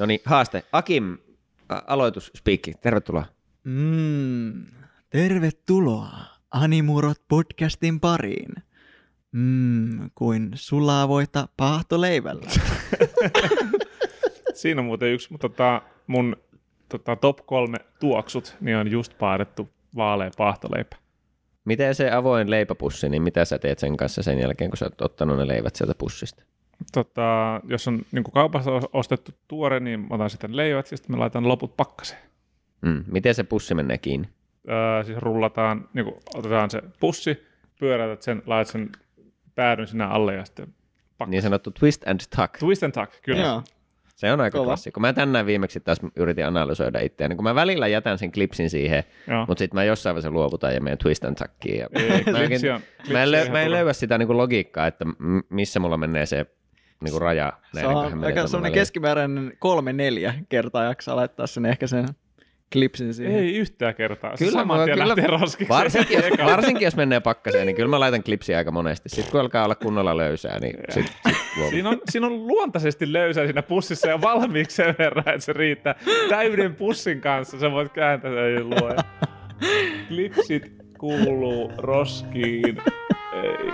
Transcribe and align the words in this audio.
No 0.00 0.06
niin, 0.06 0.20
haaste. 0.24 0.64
Akim, 0.72 1.18
aloitus, 1.68 2.30
speakki. 2.36 2.72
Tervetuloa. 2.80 3.24
Mm, 3.64 4.66
tervetuloa 5.10 6.10
Animurot 6.50 7.22
podcastin 7.28 8.00
pariin. 8.00 8.54
Mm, 9.32 10.10
kuin 10.14 10.50
sulavoita 10.54 11.48
paahtoleivällä. 11.56 12.50
Siinä 14.54 14.80
on 14.80 14.84
muuten 14.84 15.12
yksi 15.12 15.28
tota, 15.40 15.82
mun 16.06 16.36
tota, 16.88 17.16
top 17.16 17.38
kolme 17.46 17.78
tuoksut, 18.00 18.56
niin 18.60 18.76
on 18.76 18.90
just 18.90 19.18
paadettu 19.18 19.68
vaalea 19.96 20.30
paahtoleipä. 20.36 20.96
Miten 21.64 21.94
se 21.94 22.10
avoin 22.10 22.50
leipäpussi, 22.50 23.08
niin 23.08 23.22
mitä 23.22 23.44
sä 23.44 23.58
teet 23.58 23.78
sen 23.78 23.96
kanssa 23.96 24.22
sen 24.22 24.38
jälkeen, 24.38 24.70
kun 24.70 24.76
sä 24.78 24.84
oot 24.84 25.00
ottanut 25.00 25.36
ne 25.36 25.48
leivät 25.48 25.76
sieltä 25.76 25.94
pussista? 25.98 26.42
Tota, 26.92 27.60
jos 27.68 27.88
on 27.88 28.02
niin 28.12 28.24
kaupassa 28.34 28.70
ostettu 28.92 29.32
tuore, 29.48 29.80
niin 29.80 30.00
mä 30.00 30.06
otan 30.10 30.30
sitten 30.30 30.56
leivät 30.56 30.90
ja 30.90 30.96
sitten 30.96 31.16
mä 31.16 31.20
laitan 31.20 31.48
loput 31.48 31.76
pakkaseen. 31.76 32.20
Mm. 32.82 33.04
Miten 33.06 33.34
se 33.34 33.44
pussi 33.44 33.74
menee 33.74 33.98
kiinni? 33.98 34.28
Öö, 34.68 35.04
siis 35.04 35.18
rullataan, 35.18 35.88
niin 35.94 36.04
kuin, 36.04 36.16
otetaan 36.34 36.70
se 36.70 36.82
pussi, 37.00 37.46
pyöräytät 37.80 38.22
sen, 38.22 38.42
laitat 38.46 38.72
sen 38.72 38.90
päädyn 39.54 39.86
sinä 39.86 40.08
alle 40.08 40.34
ja 40.34 40.44
sitten 40.44 40.66
pakkas. 41.18 41.30
Niin 41.30 41.42
sanottu 41.42 41.70
twist 41.70 42.08
and 42.08 42.20
tuck. 42.36 42.58
Twist 42.58 42.82
and 42.82 42.92
tuck, 42.92 43.22
kyllä. 43.22 43.42
Joo. 43.46 43.62
Se 44.16 44.32
on 44.32 44.40
aika 44.40 44.58
Kova. 44.58 44.66
klassikko. 44.68 45.00
Mä 45.00 45.12
tänään 45.12 45.46
viimeksi 45.46 45.80
taas 45.80 45.98
yritin 46.16 46.46
analysoida 46.46 47.00
itseäni, 47.00 47.34
kun 47.34 47.44
mä 47.44 47.54
välillä 47.54 47.88
jätän 47.88 48.18
sen 48.18 48.32
klipsin 48.32 48.70
siihen, 48.70 49.04
Joo. 49.28 49.46
mutta 49.46 49.58
sitten 49.58 49.76
mä 49.78 49.84
jossain 49.84 50.14
vaiheessa 50.14 50.30
luovutan 50.30 50.74
ja 50.74 50.80
menen 50.80 50.98
twist 50.98 51.24
and 51.24 51.36
tuckiin. 51.36 51.78
Ja 51.78 51.86
Ei, 51.92 52.08
mä, 52.08 52.14
klipsi 52.18 52.40
oikein, 52.42 52.74
on- 52.74 52.80
klipsi 52.80 53.12
mä, 53.12 53.22
en, 53.22 53.28
on 53.28 53.32
lö, 53.32 53.50
mä 53.50 53.62
en 53.62 53.70
löyä 53.70 53.92
sitä 53.92 54.18
niinku 54.18 54.36
logiikkaa, 54.36 54.86
että 54.86 55.04
missä 55.48 55.80
mulla 55.80 55.96
menee 55.96 56.26
se 56.26 56.46
niinku 57.00 57.18
raja 57.18 57.52
Se 57.74 57.86
on 57.86 57.96
aika 57.96 58.20
välillä. 58.20 58.70
keskimääräinen 58.70 59.52
kolme 59.58 59.92
neljä 59.92 60.34
kertaa 60.48 60.84
jaksaa 60.84 61.16
laittaa 61.16 61.46
sen 61.46 61.66
ehkä 61.66 61.86
sen 61.86 62.06
klipsin 62.72 63.14
siihen. 63.14 63.34
Ei 63.34 63.56
yhtään 63.56 63.94
kertaa. 63.94 64.34
Kyllä, 64.38 64.52
saman 64.52 64.78
mä- 64.80 64.84
kyllä-. 64.86 65.14
Varsinkin 65.68 66.16
jos, 66.16 66.24
varsinkin 66.46 66.84
jos 66.84 66.96
menee 66.96 67.20
pakkaseen, 67.20 67.66
niin 67.66 67.76
kyllä 67.76 67.88
mä 67.88 68.00
laitan 68.00 68.22
klipsiä 68.22 68.58
aika 68.58 68.70
monesti. 68.70 69.08
Sitten 69.08 69.30
kun 69.32 69.40
alkaa 69.40 69.64
olla 69.64 69.74
kunnolla 69.74 70.16
löysää, 70.16 70.58
niin 70.58 70.76
sit, 70.90 71.06
sit 71.06 71.36
luovun. 71.56 71.70
Siinä 71.72 71.88
on, 71.88 72.00
siinä 72.10 72.26
on 72.26 72.46
luontaisesti 72.46 73.12
löysää 73.12 73.44
siinä 73.44 73.62
pussissa 73.62 74.08
ja 74.08 74.20
valmiiksi 74.20 74.76
sen 74.76 74.94
verran, 74.98 75.28
että 75.28 75.40
se 75.44 75.52
riittää. 75.52 75.94
Täyden 76.28 76.74
pussin 76.74 77.20
kanssa 77.20 77.60
sä 77.60 77.70
voit 77.70 77.92
kääntää 77.92 78.30
sen 78.30 78.54
ja 78.54 78.64
luoja. 78.64 78.96
Klipsit 80.08 80.72
kuuluu 80.98 81.72
roskiin. 81.78 82.76
Ei. 83.32 83.72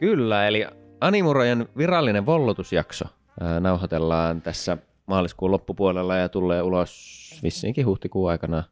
Kyllä, 0.00 0.48
eli 0.48 0.66
Animurojen 1.00 1.68
virallinen 1.76 2.26
vollotusjakso 2.26 3.04
ää, 3.40 3.60
nauhoitellaan 3.60 4.42
tässä 4.42 4.76
maaliskuun 5.06 5.50
loppupuolella 5.50 6.16
ja 6.16 6.28
tulee 6.28 6.62
ulos 6.62 7.20
vissiinkin 7.42 7.86
huhtikuun 7.86 8.30
aikana. 8.30 8.62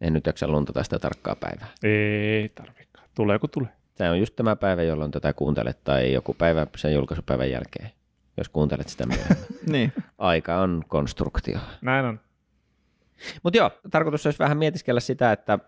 En 0.00 0.12
nyt 0.12 0.26
jaksa 0.26 0.48
luntata 0.48 0.82
sitä 0.82 0.98
tarkkaa 0.98 1.36
päivää. 1.36 1.68
Ei 1.82 2.48
tarvikaan. 2.48 3.08
Tulee 3.14 3.38
kun 3.38 3.50
tulee. 3.50 3.68
Tämä 3.94 4.10
on 4.10 4.18
just 4.18 4.36
tämä 4.36 4.56
päivä, 4.56 4.82
jolloin 4.82 5.10
tätä 5.10 5.32
kuuntelet, 5.32 5.84
tai 5.84 6.12
joku 6.12 6.34
päivä 6.34 6.66
sen 6.76 6.94
julkaisupäivän 6.94 7.50
jälkeen, 7.50 7.90
jos 8.36 8.48
kuuntelet 8.48 8.88
sitä 8.88 9.06
myöhemmin. 9.06 9.46
Niin. 9.72 9.92
Aika 10.18 10.60
on 10.60 10.82
konstruktio. 10.88 11.58
Näin 11.82 12.06
on. 12.06 12.20
Mutta 13.42 13.56
joo, 13.56 13.70
tarkoitus 13.90 14.26
olisi 14.26 14.38
vähän 14.38 14.58
mietiskellä 14.58 15.00
sitä, 15.00 15.32
että 15.32 15.58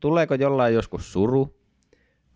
tuleeko 0.00 0.34
jollain 0.34 0.74
joskus 0.74 1.12
suru 1.12 1.57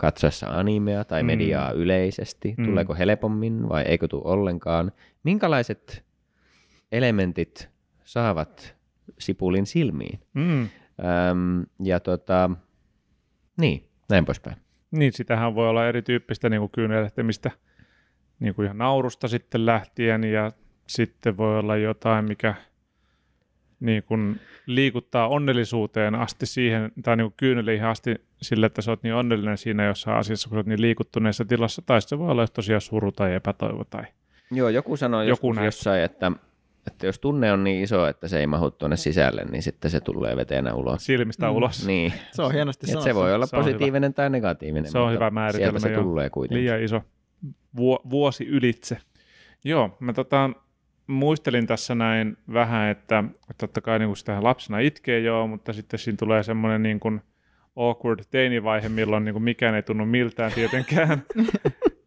katsoessa 0.03 0.47
animea 0.47 1.05
tai 1.05 1.23
Mm. 1.23 1.27
mediaa 1.27 1.71
yleisesti, 1.73 2.55
Mm. 2.59 2.65
tuleeko 2.65 2.95
helpommin 2.95 3.69
vai 3.69 3.83
eikö 3.83 4.09
tule 4.09 4.23
ollenkaan, 4.25 4.93
minkälaiset 5.25 6.05
elementit 6.93 7.69
saavat 8.05 8.77
sipulin 9.19 9.67
silmiin. 9.67 10.21
Mm. 10.35 10.61
Öm, 10.63 11.67
ja 11.85 12.01
tota, 12.01 12.51
niin, 13.61 13.89
näin 14.11 14.25
poispäin. 14.25 14.57
Niin, 14.91 15.13
sitähän 15.13 15.55
voi 15.55 15.69
olla 15.69 15.89
erityyppistä 15.89 16.49
niin 16.49 16.61
kuin 16.61 16.71
kyynelehtimistä 16.71 17.51
niin 18.41 18.55
kuin 18.55 18.65
ihan 18.65 18.79
naurusta 18.79 19.29
sitten 19.29 19.67
lähtien 19.67 20.25
ja 20.25 20.53
sitten 20.87 21.37
voi 21.37 21.59
olla 21.59 21.77
jotain, 21.77 22.25
mikä 22.25 22.55
niin 23.83 24.03
kuin 24.03 24.41
liikuttaa 24.67 25.29
onnellisuuteen 25.29 26.15
asti 26.15 26.47
siihen, 26.47 26.93
tai 27.03 27.17
niin 27.17 27.35
kyyneliin 27.37 27.85
asti 27.85 28.15
sille, 28.43 28.67
että 28.67 28.83
sä 28.83 28.91
oot 28.91 29.03
niin 29.03 29.15
onnellinen 29.15 29.59
siinä 29.59 29.85
jossain 29.87 30.17
asiassa, 30.19 30.49
kun 30.49 30.57
sä 30.57 30.61
oot 30.61 30.67
niin 30.67 30.81
liikuttuneessa 30.81 31.45
tilassa, 31.45 31.83
tai 31.87 32.03
se 32.03 32.19
voi 32.19 32.31
olla 32.31 32.47
tosiaan 32.47 32.81
suru 32.81 33.13
tai 33.13 33.35
epätoivo 33.35 33.85
tai 33.85 34.03
Joo, 34.51 34.69
joku 34.69 34.97
sanoi 34.97 35.29
Joku 35.29 35.55
jossain, 35.65 36.03
että, 36.03 36.33
että 36.87 37.07
jos 37.07 37.19
tunne 37.19 37.53
on 37.53 37.65
niin 37.65 37.83
iso, 37.83 38.07
että 38.07 38.29
se 38.29 38.41
ei 38.41 38.47
mahu 38.47 38.71
tuonne 38.71 38.97
sisälle, 38.97 39.45
niin 39.45 39.63
sitten 39.63 39.91
se 39.91 40.01
tulee 40.01 40.37
veteenä 40.37 40.75
ulos. 40.75 41.05
silmistä 41.07 41.47
Mm. 41.47 41.53
ulos. 41.57 41.87
Niin, 41.87 42.13
Se 42.37 42.43
on 42.43 42.53
hienosti 42.53 42.87
sanottu. 42.87 43.05
se 43.05 43.15
voi 43.15 43.35
olla 43.35 43.47
Se 43.47 43.57
positiivinen 43.57 44.15
tai 44.15 44.31
negatiivinen. 44.31 44.91
Se 44.91 44.99
on 44.99 45.13
hyvä 45.13 45.31
määritelmä, 45.31 45.79
Sieltä 45.79 45.89
se 45.89 45.93
joo. 45.93 46.03
tulee 46.03 46.31
kuitenkin. 46.31 46.65
Liian 46.65 46.83
iso 46.83 47.03
Vu- 47.77 48.01
vuosi 48.11 48.45
ylitse. 48.47 48.99
Joo, 49.65 49.97
mä 50.01 50.13
tota, 50.13 50.51
muistelin 51.13 51.67
tässä 51.67 51.95
näin 51.95 52.37
vähän, 52.53 52.89
että 52.91 53.25
totta 53.59 53.81
kai 53.81 53.99
niin 53.99 54.17
sitä 54.17 54.43
lapsena 54.43 54.79
itkee 54.79 55.21
joo, 55.21 55.47
mutta 55.47 55.73
sitten 55.73 55.99
siinä 55.99 56.17
tulee 56.17 56.43
semmoinen 56.43 56.83
niin 56.83 57.01
kuin 57.01 57.21
awkward 57.77 58.21
teinivaihe, 58.31 58.89
milloin 58.89 59.25
niin 59.25 59.33
kuin 59.33 59.43
mikään 59.43 59.75
ei 59.75 59.83
tunnu 59.83 60.07
miltään 60.07 60.53
tietenkään. 60.53 61.23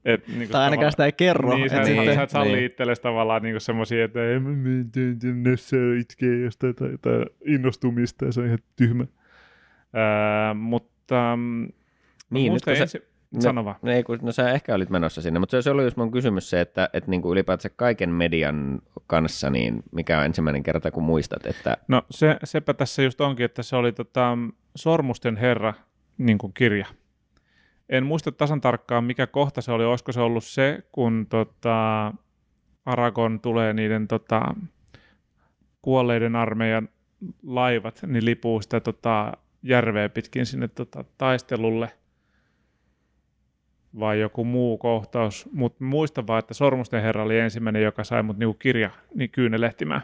Et, 0.05 0.27
niin 0.27 0.49
Tai 0.49 0.63
ainakaan 0.63 0.91
sitä 0.91 1.05
ei 1.05 1.11
kerro. 1.11 1.55
Niin, 1.55 1.69
sä, 1.69 1.81
et 1.81 1.85
sitten- 1.85 2.15
sä 2.15 2.23
et 2.23 2.29
salli 2.29 2.51
niin. 2.55 2.65
itsellesi 2.65 3.01
tavallaan 3.01 3.44
niin 3.44 3.61
semmoisia, 3.61 4.05
että 4.05 4.25
ei 4.29 4.39
mä 4.39 4.49
Nössö 5.49 5.97
itkee 5.99 6.39
jostain 6.39 6.75
tai, 6.75 6.89
tai 7.01 7.25
innostumista 7.45 8.25
ja 8.25 8.31
se 8.31 8.39
on 8.39 8.45
ihan 8.45 8.59
tyhmä. 8.75 9.05
Ää, 9.94 10.53
mutta 10.53 11.35
mm, 11.35 11.67
Niin, 12.29 12.53
nyt 12.53 12.65
kun 12.65 12.75
sä- 12.75 12.99
ensi... 13.35 13.46
Sano 13.46 13.66
vaan. 13.66 13.75
No, 13.81 13.91
ei, 13.91 14.03
kun, 14.03 14.19
no 14.22 14.31
sä 14.31 14.51
ehkä 14.51 14.75
olit 14.75 14.90
menossa 14.90 15.22
sinne, 15.22 15.40
mutta 15.40 15.62
se 15.62 15.72
ollut 15.72 15.84
just 15.84 15.97
mun 15.97 16.12
kysymys 16.12 16.50
se, 16.50 16.62
että, 16.62 16.90
että 16.94 17.09
niin 17.09 17.22
kuin 17.22 17.31
ylipäätänsä 17.31 17.69
kaiken 17.69 18.09
median 18.09 18.81
kanssa, 19.07 19.50
niin 19.50 19.84
mikä 19.91 20.19
on 20.19 20.25
ensimmäinen 20.25 20.63
kerta, 20.63 20.91
kun 20.91 21.03
muistat, 21.03 21.45
että 21.45 21.78
No 21.88 22.01
se, 22.12 22.38
sepä 22.44 22.74
tässä 22.74 23.03
just 23.03 23.22
onkin, 23.22 23.45
että 23.45 23.63
se 23.63 23.75
oli 23.75 23.91
tota, 23.91 24.38
Sormusten 24.75 25.38
herra 25.38 25.74
niin 26.18 26.38
kuin 26.38 26.53
kirja. 26.53 26.85
En 27.90 28.06
muista 28.06 28.31
tasan 28.31 28.62
tarkkaan, 28.62 29.03
mikä 29.03 29.28
kohta 29.28 29.62
se 29.62 29.72
oli. 29.72 29.85
Olisiko 29.85 30.12
se 30.12 30.19
ollut 30.19 30.44
se, 30.44 30.84
kun 30.91 31.28
tota, 31.29 32.13
Aragon 32.85 33.40
tulee 33.40 33.74
niiden 33.74 34.07
tota, 34.07 34.41
kuolleiden 35.81 36.35
armeijan 36.35 36.90
laivat, 37.44 38.00
niin 38.07 38.25
lipuu 38.25 38.62
sitä 38.62 38.79
tota, 38.79 39.34
järveä 39.63 40.09
pitkin 40.09 40.45
sinne 40.45 40.68
tota, 40.68 41.03
taistelulle 41.18 41.91
vai 44.00 44.19
joku 44.19 44.44
muu 44.44 44.78
kohtaus, 44.78 45.50
mutta 45.53 45.83
muistan 45.83 46.28
vaan, 46.28 46.39
että 46.39 46.53
Sormusten 46.53 47.01
herra 47.01 47.23
oli 47.23 47.39
ensimmäinen, 47.39 47.81
joka 47.83 48.03
sai 48.03 48.23
mut 48.23 48.38
niinku 48.38 48.53
kirja 48.53 48.89
niin 49.16 49.29
kyynelehtimään 49.29 50.01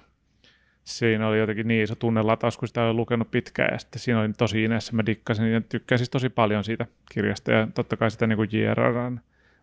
siinä 0.84 1.28
oli 1.28 1.40
jotenkin 1.40 1.68
niin 1.68 1.84
iso 1.84 1.96
tunnelataus, 1.96 2.57
kun 2.57 2.68
sitä 2.68 2.84
oli 2.84 2.94
lukenut 2.94 3.31
pitkään 3.31 3.69
ja 3.72 3.79
sitten 3.79 4.00
siinä 4.00 4.19
oli 4.22 4.34
tosi 4.38 4.63
ineessä. 4.63 4.96
Mä 4.96 5.06
dikkasin 5.06 5.52
ja 5.52 5.62
tykkäsin 5.62 6.00
siis 6.00 6.09
tosi 6.09 6.29
paljon 6.29 6.63
siitä 6.63 6.85
kirjasta 7.13 7.52
ja 7.52 7.68
totta 7.74 7.97
kai 7.97 8.12
sitä 8.12 8.28
niin 8.28 8.35
kuin 8.38 8.50
JRRn 8.52 9.19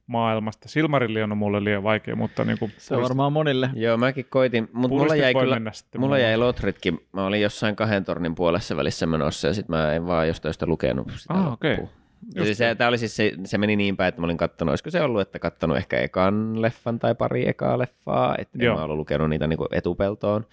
maailmasta. 0.07 0.69
Silmarillion 0.69 1.33
on 1.33 1.39
mulle 1.39 1.65
liian 1.65 1.83
vaikea, 1.83 2.17
mutta 2.17 2.45
niin 2.45 2.59
kuin 2.59 2.73
Se 2.77 2.97
on 2.97 3.03
varmaan 3.03 3.33
monille. 3.33 3.71
joo, 3.75 3.97
mäkin 3.97 4.27
koitin, 4.31 4.69
mutta 4.73 4.89
mulla 4.97 5.17
jäi 5.17 5.35
kyllä, 5.35 5.61
mulla 5.61 5.75
mulle. 5.99 6.21
jäi 6.21 6.37
Lotritkin, 6.37 7.01
mä 7.13 7.27
olin 7.27 7.41
jossain 7.41 7.77
kahden 7.77 8.05
tornin 8.05 8.35
puolessa 8.35 8.77
välissä 8.77 9.07
menossa 9.07 9.49
ja 9.49 9.55
sitten 9.55 9.77
mä 9.77 9.93
en 9.93 10.07
vaan 10.07 10.29
jostain 10.29 10.53
sitä 10.55 10.67
lukenut 10.67 11.13
sitä 11.17 11.35
Ah, 11.35 11.53
okei. 11.53 11.71
loppuun. 11.71 11.99
Ja 12.35 12.45
siis 12.45 12.59
se, 12.59 12.75
tää 12.75 12.89
oli 12.89 12.99
siis 12.99 13.17
se, 13.17 13.33
se, 13.45 13.59
meni 13.59 13.77
niin 13.77 13.97
päin, 13.97 14.09
että 14.09 14.21
mä 14.21 14.25
olin 14.25 14.37
kattonut, 14.37 14.71
olisiko 14.73 14.91
se 14.91 15.03
ollut, 15.03 15.21
että 15.21 15.39
kattonut 15.39 15.77
ehkä 15.77 16.01
ekan 16.01 16.63
leffan 16.63 16.99
tai 16.99 17.15
pari 17.15 17.49
ekaa 17.49 17.79
leffaa, 17.79 18.35
että 18.39 18.59
en 18.61 18.73
mä 18.73 18.85
ollut 18.85 18.97
lukenut 18.97 19.31
niitä 19.31 19.47
niin 19.47 19.59
etupeltoon. 19.73 20.47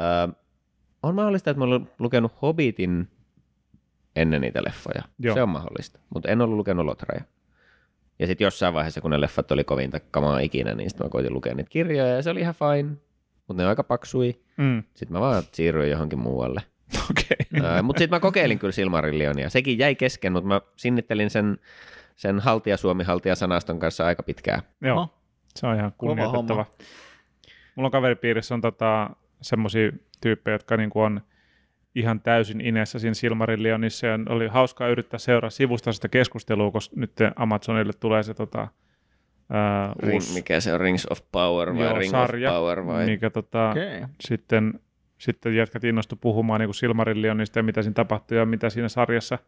Öö, 0.00 0.34
on 1.02 1.14
mahdollista, 1.14 1.50
että 1.50 1.58
mä 1.58 1.64
olen 1.64 1.90
lukenut 1.98 2.32
Hobbitin 2.42 3.08
ennen 4.16 4.40
niitä 4.40 4.62
leffoja. 4.64 5.02
Joo. 5.18 5.34
Se 5.34 5.42
on 5.42 5.48
mahdollista, 5.48 5.98
mutta 6.14 6.28
en 6.28 6.40
ollut 6.40 6.56
lukenut 6.56 6.86
Lotraja. 6.86 7.24
Ja 8.18 8.26
sitten 8.26 8.44
jossain 8.44 8.74
vaiheessa, 8.74 9.00
kun 9.00 9.10
ne 9.10 9.20
leffat 9.20 9.52
oli 9.52 9.64
kovinta 9.64 10.00
kamaa 10.00 10.38
ikinä, 10.38 10.74
niin 10.74 10.90
sitten 10.90 11.06
mä 11.06 11.10
koitin 11.10 11.34
lukea 11.34 11.54
niitä 11.54 11.70
kirjoja 11.70 12.14
ja 12.14 12.22
se 12.22 12.30
oli 12.30 12.40
ihan 12.40 12.54
fine, 12.54 12.96
mutta 13.46 13.62
ne 13.62 13.62
on 13.62 13.68
aika 13.68 13.84
paksui. 13.84 14.40
Mm. 14.56 14.82
Sitten 14.94 15.12
mä 15.12 15.20
vaan 15.20 15.42
siirryin 15.52 15.90
johonkin 15.90 16.18
muualle. 16.18 16.62
Okei. 17.10 17.62
Ää, 17.62 17.82
mutta 17.82 17.98
sitten 17.98 18.16
mä 18.16 18.20
kokeilin 18.20 18.58
kyllä 18.58 18.72
Silmarillionia. 18.72 19.50
Sekin 19.50 19.78
jäi 19.78 19.94
kesken, 19.94 20.32
mutta 20.32 20.48
mä 20.48 20.60
sinnittelin 20.76 21.30
sen, 21.30 21.58
sen 22.16 22.40
haltia 22.40 22.76
Suomi 22.76 23.04
haltia 23.04 23.34
sanaston 23.34 23.78
kanssa 23.78 24.06
aika 24.06 24.22
pitkään. 24.22 24.62
Joo, 24.80 24.96
Oho. 24.96 25.14
se 25.56 25.66
on 25.66 25.76
ihan 25.76 25.92
kunnioitettava. 25.98 26.66
Mulla 27.74 27.86
on 27.86 27.92
kaveripiirissä 27.92 28.54
on 28.54 28.60
tota, 28.60 29.10
semmoisia 29.40 29.92
tyyppejä, 30.20 30.54
jotka 30.54 30.76
niinku 30.76 31.00
on 31.00 31.20
ihan 31.94 32.20
täysin 32.20 32.60
inessä 32.60 32.98
siinä 32.98 33.14
Silmarillionissa 33.14 34.06
ja 34.06 34.18
oli 34.28 34.46
hauskaa 34.48 34.88
yrittää 34.88 35.18
seuraa 35.18 35.50
sivusta 35.50 35.92
sitä 35.92 36.08
keskustelua, 36.08 36.70
koska 36.70 36.96
nyt 36.96 37.12
Amazonille 37.36 37.92
tulee 38.00 38.22
se 38.22 38.34
tota, 38.34 38.68
ää, 39.50 39.92
Ring, 39.98 40.14
uusi 40.14 40.34
mikä 40.34 40.60
se 40.60 40.72
on, 40.72 40.80
Rings 40.80 41.06
of 41.10 41.20
Power 41.32 41.74
vai 41.74 41.84
Joo, 41.84 41.98
Ring 41.98 42.10
sarja, 42.10 42.50
of 42.52 42.56
Power 42.56 42.86
vai? 42.86 43.06
mikä 43.06 43.30
tota, 43.30 43.70
Okei. 43.70 44.02
sitten, 44.20 44.80
sitten 45.18 45.56
jätkät 45.56 45.84
innostu 45.84 46.16
puhumaan 46.16 46.60
niin 46.60 46.74
Silmarillionista 46.74 47.58
ja 47.58 47.62
mitä 47.62 47.82
siinä 47.82 47.94
tapahtuu 47.94 48.38
ja 48.38 48.46
mitä 48.46 48.70
siinä 48.70 48.88
sarjassa 48.88 49.38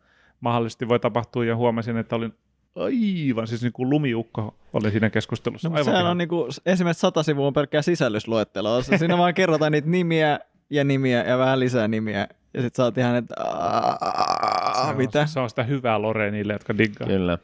mahdollisesti 0.41 0.89
voi 0.89 1.01
tapahtua 1.01 1.45
ja 1.45 1.57
huomasin, 1.57 1.97
että 1.97 2.17
olin 2.17 2.35
aivan, 2.77 3.47
siis 3.47 3.63
niin 3.63 3.73
kuin 3.73 3.91
lumiukko 3.91 4.55
oli 4.73 4.91
siinä 4.91 5.11
keskustelussa. 5.11 5.69
No, 5.69 5.75
aivan 5.75 5.85
sehän 5.85 6.07
on 6.07 6.19
niinku, 6.19 6.49
esimerkiksi 6.67 7.01
sata 7.01 7.23
sivua 7.23 7.47
on 7.47 7.53
pelkkää 7.53 7.83
sisällysluetteloa. 7.83 8.83
Siinä 8.83 9.19
vaan 9.19 9.35
kerrotaan 9.35 9.73
niitä 9.73 9.89
nimiä 9.89 10.39
ja 10.71 10.85
nimiä 10.85 11.23
ja 11.25 11.39
vähän 11.39 11.61
lisää 11.61 11.89
nimiä. 11.89 12.29
Ja 12.55 12.63
sit 12.63 12.75
sä 12.75 12.85
oot 12.85 12.99
ihan, 12.99 13.17
että 13.17 13.35
Se 13.39 13.49
"Aa, 13.49 14.89
on- 14.91 14.97
mitä? 14.97 15.27
Se 15.27 15.41
on 15.41 15.51
sitä 15.51 15.63
hyvää 15.63 16.03
Lore 16.03 16.31
niille, 16.31 16.53
jotka 16.53 16.79
diggaa. 16.79 17.09
Kyllä. 17.09 17.39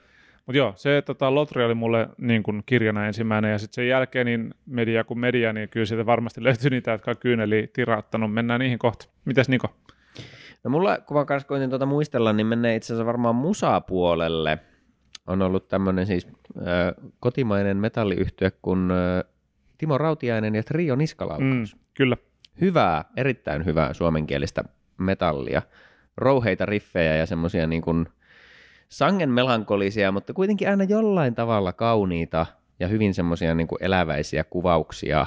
Mutta 0.47 0.57
joo, 0.57 0.73
se 0.77 1.03
tota, 1.03 1.35
Lotri 1.35 1.65
oli 1.65 1.75
mulle 1.75 2.09
niin 2.19 2.43
kun 2.43 2.63
kirjana 2.67 3.07
ensimmäinen 3.07 3.53
ja 3.53 3.59
sitten 3.59 3.75
sen 3.75 3.89
jälkeen 3.89 4.27
niin 4.27 4.55
media 4.67 5.05
kuin 5.05 5.19
media, 5.19 5.53
niin 5.53 5.69
kyllä 5.69 5.87
sieltä 5.87 6.07
varmasti 6.07 6.45
löytyy 6.45 6.71
niitä, 6.71 6.91
jotka 6.91 7.11
on 7.11 7.17
kyyneli 7.21 7.71
tirauttanut. 7.73 8.35
Mennään 8.35 8.61
niihin 8.61 8.79
kohta. 8.79 9.09
Mitäs 9.25 9.49
Niko? 9.49 9.69
No 10.65 10.71
mulla, 10.71 10.99
kun 10.99 11.17
mä 11.17 11.25
kanssa 11.25 11.49
koitin 11.49 11.71
tuota 11.71 11.87
muistella, 11.87 12.33
niin 12.33 12.47
menee 12.47 12.77
itse 12.77 12.87
asiassa 12.87 13.07
varmaan 13.07 13.35
musapuolelle. 13.35 14.59
On 15.27 15.43
ollut 15.43 15.69
tämmöinen 15.69 16.07
siis 16.07 16.27
äh, 16.59 17.13
kotimainen 17.21 17.77
metalliyhtye 17.77 18.53
kuin 18.63 18.91
äh, 18.91 19.33
Timo 19.79 19.99
Rautiainen 19.99 20.55
ja 20.55 20.63
Trio 20.63 20.97
Niskalaukaus. 20.97 21.75
Mm, 21.75 21.81
kyllä. 21.95 22.17
Hyvää, 22.61 23.05
erittäin 23.17 23.65
hyvää 23.65 23.93
suomenkielistä 23.93 24.65
metallia. 24.99 25.63
Rouheita 26.17 26.67
riffejä 26.67 27.17
ja 27.17 27.27
semmoisia 27.27 27.67
niin 27.67 27.83
kuin 27.83 28.07
sangen 28.89 29.31
melankolisia, 29.31 30.13
mutta 30.13 30.33
kuitenkin 30.33 30.71
aina 30.71 30.85
jollain 30.85 31.35
tavalla 31.35 31.73
kauniita 31.73 32.47
ja 32.81 32.89
hyvin 32.89 33.15
semmoisia 33.15 33.55
niin 33.55 33.69
eläväisiä 33.81 34.45
kuvauksia. 34.45 35.27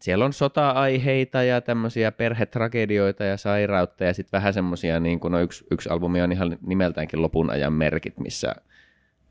Siellä 0.00 0.24
on 0.24 0.32
sota-aiheita 0.32 1.42
ja 1.42 1.60
tämmöisiä 1.60 2.12
perhetragedioita 2.12 3.24
ja 3.24 3.36
sairautta 3.36 4.04
ja 4.04 4.14
sitten 4.14 4.38
vähän 4.38 4.54
semmoisia, 4.54 5.00
niin 5.00 5.20
no 5.28 5.40
yksi, 5.40 5.64
yksi 5.70 5.88
albumi 5.88 6.22
on 6.22 6.32
ihan 6.32 6.58
nimeltäänkin 6.66 7.22
lopun 7.22 7.50
ajan 7.50 7.72
merkit, 7.72 8.18
missä, 8.18 8.54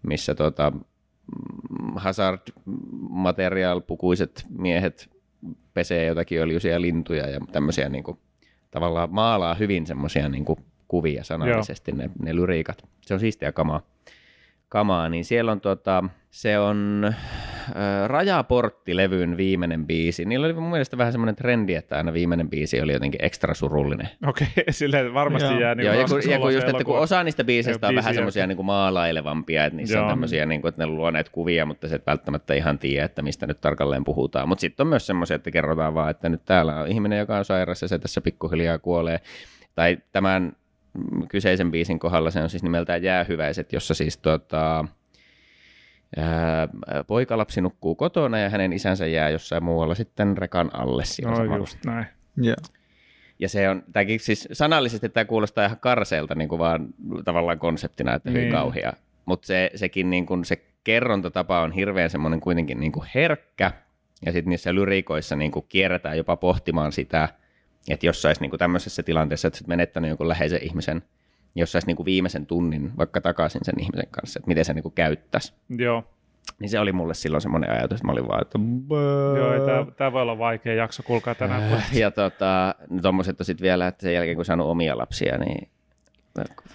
missä 0.03 0.35
tota, 0.35 0.71
mm, 0.71 0.81
hazard 1.95 2.39
material 3.09 3.81
pukuiset 3.81 4.45
miehet 4.57 5.09
pesee 5.73 6.05
jotakin 6.05 6.41
öljyisiä 6.41 6.81
lintuja 6.81 7.29
ja 7.29 7.39
tämmöisiä 7.51 7.89
niin 7.89 8.03
kuin, 8.03 8.19
tavallaan 8.71 9.09
maalaa 9.11 9.53
hyvin 9.53 9.87
semmoisia 9.87 10.29
niin 10.29 10.45
kuvia 10.87 11.23
sanallisesti 11.23 11.91
ne, 11.91 12.09
ne 12.19 12.35
lyriikat. 12.35 12.83
Se 13.01 13.13
on 13.13 13.19
siistiä 13.19 13.51
kamaa. 13.51 13.81
kamaa 14.69 15.09
niin 15.09 15.25
siellä 15.25 15.51
on 15.51 15.61
tota, 15.61 16.03
se 16.35 16.59
on 16.59 17.01
äh, 17.05 17.15
Rajaportti-levyn 18.07 19.37
viimeinen 19.37 19.87
biisi. 19.87 20.25
Niillä 20.25 20.45
oli 20.45 20.53
mun 20.53 20.69
mielestä 20.69 20.97
vähän 20.97 21.11
semmoinen 21.11 21.35
trendi, 21.35 21.75
että 21.75 21.97
aina 21.97 22.13
viimeinen 22.13 22.49
biisi 22.49 22.81
oli 22.81 22.93
jotenkin 22.93 23.25
ekstra 23.25 23.53
surullinen. 23.53 24.09
Okei, 24.27 24.47
silleen 24.69 25.13
varmasti 25.13 25.49
Joo. 25.49 25.59
jää 25.59 25.75
niin 25.75 25.85
Joo, 25.85 25.95
ja, 25.95 26.05
kun, 26.07 26.31
ja 26.31 26.39
kun 26.39 26.53
just, 26.53 26.67
että 26.67 26.83
kun 26.83 26.99
osa 26.99 27.23
niistä 27.23 27.43
biiseistä 27.43 27.87
on 27.87 27.95
vähän 27.95 28.13
semmoisia 28.13 28.47
niin 28.47 28.65
maalailevampia, 28.65 29.65
että 29.65 29.77
niissä 29.77 29.95
Joo. 29.95 30.03
on 30.03 30.09
tämmöisiä, 30.09 30.45
niin 30.45 30.61
kuin, 30.61 30.69
että 30.69 30.81
ne 30.81 30.87
luo 30.87 31.11
näitä 31.11 31.31
kuvia, 31.31 31.65
mutta 31.65 31.87
se 31.87 31.95
et 31.95 32.05
välttämättä 32.07 32.53
ihan 32.53 32.79
tiedä, 32.79 33.05
että 33.05 33.21
mistä 33.21 33.47
nyt 33.47 33.61
tarkalleen 33.61 34.03
puhutaan. 34.03 34.49
Mutta 34.49 34.61
sitten 34.61 34.83
on 34.83 34.87
myös 34.87 35.07
semmoisia, 35.07 35.35
että 35.35 35.51
kerrotaan 35.51 35.93
vaan, 35.93 36.11
että 36.11 36.29
nyt 36.29 36.45
täällä 36.45 36.75
on 36.75 36.87
ihminen, 36.87 37.19
joka 37.19 37.37
on 37.37 37.45
sairas 37.45 37.81
ja 37.81 37.87
se 37.87 37.99
tässä 37.99 38.21
pikkuhiljaa 38.21 38.79
kuolee. 38.79 39.19
Tai 39.75 39.97
tämän 40.11 40.53
kyseisen 41.29 41.71
biisin 41.71 41.99
kohdalla 41.99 42.31
se 42.31 42.41
on 42.41 42.49
siis 42.49 42.63
nimeltään 42.63 43.03
Jäähyväiset, 43.03 43.73
jossa 43.73 43.93
siis 43.93 44.17
tota, 44.17 44.85
ää, 46.17 46.67
poikalapsi 47.07 47.61
nukkuu 47.61 47.95
kotona 47.95 48.39
ja 48.39 48.49
hänen 48.49 48.73
isänsä 48.73 49.07
jää 49.07 49.29
jossain 49.29 49.63
muualla 49.63 49.95
sitten 49.95 50.37
rekan 50.37 50.69
alle 50.73 51.05
siinä 51.05 51.31
No 51.31 51.37
samalla. 51.37 51.57
just 51.57 51.77
näin. 51.85 52.05
Joo. 52.37 52.55
Ja 53.39 53.49
se 53.49 53.69
on, 53.69 53.83
tämäkin 53.93 54.19
siis 54.19 54.47
sanallisesti 54.51 55.09
tämä 55.09 55.25
kuulostaa 55.25 55.65
ihan 55.65 55.79
karseelta 55.79 56.35
niin 56.35 56.49
kuin 56.49 56.59
vaan 56.59 56.87
tavallaan 57.25 57.59
konseptina, 57.59 58.13
että 58.13 58.29
hyvin 58.29 58.41
Niin. 58.41 58.51
kauhea. 58.53 58.93
Mutta 59.25 59.45
se, 59.47 59.71
sekin 59.75 60.09
niin 60.09 60.25
kuin, 60.25 60.45
se 60.45 60.55
kerrontatapa 60.83 61.61
on 61.61 61.71
hirveän 61.71 62.09
semmoinen 62.09 62.39
kuitenkin 62.39 62.79
niin 62.79 62.91
kuin 62.91 63.07
herkkä. 63.15 63.71
Ja 64.25 64.31
sitten 64.31 64.49
niissä 64.49 64.75
lyriikoissa 64.75 65.35
niin 65.35 65.51
kuin 65.51 65.65
kierretään 65.69 66.17
jopa 66.17 66.35
pohtimaan 66.35 66.91
sitä, 66.91 67.29
että 67.89 68.05
jos 68.05 68.21
saisi 68.21 68.41
niin 68.41 68.49
kuin 68.49 68.59
tämmöisessä 68.59 69.03
tilanteessa, 69.03 69.47
että 69.47 69.57
sä 69.59 69.65
menettänyt 69.67 70.09
jonkun 70.09 70.27
läheisen 70.29 70.63
ihmisen, 70.63 71.01
jos 71.55 71.71
saisi 71.71 71.87
niin 71.87 71.97
kuin 71.97 72.05
viimeisen 72.05 72.45
tunnin 72.45 72.91
vaikka 72.97 73.21
takaisin 73.21 73.61
sen 73.63 73.79
ihmisen 73.79 74.07
kanssa, 74.11 74.39
että 74.39 74.47
miten 74.47 74.65
se 74.65 74.73
niin 74.73 74.83
kuin 74.83 74.93
käyttäisi. 74.95 75.53
Joo, 75.69 76.03
Niin 76.59 76.69
se 76.69 76.79
oli 76.79 76.91
mulle 76.91 77.13
silloin 77.13 77.41
semmoinen 77.41 77.69
ajatus, 77.71 77.95
että 77.95 78.05
mä 78.07 78.11
olin 78.11 78.27
vaan, 78.27 78.41
että 78.41 78.59
Joo 79.37 79.85
tää 79.97 80.11
voi 80.11 80.21
olla 80.21 80.37
vaikea 80.37 80.73
jakso, 80.73 81.03
kuulkaa 81.03 81.35
tänään. 81.35 81.63
Äh, 81.73 81.97
Ja 81.97 82.11
tota, 82.11 82.75
tuommoiset 83.01 83.39
on 83.41 83.45
sitten 83.45 83.63
vielä, 83.63 83.87
että 83.87 84.01
sen 84.01 84.13
jälkeen 84.13 84.35
kun 84.35 84.45
saanut 84.45 84.67
omia 84.67 84.97
lapsia, 84.97 85.37
niin 85.37 85.69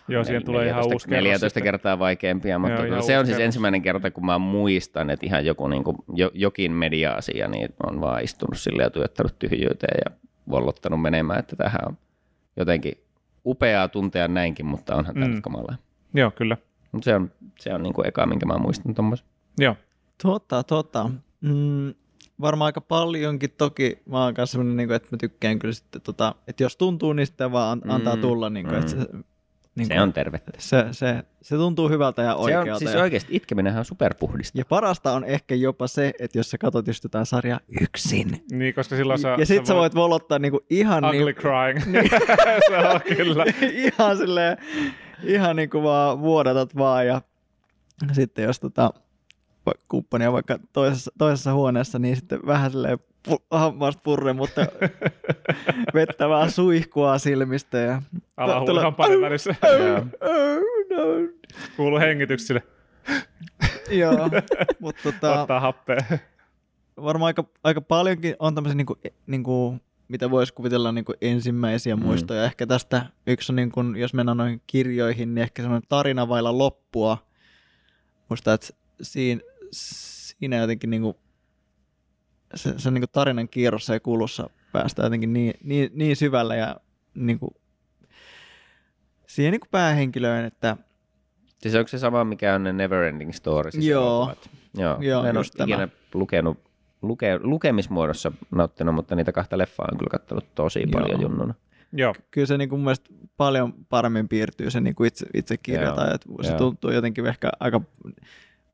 Joo, 0.08 0.24
siihen 0.24 0.44
tulee 0.44 0.66
ihan 0.66 0.76
14 0.76 0.94
uusi 0.94 1.08
kerros 1.08 1.24
14 1.24 1.48
sitten. 1.48 1.62
kertaa 1.62 1.98
vaikeampia, 1.98 2.58
mutta 2.58 2.74
Joo, 2.80 2.88
tota, 2.88 3.02
se 3.02 3.18
on 3.18 3.26
siis 3.26 3.36
kerros. 3.36 3.44
ensimmäinen 3.46 3.82
kerta, 3.82 4.10
kun 4.10 4.26
mä 4.26 4.38
muistan, 4.38 5.10
että 5.10 5.26
ihan 5.26 5.44
joku 5.46 5.68
niin 5.68 5.84
kuin, 5.84 5.96
jo, 6.14 6.30
jokin 6.34 6.72
media-asia, 6.72 7.48
niin 7.48 7.68
on 7.86 8.00
vaan 8.00 8.24
istunut 8.24 8.58
sille 8.58 8.82
ja 8.82 8.90
tuottanut 8.90 9.38
tyhjyyteen 9.38 9.98
ja 10.04 10.16
vollottanut 10.50 11.02
menemään, 11.02 11.38
että 11.38 11.56
tähän 11.56 11.80
on 11.86 11.98
jotenkin 12.56 12.92
upeaa 13.46 13.88
tuntea 13.88 14.28
näinkin, 14.28 14.66
mutta 14.66 14.94
onhan 14.96 15.14
tämä 15.14 15.26
Mm. 15.26 15.32
nyt 15.32 15.42
kamalaa. 15.42 15.76
Joo, 16.14 16.30
kyllä. 16.30 16.56
Mutta 16.92 17.04
se 17.04 17.14
on, 17.14 17.30
se 17.60 17.74
on 17.74 17.82
niin 17.82 17.92
kuin 17.94 18.06
eka, 18.08 18.26
minkä 18.26 18.46
mä 18.46 18.58
muistan 18.58 18.94
tuommoisen. 18.94 19.26
Joo, 19.58 19.76
Totta, 20.22 20.62
totta. 20.62 21.10
Mm, 21.40 21.94
varmaan 22.40 22.66
aika 22.66 22.80
paljonkin 22.80 23.50
toki. 23.58 23.98
Mä 24.06 24.24
oon 24.24 24.34
kanssa 24.34 24.52
sellainen, 24.52 24.76
niin 24.76 24.88
kuin, 24.88 24.96
että 24.96 25.08
mä 25.12 25.16
tykkään 25.18 25.58
kyllä 25.58 25.74
sitten, 25.74 26.00
tota, 26.02 26.34
että 26.48 26.62
jos 26.62 26.76
tuntuu, 26.76 27.12
niin 27.12 27.26
sitten 27.26 27.52
vaan 27.52 27.80
an- 27.84 27.90
antaa 27.90 28.14
Mm, 28.16 28.20
tulla. 28.22 28.50
Niin 28.50 28.66
kuin, 28.66 28.78
että 28.78 28.90
se, 28.90 28.96
niin 29.74 29.86
Se 29.86 29.92
kuin, 29.94 30.02
on 30.02 30.12
tervettä. 30.12 30.52
se, 30.58 30.84
se, 30.92 31.22
se 31.42 31.56
tuntuu 31.56 31.88
hyvältä 31.88 32.22
ja 32.22 32.32
Se 32.32 32.36
oikealta. 32.38 32.72
on, 32.72 32.78
siis 32.78 32.92
ja, 32.94 33.00
oikeasti 33.02 33.36
itkeminenhän 33.36 33.78
on 33.78 33.84
superpuhdista. 33.84 34.58
ja 34.58 34.64
parasta 34.64 35.12
on 35.12 35.24
ehkä 35.24 35.54
jopa 35.54 35.86
se, 35.86 36.12
että 36.18 36.38
jos 36.38 36.50
sä 36.50 36.58
katsot 36.58 36.86
just 36.86 37.04
jotain 37.04 37.26
sarjaa 37.26 37.60
yksin. 37.80 38.44
niin, 38.50 38.74
koska 38.74 38.96
silloin 38.96 39.18
sä, 39.20 39.36
ja 39.38 39.46
sit 39.46 39.66
sä 39.66 39.74
voit 39.74 39.94
volottaa 39.94 40.38
niinku 40.38 40.60
ihan, 40.70 41.04
Ugly 41.04 41.24
niin, 41.24 41.34
crying. 41.34 42.08
se 42.68 42.76
on 42.78 43.00
kyllä. 43.16 43.44
ihan 43.98 44.16
silleen, 44.16 44.56
ihan 45.24 45.56
niinku 45.56 45.82
vaan 45.82 46.20
vuodatat 46.20 46.76
vaan 46.76 47.06
ja 47.06 47.22
sitten 48.12 48.44
jos 48.44 48.60
tota, 48.60 48.90
va- 49.66 49.72
kumppani 49.88 50.26
on 50.26 50.32
vaikka 50.32 50.58
toisessa, 50.72 51.10
toisessa 51.18 51.54
huoneessa, 51.54 51.98
niin 51.98 52.16
sitten 52.16 52.38
vähän 52.46 52.70
silleen 52.70 52.98
hammasta 53.50 54.00
purre, 54.04 54.32
mutta 54.32 54.60
vettä 55.94 56.28
vähän 56.28 56.50
suihkua 56.50 57.18
silmistä 57.18 57.78
ja 57.78 58.02
Alahuuli 58.36 58.80
hampaiden 58.80 59.20
välissä. 59.20 59.54
Joo. 59.78 59.98
no. 60.90 61.04
Kuuluu 61.76 61.98
hengityksille. 61.98 62.62
Joo, 63.90 64.12
mutta 64.80 65.02
tota, 65.02 65.40
Ottaa 65.40 65.60
happea. 65.60 65.98
varmaan 67.02 67.26
aika, 67.26 67.44
aika 67.64 67.80
paljonkin 67.80 68.36
on 68.38 68.54
tämmöisiä, 68.54 68.76
niinku, 68.76 68.98
niinku, 69.26 69.76
mitä 70.08 70.30
voisi 70.30 70.54
kuvitella 70.54 70.92
niinku 70.92 71.14
ensimmäisiä 71.20 71.96
Mm. 71.96 72.02
muistoja. 72.02 72.44
Ehkä 72.44 72.66
tästä 72.66 73.06
yksi 73.26 73.52
on, 73.52 73.56
niinku, 73.56 73.80
jos 73.96 74.14
mennään 74.14 74.36
noihin 74.36 74.62
kirjoihin, 74.66 75.34
niin 75.34 75.42
ehkä 75.42 75.62
semmoinen 75.62 75.88
tarina 75.88 76.28
vailla 76.28 76.58
loppua. 76.58 77.18
Musta, 78.28 78.52
että 78.52 78.66
siinä, 79.02 79.40
siinä 79.70 80.56
jotenkin 80.56 80.90
niinku, 80.90 81.16
se, 82.54 82.74
se 82.76 82.90
niinku 82.90 83.06
tarinan 83.12 83.48
kierrossa 83.48 83.94
ja 83.94 84.00
kulussa 84.00 84.50
päästään 84.72 85.06
jotenkin 85.06 85.32
niin, 85.32 85.54
niin, 85.64 85.90
niin 85.94 86.16
syvälle 86.16 86.56
ja 86.56 86.76
niinku, 87.14 87.54
siihen 89.26 89.52
niinku 89.52 89.66
päähenkilöön, 89.70 90.44
että 90.44 90.76
Siis 91.58 91.74
onko 91.74 91.88
se 91.88 91.98
sama, 91.98 92.24
mikä 92.24 92.54
on 92.54 92.64
ne 92.64 92.72
Neverending 92.72 93.32
Stories? 93.32 93.72
siis 93.72 93.86
Joo. 93.86 94.04
elokuvat? 94.04 94.50
Joo, 94.74 94.98
Joo, 95.00 95.24
en 95.24 95.36
ole 95.36 95.44
ikinä 95.62 95.88
lukenut, 96.14 96.58
luke, 97.02 97.38
lukemismuodossa 97.42 98.32
nauttinut, 98.50 98.94
mutta 98.94 99.14
niitä 99.14 99.32
kahta 99.32 99.58
leffaa 99.58 99.88
on 99.92 99.98
kyllä 99.98 100.10
kattonut 100.10 100.54
tosi 100.54 100.80
Joo. 100.80 100.90
paljon 100.92 101.20
junnuna. 101.20 101.54
Joo, 101.92 102.14
kyllä 102.30 102.46
se 102.46 102.58
niinku 102.58 102.76
mun 102.76 102.84
mielestä 102.84 103.10
paljon 103.36 103.74
paremmin 103.88 104.28
piirtyy 104.28 104.70
se 104.70 104.80
niinku 104.80 105.04
itse, 105.04 105.26
itse 105.34 105.56
kirjata, 105.56 106.04
Joo, 106.04 106.14
että 106.14 106.28
se 106.42 106.48
joo. 106.48 106.58
tuntuu 106.58 106.90
jotenkin 106.90 107.26
ehkä 107.26 107.50
aika 107.60 107.80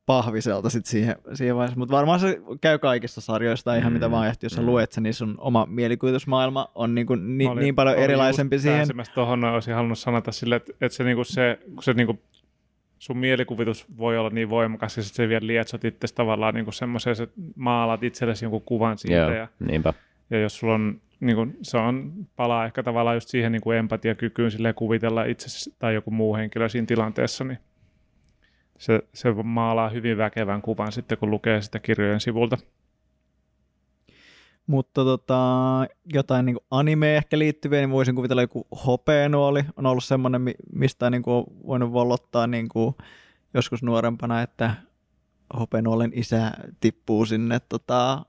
pahviselta 0.07 0.71
sit 0.71 0.87
siihen, 0.87 1.17
siihen 1.35 1.57
vaiheessa, 1.57 1.79
mutta 1.79 1.97
varmaan 1.97 2.21
se 2.21 2.41
käy 2.61 2.79
kaikissa 2.79 3.21
sarjoissa 3.21 3.65
tai 3.65 3.79
ihan 3.79 3.93
Mm, 3.93 3.95
mitä 3.95 4.11
vaan, 4.11 4.29
että 4.29 4.47
jos 4.47 4.53
sä 4.53 4.61
mm. 4.61 4.67
luet 4.67 4.93
sen, 4.93 5.03
niin 5.03 5.15
sun 5.15 5.35
oma 5.39 5.67
mielikuvitusmaailma 5.71 6.69
on 6.75 6.95
niinku 6.95 7.15
ni, 7.15 7.45
Mä 7.45 7.51
olin- 7.51 7.63
niin 7.63 7.75
paljon 7.75 7.97
erilaisempi 7.97 8.59
siihen. 8.59 8.87
Tuohon 9.15 9.45
olisin 9.45 9.75
halunnut 9.75 9.99
sanota 9.99 10.33
sille, 10.33 10.57
että, 10.57 10.73
että 10.81 10.97
se, 10.97 11.05
niinku 11.05 11.25
se, 11.25 11.59
kun 11.75 11.83
se 11.83 11.93
niinku, 11.93 12.21
sun 12.99 13.19
mielikuvitus 13.19 13.87
voi 13.99 14.19
olla 14.19 14.31
niin 14.31 14.51
voimakas 14.51 14.97
ja 14.97 15.03
sit 15.03 15.15
se 15.15 15.29
vielä 15.29 15.47
lietsot 15.47 15.85
itse 15.85 16.15
tavallaan 16.15 16.55
niinku 16.55 16.73
semmoiseen, 16.73 17.17
että 17.23 17.41
maalaat 17.57 18.03
itsellesi 18.03 18.45
jonkun 18.45 18.63
kuvan 18.63 18.99
siitä 18.99 19.17
Joo, 19.17 19.31
ja, 19.31 19.49
niinpä. 19.61 19.95
ja 20.31 20.41
jos 20.41 20.59
sulla 20.59 20.75
on 20.75 21.01
niin 21.21 21.37
kuin, 21.37 21.57
se 21.63 21.77
on, 21.79 22.13
palaa 22.37 22.67
ehkä 22.67 22.83
tavallaan 22.83 23.17
just 23.17 23.29
siihen 23.29 23.53
niin 23.53 23.63
kuin 23.63 23.79
empatiakykyyn 23.79 24.51
sille 24.51 24.73
kuvitella 24.73 25.25
itse 25.25 25.71
tai 25.79 25.95
joku 25.95 26.11
muu 26.11 26.37
henkilö 26.37 26.69
siinä 26.69 26.87
tilanteessa, 26.87 27.45
niin 27.45 27.59
se, 28.79 29.03
se 29.15 29.33
maalaa 29.33 29.89
hyvin 29.89 30.19
väkevän 30.19 30.63
kuvan 30.63 30.93
sitten, 30.93 31.19
kun 31.19 31.31
lukee 31.31 31.63
sitä 31.63 31.79
kirjojen 31.79 32.21
sivulta. 32.21 32.57
Mutta 34.67 35.05
tota, 35.05 35.37
jotain 36.13 36.47
niin 36.47 36.57
anime 36.71 37.17
ehkä 37.17 37.39
liittyviä, 37.39 37.81
niin 37.81 37.91
voisin 37.91 38.15
kuvitella 38.15 38.43
joku 38.43 38.67
hopeenuoli. 38.87 39.65
On 39.77 39.87
ollut 39.87 40.05
semmoinen, 40.05 40.55
mistä 40.73 41.11
niin 41.11 41.23
kuin 41.23 41.35
on 41.35 41.45
voinut 41.67 41.93
vollottaa 41.93 42.47
niin 42.47 42.69
kuin 42.69 42.95
joskus 43.55 43.83
nuorempana, 43.83 44.43
että 44.43 44.75
hopeenuolen 45.59 46.13
isä 46.15 46.53
tippuu 46.81 47.27
sinne 47.27 47.61
tota, 47.69 48.27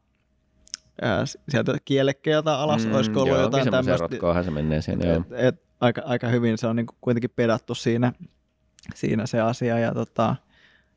ää, 1.02 1.26
sieltä 1.50 1.78
kielekkeeltä 1.86 2.60
alas, 2.60 2.86
mm, 2.86 2.94
olisiko 2.94 3.22
ollut 3.22 3.36
joo, 3.36 3.42
jotain 3.42 3.72
tämmöistä. 3.72 4.44
se 4.44 4.52
menee 4.52 4.82
siinä, 4.82 5.14
et, 5.14 5.22
et, 5.32 5.56
et, 5.56 5.62
aika, 5.80 6.02
aika 6.06 6.28
hyvin 6.28 6.58
se 6.58 6.68
on 6.68 6.76
niin 6.76 6.86
kuin 6.86 6.98
kuitenkin 7.02 7.30
pedattu 7.36 7.76
siinä, 7.76 8.14
siinä 8.96 9.26
se 9.26 9.42
asia. 9.42 9.80
Ja 9.80 9.94
tota, 9.94 10.36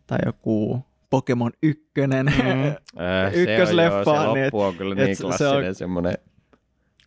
tai 0.07 0.19
joku 0.27 0.85
Pokemon 1.11 1.53
1, 1.63 1.91
mm. 1.97 2.13
äh, 2.27 3.35
ykkösleffa. 3.35 4.05
Se, 4.05 4.11
on, 4.11 4.17
joo, 4.17 4.35
se 4.35 4.41
niin, 4.41 4.51
on 4.55 4.75
kyllä 4.75 4.95
niin 4.95 5.17
klassinen 5.21 5.63
se 5.63 5.69
on, 5.69 5.75
semmoinen 5.75 6.15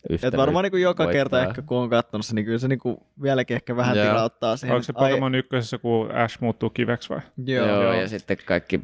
et 0.09 0.37
varmaan 0.37 0.65
niin 0.65 0.81
joka 0.81 1.03
voittaa. 1.03 1.19
kerta 1.19 1.41
ehkä 1.41 1.61
kun 1.61 1.77
on 1.77 1.89
katsonut 1.89 2.25
se, 2.25 2.35
niin 2.35 2.45
kyllä 2.45 2.57
se 2.57 2.67
niin 2.67 2.79
kuin 2.79 2.97
vieläkin 3.21 3.55
ehkä 3.55 3.75
vähän 3.75 3.97
Joo. 3.97 4.07
tilauttaa 4.07 4.57
siihen. 4.57 4.75
Onko 4.75 4.83
se 4.83 4.93
Pokemon 4.93 5.35
ykkösessä, 5.35 5.77
kun 5.77 6.11
Ash 6.11 6.41
muuttuu 6.41 6.69
kiveksi 6.69 7.09
vai? 7.09 7.19
Joo. 7.45 7.67
Joo, 7.67 7.93
ja 7.93 8.07
sitten 8.07 8.37
kaikki, 8.45 8.79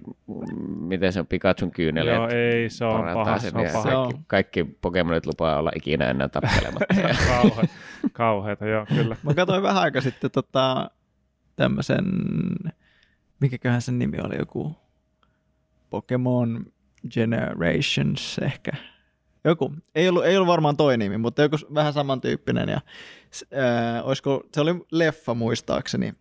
miten 0.79 1.13
se 1.13 1.19
on 1.19 1.27
Pikachun 1.27 1.71
kyyneleet. 1.71 2.17
Joo, 2.17 2.27
ei, 2.29 2.69
se 2.69 2.85
on 2.85 3.13
paha, 3.13 3.39
se 3.39 3.47
on 3.47 3.65
paha. 3.73 3.83
Kaikki, 3.83 4.21
kaikki 4.27 4.63
Pokemonit 4.81 5.25
lupaa 5.25 5.59
olla 5.59 5.71
ikinä 5.75 6.09
enää 6.09 6.27
tappelematta. 6.27 6.95
Kauhe, 7.27 7.69
kauheita, 8.11 8.65
joo, 8.65 8.85
kyllä. 8.85 9.15
Mä 9.23 9.33
katsoin 9.33 9.63
vähän 9.63 9.83
aika 9.83 10.01
sitten 10.01 10.31
tota, 10.31 10.91
tämmöisen, 11.59 12.05
mikäköhän 13.39 13.81
sen 13.81 13.99
nimi 13.99 14.17
oli, 14.19 14.37
joku 14.37 14.75
Pokemon 15.89 16.65
Generations 17.09 18.39
ehkä. 18.39 18.71
Joku, 19.43 19.73
ei 19.95 20.09
ollut, 20.09 20.25
ei 20.25 20.37
ollut 20.37 20.47
varmaan 20.47 20.77
toi 20.77 20.97
nimi, 20.97 21.17
mutta 21.17 21.41
joku 21.41 21.57
vähän 21.73 21.93
samantyyppinen. 21.93 22.69
Ja, 22.69 22.81
ää, 23.53 24.03
olisiko, 24.03 24.43
se 24.53 24.61
oli 24.61 24.85
leffa 24.91 25.33
muistaakseni. 25.33 26.13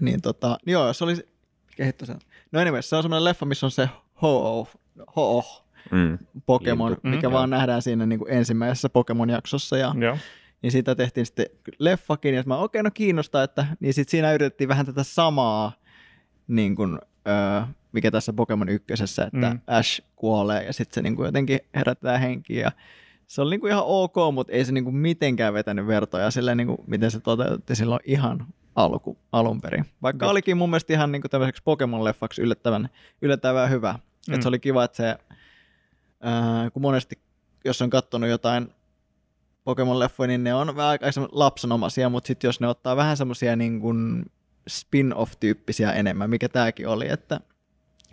Niin 0.00 0.22
tota, 0.22 0.58
joo, 0.66 0.92
se 0.92 1.04
oli, 1.04 1.16
mikä 1.78 1.92
se 2.04 2.14
No 2.52 2.60
anyway, 2.60 2.82
se 2.82 2.96
on 2.96 3.02
semmoinen 3.02 3.24
leffa, 3.24 3.46
missä 3.46 3.66
on 3.66 3.70
se 3.70 3.88
ho 4.22 4.68
ho 5.16 5.44
mm. 5.90 6.18
Pokemon, 6.46 6.90
Lintu. 6.90 7.08
mikä 7.08 7.28
mm, 7.28 7.32
vaan 7.32 7.50
joo. 7.50 7.58
nähdään 7.58 7.82
siinä 7.82 8.06
niin 8.06 8.18
kuin 8.18 8.32
ensimmäisessä 8.32 8.88
Pokemon-jaksossa. 8.88 9.76
Ja, 9.76 9.94
joo. 9.98 10.18
Niin 10.64 10.72
siitä 10.72 10.94
tehtiin 10.94 11.26
sitten 11.26 11.46
leffakin, 11.78 12.34
ja 12.34 12.42
mä 12.46 12.56
okei, 12.56 12.80
okay, 12.80 12.82
no 12.82 12.90
kiinnostaa, 12.94 13.42
että 13.42 13.66
niin 13.80 13.94
sitten 13.94 14.10
siinä 14.10 14.32
yritettiin 14.32 14.68
vähän 14.68 14.86
tätä 14.86 15.02
samaa 15.02 15.72
niin 16.48 16.76
kuin, 16.76 16.98
öö, 17.28 17.62
mikä 17.92 18.10
tässä 18.10 18.32
Pokemon 18.32 18.68
ykkösessä, 18.68 19.24
että 19.24 19.50
mm. 19.50 19.60
Ash 19.66 20.02
kuolee 20.16 20.64
ja 20.64 20.72
sitten 20.72 20.94
se 20.94 21.02
niinku 21.02 21.24
jotenkin 21.24 21.60
herättää 21.74 22.18
henkiä. 22.18 22.60
Ja 22.62 22.72
se 23.26 23.42
oli 23.42 23.50
niinku 23.50 23.66
ihan 23.66 23.82
ok, 23.86 24.14
mutta 24.32 24.52
ei 24.52 24.64
se 24.64 24.72
niinku 24.72 24.92
mitenkään 24.92 25.54
vetänyt 25.54 25.86
vertoja 25.86 26.30
sille, 26.30 26.54
niinku, 26.54 26.84
miten 26.86 27.10
se 27.10 27.20
toteutti 27.20 27.74
silloin 27.74 28.00
ihan 28.04 28.46
alku, 28.74 29.18
alun 29.32 29.60
perin. 29.60 29.84
Vaikka 30.02 30.26
olikin 30.26 30.56
mun 30.56 30.70
mielestä 30.70 30.92
ihan 30.92 31.12
niinku 31.12 31.28
tämmöiseksi 31.28 31.62
Pokemon-leffaksi 31.62 32.42
yllättävän, 32.42 32.88
yllättävän 33.22 33.70
hyvä. 33.70 33.98
Mm. 34.28 34.34
Et 34.34 34.42
se 34.42 34.48
oli 34.48 34.58
kiva, 34.58 34.84
että 34.84 34.96
se, 34.96 35.16
ää, 36.20 36.70
kun 36.70 36.82
monesti, 36.82 37.18
jos 37.64 37.82
on 37.82 37.90
katsonut 37.90 38.30
jotain 38.30 38.68
Pokemon-leffoja, 39.64 40.26
niin 40.26 40.44
ne 40.44 40.54
on 40.54 40.76
vähän 40.76 40.90
aika 40.90 41.06
lapsenomaisia, 41.32 42.08
mutta 42.08 42.26
sitten 42.26 42.48
jos 42.48 42.60
ne 42.60 42.68
ottaa 42.68 42.96
vähän 42.96 43.16
semmoisia 43.16 43.56
niin 43.56 43.80
spin-off-tyyppisiä 44.68 45.92
enemmän, 45.92 46.30
mikä 46.30 46.48
tämäkin 46.48 46.88
oli, 46.88 47.08
että 47.08 47.40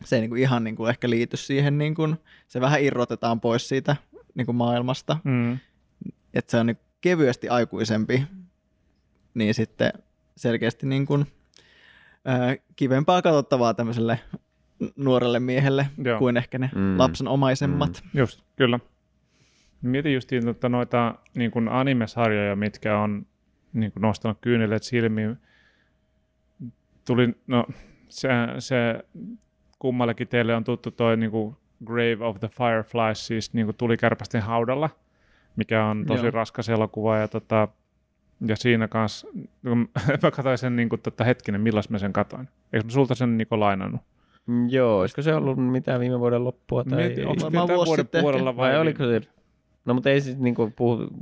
se 0.05 0.15
ei 0.15 0.21
niin 0.21 0.29
kuin 0.29 0.41
ihan 0.41 0.63
niin 0.63 0.75
kuin 0.75 0.89
ehkä 0.89 1.09
liity 1.09 1.37
siihen, 1.37 1.77
niin 1.77 1.95
kuin, 1.95 2.17
se 2.47 2.61
vähän 2.61 2.83
irrotetaan 2.83 3.41
pois 3.41 3.69
siitä 3.69 3.95
niin 4.35 4.45
kuin 4.45 4.55
maailmasta, 4.55 5.17
mm. 5.23 5.59
että 6.33 6.51
se 6.51 6.57
on 6.57 6.65
niin 6.65 6.77
kevyesti 7.01 7.49
aikuisempi, 7.49 8.27
niin 9.33 9.53
sitten 9.53 9.93
selkeästi 10.37 10.87
niin 10.87 11.05
kuin, 11.05 11.25
ää, 12.25 12.55
kivempaa 12.75 13.21
katsottavaa 13.21 13.73
tämmöiselle 13.73 14.19
nuorelle 14.95 15.39
miehelle 15.39 15.87
Joo. 16.03 16.19
kuin 16.19 16.37
ehkä 16.37 16.57
ne 16.57 16.69
mm. 16.75 16.97
lapsenomaisemmat. 16.97 18.03
Mm. 18.13 18.19
Just, 18.19 18.41
kyllä. 18.55 18.79
Mietin 19.81 20.13
just 20.13 20.33
että 20.49 20.69
noita 20.69 21.15
niin 21.35 21.51
kuin 21.51 21.69
anime-sarjoja, 21.69 22.55
mitkä 22.55 22.97
on 22.97 23.25
niin 23.73 23.91
kuin 23.91 24.01
nostanut 24.01 24.37
kyyneleet 24.41 24.83
silmiin. 24.83 25.37
Tuli, 27.07 27.35
no, 27.47 27.65
se, 28.09 28.29
se 28.59 29.05
kummallekin 29.79 30.27
teille 30.27 30.55
on 30.55 30.63
tuttu 30.63 30.91
toi 30.91 31.17
niin 31.17 31.31
kuin 31.31 31.55
Grave 31.85 32.17
of 32.19 32.39
the 32.39 32.47
Fireflies, 32.47 33.27
siis 33.27 33.53
niin 33.53 33.65
kuin 33.65 33.77
tulikärpästen 33.77 34.41
haudalla, 34.41 34.89
mikä 35.55 35.85
on 35.85 36.05
tosi 36.05 36.25
Joo. 36.25 36.31
raskas 36.31 36.69
elokuva. 36.69 37.17
Ja, 37.17 37.27
tota, 37.27 37.67
ja 38.47 38.55
siinä 38.55 38.87
kanssa, 38.87 39.27
mä 40.23 40.31
katsoin 40.31 40.57
sen 40.57 40.75
niin 40.75 40.89
kuin, 40.89 41.01
tota, 41.01 41.23
hetkinen, 41.23 41.61
milloin 41.61 41.83
mä 41.89 41.97
sen 41.97 42.13
katoin. 42.13 42.49
Eikö 42.73 42.85
mä 42.85 42.91
sulta 42.91 43.15
sen 43.15 43.37
niin 43.37 43.47
lainannut? 43.51 44.01
Mm, 44.45 44.69
joo, 44.69 44.99
olisiko 44.99 45.21
se 45.21 45.35
ollut 45.35 45.71
mitään 45.71 45.99
viime 45.99 46.19
vuoden 46.19 46.43
loppua? 46.43 46.83
Tai... 46.83 46.97
Mietin, 46.97 47.27
onko 47.27 47.51
tämä 47.51 47.67
vuoden 47.67 48.07
puolella 48.21 48.57
vai, 48.57 48.71
vai 48.71 48.79
oliko 48.79 49.03
se 49.03 49.21
No 49.85 49.93
mutta 49.93 50.09
ei 50.09 50.21
siis 50.21 50.37
niin 50.37 50.55
kuin 50.55 50.73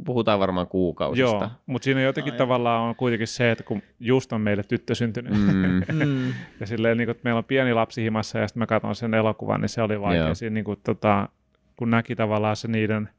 puhutaan 0.05 0.39
varmaan 0.39 0.67
kuukausista. 0.67 1.31
Joo, 1.31 1.49
mutta 1.65 1.83
siinä 1.83 2.01
jotenkin 2.01 2.33
Ai. 2.33 2.37
tavallaan 2.37 2.81
on 2.81 2.95
kuitenkin 2.95 3.27
se, 3.27 3.51
että 3.51 3.63
kun 3.63 3.81
just 3.99 4.33
on 4.33 4.41
meille 4.41 4.63
tyttö 4.63 4.95
syntynyt, 4.95 5.33
mm. 5.33 5.81
mm. 6.05 6.33
ja 6.59 6.67
silleen 6.67 6.97
niin 6.97 7.07
kuin, 7.07 7.11
että 7.11 7.23
meillä 7.23 7.37
on 7.37 7.43
pieni 7.43 7.73
lapsi 7.73 8.03
himassa 8.03 8.39
ja 8.39 8.47
sitten 8.47 8.59
mä 8.59 8.67
katson 8.67 8.95
sen 8.95 9.13
elokuvan, 9.13 9.61
niin 9.61 9.69
se 9.69 9.81
oli 9.81 10.01
vaikea. 10.01 10.35
Siinä, 10.35 10.53
niin 10.53 10.63
kuin, 10.63 10.79
tota, 10.83 11.29
kun 11.75 11.89
näki 11.89 12.15
tavallaan 12.15 12.55
se 12.55 12.67
niiden, 12.67 13.09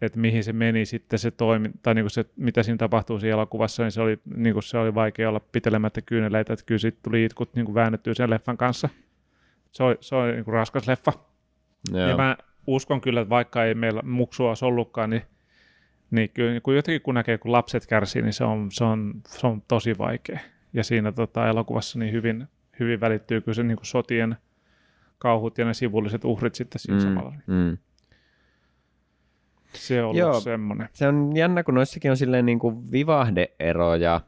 että 0.00 0.18
mihin 0.18 0.44
se 0.44 0.52
meni 0.52 0.86
sitten 0.86 1.18
se 1.18 1.30
toimi, 1.30 1.70
tai 1.82 1.94
niin 1.94 2.04
kuin 2.04 2.10
se, 2.10 2.24
mitä 2.36 2.62
siinä 2.62 2.78
tapahtuu 2.78 3.20
siinä 3.20 3.32
elokuvassa, 3.32 3.82
niin 3.82 3.92
se 3.92 4.00
oli, 4.00 4.18
niin 4.36 4.52
kuin 4.52 4.62
se 4.62 4.78
oli 4.78 4.94
vaikea 4.94 5.28
olla 5.28 5.40
pitelemättä 5.40 6.02
kyyneleitä, 6.02 6.52
että 6.52 6.64
kyllä 6.64 6.78
sitten 6.78 7.02
tuli 7.02 7.24
itkut 7.24 7.54
niin 7.54 7.64
kuin 7.64 7.74
väännettyä 7.74 8.14
sen 8.14 8.30
leffan 8.30 8.56
kanssa. 8.56 8.88
Se 9.72 9.82
oli, 9.82 9.96
se 10.00 10.14
oli 10.14 10.32
niin 10.32 10.44
kuin 10.44 10.54
raskas 10.54 10.88
leffa. 10.88 11.12
Joo. 11.92 12.08
Ja 12.08 12.16
mä 12.16 12.36
uskon 12.66 13.00
kyllä, 13.00 13.20
että 13.20 13.30
vaikka 13.30 13.64
ei 13.64 13.74
meillä 13.74 14.02
muksua 14.02 14.48
olisi 14.48 14.64
ollutkaan, 14.64 15.10
niin, 15.10 15.22
niin 16.10 16.30
kyllä 16.30 16.60
kun 16.60 16.76
jotenkin 16.76 17.02
kun 17.02 17.14
näkee, 17.14 17.38
kun 17.38 17.52
lapset 17.52 17.86
kärsii, 17.86 18.22
niin 18.22 18.32
se 18.32 18.44
on, 18.44 18.70
se 18.72 18.84
on, 18.84 19.14
se 19.26 19.46
on 19.46 19.62
tosi 19.68 19.98
vaikea. 19.98 20.38
Ja 20.72 20.84
siinä 20.84 21.12
tota, 21.12 21.48
elokuvassa 21.48 21.98
niin 21.98 22.12
hyvin, 22.12 22.48
hyvin 22.80 23.00
välittyy 23.00 23.40
kyllä 23.40 23.54
se 23.54 23.62
niin 23.62 23.76
kuin 23.76 23.86
sotien 23.86 24.36
kauhut 25.18 25.58
ja 25.58 25.64
ne 25.64 25.74
sivulliset 25.74 26.24
uhrit 26.24 26.54
sitten 26.54 26.78
siinä 26.78 26.98
mm, 26.98 27.04
samalla. 27.04 27.34
Mm. 27.46 27.78
Se 29.72 30.00
on 30.00 30.04
ollut 30.04 30.18
Joo, 30.18 30.40
semmoinen. 30.40 30.88
Se 30.92 31.08
on 31.08 31.36
jännä, 31.36 31.62
kun 31.62 31.74
noissakin 31.74 32.10
on 32.10 32.16
silleen 32.16 32.46
niin 32.46 32.58
kuin 32.58 32.92
vivahdeeroja. 32.92 34.20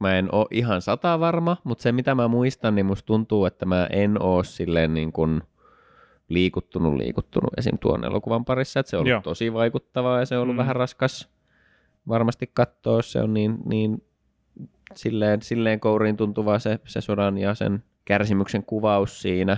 Mä 0.00 0.18
en 0.18 0.34
ole 0.34 0.46
ihan 0.50 0.82
sata 0.82 1.20
varma, 1.20 1.56
mutta 1.64 1.82
se 1.82 1.92
mitä 1.92 2.14
mä 2.14 2.28
muistan, 2.28 2.74
niin 2.74 2.86
musta 2.86 3.06
tuntuu, 3.06 3.44
että 3.44 3.66
mä 3.66 3.86
en 3.90 4.22
ole 4.22 4.44
silleen 4.44 4.94
niin 4.94 5.12
kuin 5.12 5.42
liikuttunut, 6.32 6.96
liikuttunut 6.96 7.50
esim. 7.58 7.78
tuon 7.78 8.04
elokuvan 8.04 8.44
parissa, 8.44 8.80
että 8.80 8.90
se 8.90 8.96
on 8.96 9.00
ollut 9.00 9.10
Joo. 9.10 9.20
tosi 9.20 9.52
vaikuttavaa 9.52 10.18
ja 10.18 10.26
se 10.26 10.36
on 10.36 10.42
ollut 10.42 10.54
mm. 10.54 10.58
vähän 10.58 10.76
raskas 10.76 11.28
varmasti 12.08 12.50
katsoa, 12.54 13.02
se 13.02 13.20
on 13.22 13.34
niin, 13.34 13.58
niin 13.64 14.02
silleen, 14.94 15.42
silleen 15.42 15.80
kouriin 15.80 16.16
tuntuva 16.16 16.58
se, 16.58 16.78
se 16.86 17.00
sodan 17.00 17.38
ja 17.38 17.54
sen 17.54 17.84
kärsimyksen 18.04 18.64
kuvaus 18.64 19.22
siinä, 19.22 19.56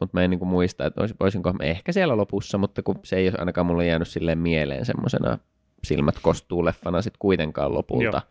mutta 0.00 0.16
mä 0.18 0.22
en 0.24 0.30
niin 0.30 0.38
kuin 0.38 0.48
muista, 0.48 0.86
että 0.86 1.00
voisinko 1.20 1.54
ehkä 1.62 1.92
siellä 1.92 2.16
lopussa, 2.16 2.58
mutta 2.58 2.82
kun 2.82 3.00
se 3.04 3.16
ei 3.16 3.28
ole 3.28 3.36
ainakaan 3.38 3.66
mulle 3.66 3.86
jäänyt 3.86 4.08
silleen 4.08 4.38
mieleen 4.38 4.86
semmoisena 4.86 5.38
silmät 5.84 6.18
kostuu 6.22 6.64
leffana 6.64 7.02
sitten 7.02 7.18
kuitenkaan 7.18 7.74
lopulta. 7.74 8.22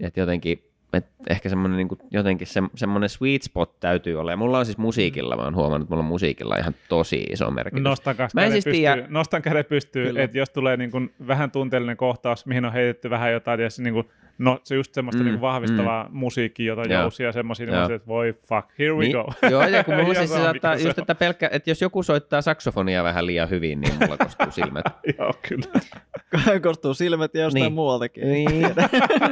Että 0.00 0.20
jotenkin 0.20 0.69
et 0.92 1.06
ehkä 1.30 1.48
semmoinen 1.48 1.76
niin 1.76 1.98
jotenkin 2.10 2.46
se, 2.46 2.62
semmoinen 2.74 3.08
sweet 3.08 3.42
spot 3.42 3.80
täytyy 3.80 4.20
olla. 4.20 4.30
Ja 4.30 4.36
mulla 4.36 4.58
on 4.58 4.66
siis 4.66 4.78
musiikilla, 4.78 5.36
mä 5.36 5.42
oon 5.42 5.54
huomannut, 5.54 5.86
että 5.86 5.92
mulla 5.92 6.02
on 6.02 6.08
musiikilla 6.08 6.56
ihan 6.56 6.74
tosi 6.88 7.26
iso 7.30 7.50
merkitys. 7.50 7.84
Nostan, 7.84 8.16
mä 8.34 8.42
siis 8.42 8.54
pystyy, 8.54 8.72
tiedä... 8.72 9.06
nostan 9.08 9.42
käden 9.42 9.64
pystyy, 9.64 10.12
että 10.16 10.38
jos 10.38 10.50
tulee 10.50 10.76
niin 10.76 10.90
kuin 10.90 11.12
vähän 11.26 11.50
tunteellinen 11.50 11.96
kohtaus, 11.96 12.46
mihin 12.46 12.64
on 12.64 12.72
heitetty 12.72 13.10
vähän 13.10 13.32
jotain, 13.32 13.60
ja 13.60 13.68
niin 13.78 13.94
kuin 13.94 14.06
No 14.40 14.60
se 14.64 14.74
just 14.74 14.94
semmoista 14.94 15.22
mm, 15.22 15.24
niinku 15.24 15.40
vahvistavaa 15.40 16.04
mm. 16.04 16.16
musiikkia, 16.16 16.66
jota 16.66 16.82
yeah. 16.88 17.02
jousia 17.02 17.32
semmoisia, 17.32 17.66
niin 17.66 17.92
että 17.92 18.08
voi 18.08 18.32
fuck, 18.32 18.68
here 18.78 18.92
we 18.92 19.04
niin, 19.04 19.12
go. 19.12 19.32
Joo, 19.50 19.62
ja 19.62 19.84
kun 19.84 19.94
mulla 20.02 20.14
siis 20.14 20.30
se 20.30 20.36
saattaa 20.36 20.76
just, 20.76 20.98
että, 20.98 21.14
pelkkä, 21.14 21.48
että 21.52 21.70
jos 21.70 21.82
joku 21.82 22.02
soittaa 22.02 22.42
saksofonia 22.42 23.04
vähän 23.04 23.26
liian 23.26 23.50
hyvin, 23.50 23.80
niin 23.80 23.94
mulla 24.00 24.16
kostuu 24.16 24.50
silmät. 24.50 24.84
joo, 25.18 25.34
kyllä. 25.48 26.60
kostuu 26.68 26.94
silmät 26.94 27.34
ja 27.34 27.40
jostain 27.40 27.62
niin. 27.62 27.72
muualtakin. 27.72 28.28
Niin, 28.28 28.74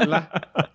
kyllä. 0.02 0.22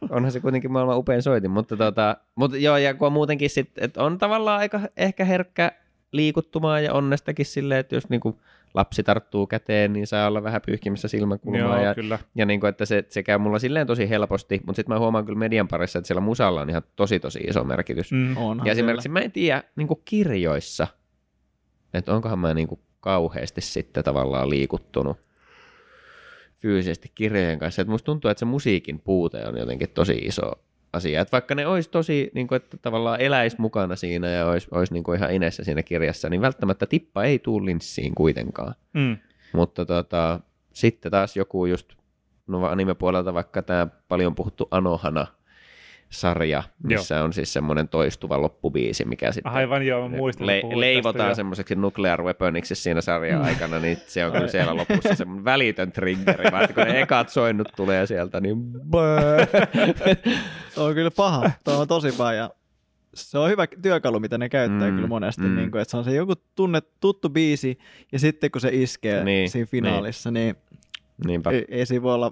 Onhan 0.10 0.32
se 0.32 0.40
kuitenkin 0.40 0.72
maailman 0.72 0.98
upein 0.98 1.22
soitin, 1.22 1.52
mutta, 1.52 1.78
tota, 1.78 2.18
mutta 2.36 2.58
joo, 2.58 2.78
ja 2.78 2.94
kun 2.94 3.06
on 3.06 3.13
muutenkin 3.13 3.50
sit, 3.50 3.72
että 3.78 4.04
on 4.04 4.18
tavallaan 4.18 4.60
aika 4.60 4.80
ehkä 4.98 5.25
herkkä 5.25 5.72
liikuttumaan 6.12 6.84
ja 6.84 6.94
onnestakin 6.94 7.46
silleen, 7.46 7.80
että 7.80 7.96
jos 7.96 8.10
niinku 8.10 8.40
lapsi 8.74 9.03
tarttuu 9.03 9.48
käteen, 9.48 9.94
niin 9.94 10.08
saa 10.08 10.27
olla 10.27 10.44
vähän 10.44 10.62
pyyhkimissä 10.65 11.08
silmäkulmaa. 11.08 11.60
Joo, 11.60 11.84
ja, 11.84 11.96
kyllä. 11.96 12.20
ja 12.36 12.46
niin 12.46 12.60
kuin, 12.60 12.70
että 12.70 12.86
se, 12.86 13.06
se 13.10 13.24
käy 13.24 13.38
mulla 13.38 13.60
silleen 13.60 13.88
tosi 13.88 14.10
helposti, 14.10 14.62
mutta 14.65 14.75
sitten 14.75 14.96
mä 14.96 15.00
huomaan 15.00 15.25
kyllä 15.25 15.39
median 15.39 15.68
parissa, 15.68 16.00
että 16.00 16.08
siellä 16.08 16.22
musalla 16.22 16.62
on 16.62 16.70
ihan 16.70 16.84
tosi 16.96 17.20
tosi 17.20 17.39
iso 17.39 17.63
merkitys. 17.63 18.12
Mm. 18.12 18.38
Onhan 18.38 18.68
Ja 18.68 18.72
esimerkiksi 18.72 19.10
mä 19.10 19.20
en 19.20 19.32
tiedä 19.32 19.63
niin 19.75 19.88
kuin 19.88 20.01
kirjoissa, 20.06 20.88
että 21.94 22.15
onkohan 22.15 22.39
mä 22.39 22.53
niin 22.53 22.68
kuin 22.68 22.80
kauheasti 23.00 23.62
sitten 23.62 24.03
tavallaan 24.03 24.50
liikuttunut 24.50 25.18
fyysisesti 26.56 27.12
kirjojen 27.15 27.60
kanssa. 27.60 27.82
Että 27.82 27.92
musta 27.92 28.06
tuntuu, 28.06 28.32
että 28.32 28.39
se 28.39 28.46
musiikin 28.46 29.00
puute 29.00 29.46
on 29.48 29.58
jotenkin 29.58 29.89
tosi 29.89 30.13
iso 30.13 30.51
asia. 30.93 31.21
Että 31.21 31.31
vaikka 31.31 31.55
ne 31.55 31.67
olisi 31.67 31.89
tosi, 31.89 32.31
niin 32.33 32.47
kuin, 32.47 32.55
että 32.55 32.77
tavallaan 32.77 33.21
eläisi 33.21 33.55
mukana 33.59 33.95
siinä 33.95 34.29
ja 34.29 34.47
olisi, 34.47 34.67
olisi 34.71 34.93
niin 34.93 35.03
kuin 35.03 35.17
ihan 35.17 35.33
inessä 35.33 35.63
siinä 35.63 35.83
kirjassa, 35.83 36.29
niin 36.29 36.41
välttämättä 36.41 36.85
tippa 36.85 37.23
ei 37.23 37.39
tule 37.39 37.65
linssiin 37.65 38.15
kuitenkaan. 38.15 38.75
Mm. 38.93 39.17
Mutta 39.53 39.85
tota, 39.85 40.39
sitten 40.73 41.12
taas 41.12 41.38
joku 41.38 41.65
just 41.65 41.93
no 42.47 42.65
anime-puolelta 42.65 43.33
vaikka 43.33 43.62
tämä 43.62 43.88
paljon 44.07 44.35
puhuttu 44.35 44.67
Anohana 44.71 45.27
sarja, 46.13 46.63
missä 46.84 47.24
on 47.24 47.34
siis 47.34 47.53
semmoinen 47.53 47.88
toistuva 47.88 48.41
loppubiisi, 48.41 49.05
mikä 49.05 49.32
sitten 49.32 49.51
Aivan 49.53 49.86
joo, 49.88 50.10
mä 50.10 50.17
muistan. 50.17 50.48
le- 50.48 50.62
leivotaan 50.75 51.15
tästä, 51.29 51.36
semmoiseksi 51.36 51.75
nuclear 51.75 52.24
weaponiksi 52.24 52.75
siinä 52.75 53.01
sarjan 53.01 53.41
aikana, 53.41 53.79
niin 53.79 53.98
se 54.08 54.25
on 54.25 54.32
kyllä 54.32 54.48
siellä 54.48 54.77
lopussa 54.77 55.15
semmoinen 55.15 55.46
välitön 55.46 55.91
triggeri, 55.91 56.51
vaan 56.51 56.63
että 56.63 56.74
kun 56.74 56.84
ne 56.93 57.01
ekat 57.01 57.29
soinnut 57.29 57.67
tulee 57.75 58.08
sieltä, 58.08 58.41
niin 58.41 58.58
on 60.77 60.93
kyllä 60.93 61.12
paha. 61.12 61.51
Tuo 61.63 61.74
on 61.79 61.88
tosi 61.88 62.12
paha. 62.12 62.34
Ja 62.34 62.50
se 63.13 63.38
on 63.38 63.50
hyvä 63.50 63.67
työkalu, 63.82 64.20
mitä 64.20 64.38
ne 64.38 64.50
käyttää 64.50 64.89
Mm, 64.89 64.96
kyllä 64.96 65.08
monesti. 65.08 65.41
mm. 65.41 65.55
Niin 65.55 65.72
kuin, 65.72 65.82
että 65.82 65.91
se 65.91 65.98
on 65.98 66.03
se 66.03 66.13
joku 66.13 66.34
tunne, 66.55 66.82
tuttu 67.00 67.29
biisi, 67.29 67.77
ja 68.12 68.20
sitten 68.20 68.51
kun 68.51 68.62
se 68.62 68.70
iskee 68.72 69.15
Niin, 69.15 69.25
niin, 69.25 69.50
siinä 69.50 69.65
finaalissa, 69.65 70.32
niin, 70.32 70.55
Niinpä. 71.25 71.50
niin 71.51 71.65
ei, 71.70 71.79
ei 71.79 71.86
siinä 71.86 72.03
voi 72.03 72.13
olla 72.13 72.32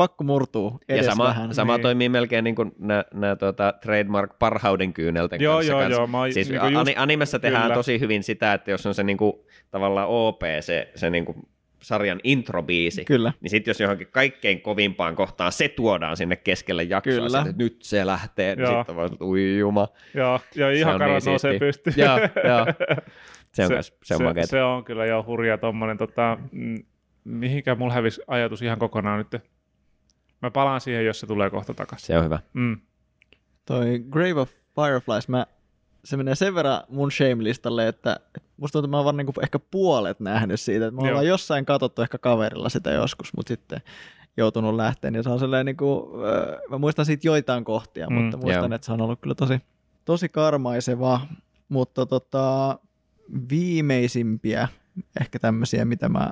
pakko 0.00 0.24
murtuu 0.24 0.80
edes 0.88 1.06
Ja 1.06 1.12
sama, 1.12 1.24
vähän. 1.24 1.54
sama 1.54 1.76
Niin. 1.76 1.82
toimii 1.82 2.08
melkein 2.08 2.44
niin 2.44 2.54
kuin 2.54 2.72
nämä, 2.78 3.36
tuota, 3.36 3.74
trademark 3.82 4.38
parhauden 4.38 4.92
kyynelten 4.92 5.40
Joo, 5.40 5.54
kanssa. 5.54 5.72
joo, 5.72 5.80
kans. 5.80 5.92
joo, 5.92 6.06
mä 6.06 6.18
siis 6.30 6.48
niinku 6.50 6.66
ani- 6.66 6.90
just- 6.92 6.98
animessa 7.02 7.38
tehdään 7.38 7.62
kyllä. 7.62 7.74
tosi 7.74 8.00
hyvin 8.00 8.22
sitä, 8.22 8.52
että 8.52 8.70
jos 8.70 8.86
on 8.86 8.94
se 8.94 9.02
niin 9.02 9.16
kuin, 9.18 9.32
tavallaan 9.70 10.08
OP, 10.08 10.40
se, 10.60 10.90
se 10.94 11.10
niin 11.10 11.24
kuin 11.24 11.36
sarjan 11.82 12.20
introbiisi, 12.24 13.04
Kyllä. 13.04 13.32
niin 13.40 13.50
sitten 13.50 13.70
jos 13.70 13.80
johonkin 13.80 14.08
kaikkein 14.10 14.60
kovimpaan 14.60 15.16
kohtaan 15.16 15.52
se 15.52 15.68
tuodaan 15.68 16.16
sinne 16.16 16.36
keskelle 16.36 16.82
jaksoa, 16.82 17.14
Kyllä. 17.14 17.28
sit, 17.38 17.48
että 17.50 17.62
nyt 17.62 17.76
se 17.82 18.06
lähtee, 18.06 18.56
niin 18.56 18.66
sitten 18.66 18.98
että 19.12 19.24
ui 19.24 19.58
juma. 19.58 19.88
Joo, 20.14 20.40
ja 20.56 20.70
ihan 20.72 20.92
on 20.94 20.98
karat 20.98 21.24
niin 21.24 21.30
nousee 21.30 21.50
siistiä. 21.50 21.66
pystyyn. 21.68 21.94
Joo, 22.06 22.18
joo. 22.18 22.66
Se 23.52 23.62
on, 23.62 23.68
se, 23.68 23.82
se, 23.82 23.92
se 24.02 24.14
on 24.14 24.34
se, 24.34 24.42
se, 24.46 24.62
on 24.62 24.84
kyllä 24.84 25.06
jo 25.06 25.24
hurja 25.26 25.58
tommonen, 25.58 25.98
tota, 25.98 26.38
mihinkä 27.24 27.74
mulla 27.74 27.94
hävisi 27.94 28.20
ajatus 28.26 28.62
ihan 28.62 28.78
kokonaan 28.78 29.18
nyt. 29.18 29.42
Mä 30.42 30.50
palaan 30.50 30.80
siihen, 30.80 31.06
jos 31.06 31.20
se 31.20 31.26
tulee 31.26 31.50
kohta 31.50 31.74
takaisin. 31.74 32.06
Se 32.06 32.18
on 32.18 32.24
hyvä. 32.24 32.38
Mm. 32.52 32.80
Toi 33.66 34.04
Grave 34.10 34.40
of 34.40 34.50
Fireflies, 34.74 35.28
mä, 35.28 35.46
se 36.04 36.16
menee 36.16 36.34
sen 36.34 36.54
verran 36.54 36.82
mun 36.88 37.10
shame-listalle, 37.12 37.88
että 37.88 38.20
että 38.36 38.50
musta 38.56 38.72
tuntuu, 38.72 38.86
että 38.86 38.90
mä 38.90 38.96
oon 38.96 39.04
vaan 39.04 39.16
niinku 39.16 39.32
ehkä 39.42 39.58
puolet 39.58 40.20
nähnyt 40.20 40.60
siitä. 40.60 40.86
Että 40.86 40.96
me 41.00 41.02
Joo. 41.02 41.10
ollaan 41.10 41.26
jossain 41.26 41.66
katsottu 41.66 42.02
ehkä 42.02 42.18
kaverilla 42.18 42.68
sitä 42.68 42.90
joskus, 42.90 43.32
mutta 43.36 43.48
sitten 43.48 43.80
joutunut 44.36 44.74
lähteen. 44.74 45.14
Ja 45.14 45.22
se 45.22 45.30
on 45.30 45.38
sellainen, 45.38 45.66
niinku, 45.66 46.12
äh, 46.24 46.58
mä 46.70 46.78
muistan 46.78 47.04
siitä 47.04 47.26
joitain 47.26 47.64
kohtia, 47.64 48.06
Mm, 48.06 48.16
mm, 48.16 48.22
mutta 48.22 48.36
muistan, 48.36 48.64
joo. 48.64 48.74
että 48.74 48.84
se 48.84 48.92
on 48.92 49.00
ollut 49.00 49.20
kyllä 49.20 49.34
tosi, 49.34 49.58
tosi 50.04 50.28
karmaiseva. 50.28 51.20
Mutta 51.68 52.06
tota, 52.06 52.78
viimeisimpiä 53.50 54.68
ehkä 55.20 55.38
tämmöisiä, 55.38 55.84
mitä 55.84 56.08
mä 56.08 56.30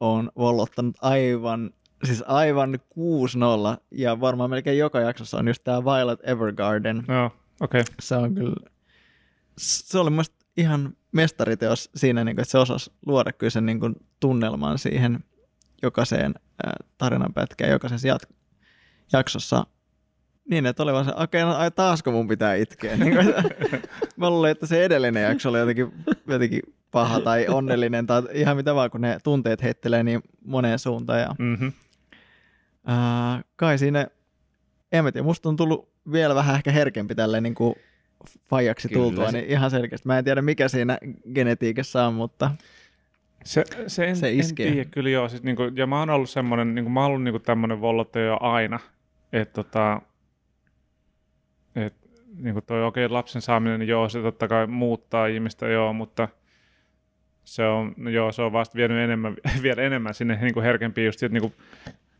oon 0.00 0.30
vollottanut 0.36 0.96
aivan, 1.02 1.70
siis 2.04 2.24
aivan 2.26 2.74
6-0, 2.74 3.80
ja 3.90 4.20
varmaan 4.20 4.50
melkein 4.50 4.78
joka 4.78 5.00
jaksossa 5.00 5.38
on 5.38 5.48
just 5.48 5.64
tää 5.64 5.84
Violet 5.84 6.20
Evergarden. 6.22 7.04
Joo, 7.08 7.26
okei. 7.60 7.80
Okay. 7.80 7.94
Se 8.00 8.16
on 8.16 8.34
kyllä, 8.34 8.70
se 9.58 9.98
oli 9.98 10.10
mielestä 10.10 10.36
ihan 10.56 10.96
mestariteos 11.12 11.90
siinä, 11.96 12.24
niin 12.24 12.36
kuin, 12.36 12.42
että 12.42 12.52
se 12.52 12.58
osasi 12.58 12.92
luoda 13.06 13.32
kyllä 13.32 13.50
sen 13.50 13.66
niin 13.66 13.80
kuin, 13.80 13.94
tunnelman 14.20 14.78
siihen 14.78 15.24
jokaiseen 15.82 16.34
äh, 16.66 16.72
tarinanpätkään, 16.98 17.70
jokaisessa 17.70 18.08
jat- 18.08 18.34
jaksossa. 19.12 19.66
Niin, 20.50 20.66
että 20.66 20.82
oli 20.82 20.92
vaan 20.92 21.04
se, 21.04 21.12
okei, 21.16 21.42
no, 21.42 21.54
ai 21.54 21.70
taasko 21.70 22.10
mun 22.10 22.28
pitää 22.28 22.54
itkeä. 22.54 22.96
Niin 22.96 23.14
kuin, 23.14 23.34
mä 24.16 24.30
luulen, 24.30 24.50
että 24.50 24.66
se 24.66 24.84
edellinen 24.84 25.22
jakso 25.22 25.48
oli 25.48 25.58
jotenkin, 25.58 25.92
jotenkin 26.26 26.62
paha 26.90 27.20
tai 27.20 27.48
onnellinen 27.48 28.06
tai 28.06 28.22
ihan 28.32 28.56
mitä 28.56 28.74
vaan, 28.74 28.90
kun 28.90 29.00
ne 29.00 29.18
tunteet 29.24 29.62
heittelee 29.62 30.02
niin 30.02 30.22
moneen 30.44 30.78
suuntaan. 30.78 31.20
Ja, 31.20 31.34
Mm-hmm. 31.38 31.72
Ää, 32.86 33.42
kai 33.56 33.78
siinä, 33.78 34.06
en 34.92 35.04
mä 35.04 35.12
tiedä, 35.12 35.24
musta 35.24 35.48
on 35.48 35.56
tullut 35.56 35.88
vielä 36.12 36.34
vähän 36.34 36.54
ehkä 36.54 36.70
herkempi 36.70 37.14
tälleen 37.14 37.42
niin 37.42 37.54
kuin 37.54 37.74
fajaksi 38.48 38.88
Kyllä 38.88 39.02
tultua, 39.02 39.30
se- 39.30 39.38
niin 39.38 39.50
ihan 39.50 39.70
selkeästi. 39.70 40.08
Mä 40.08 40.18
en 40.18 40.24
tiedä 40.24 40.42
mikä 40.42 40.68
siinä 40.68 40.98
genetiikassa 41.34 42.06
on, 42.06 42.14
mutta 42.14 42.50
Se, 43.44 43.64
se, 43.86 44.08
en, 44.08 44.16
Se 44.16 44.32
iskee. 44.32 44.66
En 44.66 44.72
tiedä, 44.72 44.90
kyllä 44.90 45.10
joo. 45.10 45.28
Siis, 45.28 45.42
niin 45.42 45.56
kuin, 45.56 45.76
ja 45.76 45.86
mä 45.86 45.98
oon 45.98 46.10
ollut 46.10 46.30
semmoinen, 46.30 46.74
niin 46.74 46.84
kuin, 46.84 46.92
mä 46.92 47.00
oon 47.00 47.06
ollut 47.10 47.22
niin 47.22 47.32
kuin 47.32 47.42
tämmöinen 47.42 47.80
vollottaja 47.80 48.24
jo 48.26 48.38
aina. 48.40 48.80
Että 49.32 49.52
tota, 49.52 50.02
et, 51.76 51.94
niin 52.36 52.52
kuin 52.52 52.64
toi 52.64 52.84
okei, 52.84 53.08
lapsen 53.08 53.42
saaminen, 53.42 53.80
niin 53.80 53.88
joo, 53.88 54.08
se 54.08 54.22
totta 54.22 54.48
kai 54.48 54.66
muuttaa 54.66 55.26
ihmistä, 55.26 55.68
joo, 55.68 55.92
mutta 55.92 56.28
se 57.44 57.64
on, 57.66 57.94
no 57.96 58.10
joo, 58.10 58.32
se 58.32 58.42
on 58.42 58.52
vasta 58.52 58.76
vienyt 58.76 58.98
enemmän, 58.98 59.36
vielä 59.62 59.82
enemmän 59.82 60.14
sinne 60.14 60.38
niin 60.42 60.54
kuin 60.54 60.64
herkempiin 60.64 61.06
just, 61.06 61.22
että 61.22 61.32
niin 61.32 61.42
kuin, 61.42 61.54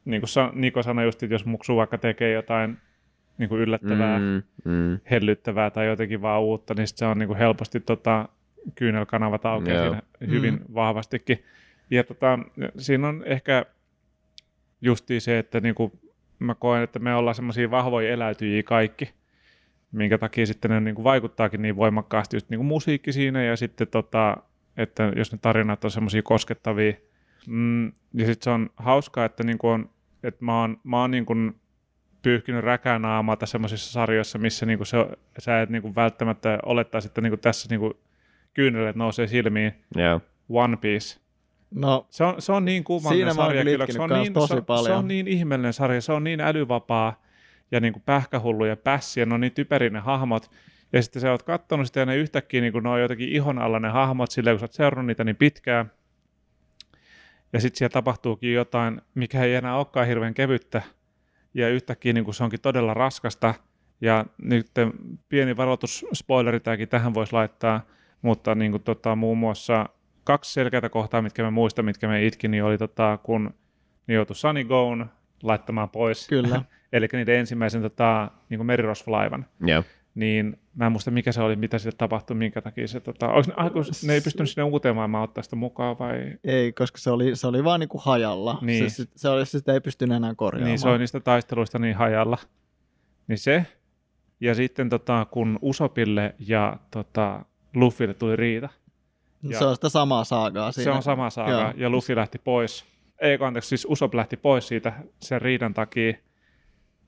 niin 0.06 0.20
kuin 0.20 0.28
sa- 0.28 0.52
Niko 0.54 0.82
sanoi 0.82 1.04
just, 1.04 1.22
että 1.22 1.34
jos 1.34 1.44
muksu 1.46 1.76
vaikka 1.76 1.98
tekee 1.98 2.32
jotain 2.32 2.78
niin 3.38 3.48
kuin 3.48 3.60
yllättävää, 3.60 4.18
mm. 4.18 4.42
Mm, 4.64 5.00
hellyttävää 5.10 5.70
tai 5.70 5.86
jotenkin 5.86 6.22
vaan 6.22 6.40
uutta, 6.42 6.74
niin 6.74 6.86
sit 6.86 6.96
se 6.98 7.06
on 7.06 7.18
niin 7.18 7.26
kuin 7.26 7.38
helposti 7.38 7.80
tota, 7.80 8.28
kyynelkanavat 8.74 9.46
aukeaa 9.46 9.84
Joo. 9.84 9.94
siinä 9.94 10.32
hyvin 10.32 10.54
Mm. 10.54 10.74
vahvastikin. 10.74 11.44
Ja 11.90 12.04
tota, 12.04 12.38
siinä 12.78 13.08
on 13.08 13.22
ehkä 13.26 13.66
justiin 14.80 15.20
se, 15.20 15.38
että 15.38 15.60
niin 15.60 15.74
kuin 15.74 15.92
mä 16.38 16.54
koen, 16.54 16.82
että 16.82 16.98
me 16.98 17.14
ollaan 17.14 17.34
semmoisia 17.34 17.70
vahvoja 17.70 18.10
eläytyjiä 18.12 18.62
kaikki, 18.62 19.10
minkä 19.92 20.18
takia 20.18 20.46
sitten 20.46 20.70
ne 20.70 20.80
niin 20.80 20.94
kuin 20.94 21.04
vaikuttaakin 21.04 21.62
niin 21.62 21.76
voimakkaasti 21.76 22.36
just 22.36 22.50
niin 22.50 22.58
kuin 22.58 22.66
musiikki 22.66 23.12
siinä 23.12 23.42
ja 23.44 23.56
sitten 23.56 23.88
tota, 23.88 24.36
että 24.76 25.12
jos 25.16 25.32
ne 25.32 25.38
tarinat 25.42 25.84
on 25.84 25.90
semmoisia 25.90 26.22
koskettavia. 26.22 26.92
Mm, 27.48 27.86
ja 27.86 28.26
sitten 28.26 28.44
se 28.44 28.50
on 28.50 28.70
hauskaa, 28.76 29.24
että, 29.24 29.44
niin 29.44 29.58
kuin 29.58 29.70
on, 29.72 29.90
että 30.22 30.44
mä 30.44 30.61
oon, 30.61 30.81
mä 30.85 31.00
oon 31.00 31.11
niin 31.11 31.26
kuin 31.26 31.61
pyyhkinyt 32.22 32.64
räkänaamaata 32.64 33.46
semmoisissa 33.46 33.92
sarjoissa, 33.92 34.38
missä 34.38 34.66
niin 34.66 34.79
kuin 34.79 34.87
se, 34.87 35.07
sä 35.38 35.62
et 35.62 35.70
niin 35.70 35.83
kuin 35.83 35.94
välttämättä 35.94 36.59
olettaisi, 36.66 37.07
että 37.09 37.20
niin 37.20 37.31
kuin 37.31 37.40
tässä 37.40 37.68
niin 37.70 37.81
kuin 37.81 37.94
kyynelet 38.55 38.96
nousee 38.96 39.26
silmiin. 39.26 39.72
Joo. 39.96 40.20
One 40.48 40.76
Piece. 40.76 41.20
no 41.70 42.07
Se 42.11 42.24
on, 42.24 42.42
se 42.42 42.52
on 42.52 42.64
niin 42.64 42.85
kummallinen 42.85 43.35
sarja. 43.35 43.64
kyllä 43.64 43.87
se, 43.90 44.00
on 44.02 44.11
niin, 44.11 44.26
se, 44.26 44.33
tosi 44.33 44.52
on- 44.55 44.59
se 44.61 44.64
paljon. 44.64 44.98
on 44.98 45.09
niin 45.09 45.29
ihmeellinen 45.29 45.72
sarja. 45.72 46.00
Se 46.00 46.12
on 46.12 46.24
niin 46.24 46.40
älyvapaa 46.40 47.22
ja 47.70 47.81
niin 47.81 47.92
kuin 47.92 48.02
pähkähullu 48.07 48.64
ja 48.64 48.76
pässi 48.76 49.20
ja 49.20 49.26
ne 49.26 49.35
on 49.35 49.40
niin 49.40 49.52
typeriä 49.52 49.90
ne 49.90 49.98
hahmot. 49.98 50.50
Ja 50.92 51.02
sitten 51.02 51.22
sä 51.22 51.31
oot 51.31 51.42
kattonut 51.42 51.87
sitä 51.87 52.00
ja 52.00 52.07
ne 52.07 52.16
yhtäkkiä 52.16 52.61
niin 52.61 52.72
kuin 52.72 52.83
ne 52.83 52.90
on 52.90 53.00
jotenkin 53.00 53.29
ihon 53.29 53.59
alla 53.59 53.81
ne 53.81 53.88
hahmot 53.88 54.31
silleen, 54.31 54.55
kun 54.55 54.61
sä 54.61 54.64
oot 54.64 54.72
seurannut 54.72 55.07
niitä 55.07 55.24
niin 55.24 55.37
pitkään. 55.37 55.90
Ja 57.52 57.61
sitten 57.61 57.78
siellä 57.78 57.92
tapahtuukin 57.92 58.54
jotain, 58.54 59.00
mikä 59.14 59.42
ei 59.42 59.54
enää 59.54 59.76
olekaan 59.76 60.06
hirveän 60.06 60.35
kevyttä. 60.35 60.82
Ja 61.54 61.68
yhtäkkiä 61.68 62.12
niin 62.12 62.35
se 62.35 62.44
onkin 62.44 62.61
todella 62.61 62.94
raskasta. 62.94 63.54
Ja 64.00 64.24
nyt 64.42 64.70
pieni 65.28 65.56
varoitus, 65.56 66.06
spoileri 66.14 66.61
tämäkin 66.61 66.88
tähän 66.88 67.14
voisi 67.14 67.32
laittaa, 67.32 67.87
mutta 68.22 68.54
niin 68.54 68.70
kuin, 68.70 68.82
tota, 68.82 69.16
muun 69.16 69.38
muassa 69.38 69.87
kaksi 70.24 70.52
selkeää 70.52 70.88
kohtaa, 70.88 71.22
mitkä 71.22 71.42
mä 71.42 71.50
muistan, 71.50 71.85
mitkä 71.85 72.09
me 72.09 72.26
itkin, 72.26 72.50
niin 72.50 72.64
oli 72.64 72.78
tota, 72.78 73.18
kun 73.22 73.54
ne 74.06 74.14
joutui 74.14 74.37
Sunny 74.37 74.64
Goon 74.64 75.11
laittamaan 75.42 75.90
pois. 75.90 76.28
kyllä. 76.28 76.62
Eli 76.92 77.09
niiden 77.12 77.38
ensimmäisen 77.38 77.82
tota, 77.82 78.30
niin 78.48 78.66
merirosvolaivan. 78.66 79.46
Joo. 79.61 79.82
Niin 80.16 80.61
mä 80.74 80.87
en 80.87 80.92
muista, 80.92 81.11
mikä 81.11 81.33
se 81.33 81.40
oli, 81.42 81.57
mitä 81.57 81.79
sille 81.79 81.94
tapahtui, 81.98 82.37
minkä 82.37 82.62
takia 82.62 82.88
se... 82.88 83.00
Tota, 83.00 83.29
oliko 83.29 83.62
ne, 83.62 83.70
kun 83.70 83.85
ne 84.07 84.14
ei 84.14 84.20
pystynyt 84.20 84.50
sinne 84.50 84.62
uuteen 84.64 84.94
maailmaan 84.94 85.24
ottaa 85.24 85.42
sitä 85.42 85.57
mukaan 85.57 85.98
vai... 85.98 86.33
Ei, 86.44 86.72
koska 86.72 86.98
se 86.98 87.11
oli, 87.11 87.37
se 87.37 87.46
oli 87.46 87.64
vaan 87.64 87.81
niinku 87.81 87.98
hajalla. 87.98 88.59
Niin. 88.62 88.90
Se, 88.90 89.05
se, 89.05 89.11
se, 89.16 89.29
oli, 89.29 89.46
sitä 89.46 89.72
ei 89.72 89.81
pystynyt 89.81 90.16
enää 90.16 90.35
korjaamaan. 90.35 90.68
Niin 90.68 90.79
se 90.79 90.88
oli 90.88 90.98
niistä 90.98 91.20
taisteluista 91.20 91.79
niin 91.79 91.96
hajalla. 91.96 92.38
Niin 93.29 93.38
se. 93.38 93.66
Ja 94.40 94.55
sitten 94.55 94.88
tota, 94.88 95.26
kun 95.31 95.59
Usopille 95.62 96.35
ja 96.38 96.76
tota, 96.90 97.44
Luffylle 97.74 98.14
tuli 98.14 98.37
riita. 98.37 98.68
ja- 99.42 99.59
se 99.59 99.64
on 99.64 99.74
sitä 99.74 99.88
samaa 99.88 100.24
saagaa 100.24 100.72
siinä. 100.72 100.92
Se 100.92 100.96
on 100.96 101.02
sama 101.02 101.31
saaga. 101.31 101.50
Joo. 101.52 101.72
Ja 101.76 101.90
Luffy 101.90 102.16
lähti 102.16 102.38
pois. 102.38 102.85
Ei, 103.20 103.38
anteeksi, 103.40 103.68
siis 103.68 103.87
Usop 103.90 104.14
lähti 104.14 104.37
pois 104.37 104.68
siitä 104.68 104.92
sen 105.20 105.42
riidan 105.42 105.74
takia. 105.74 106.14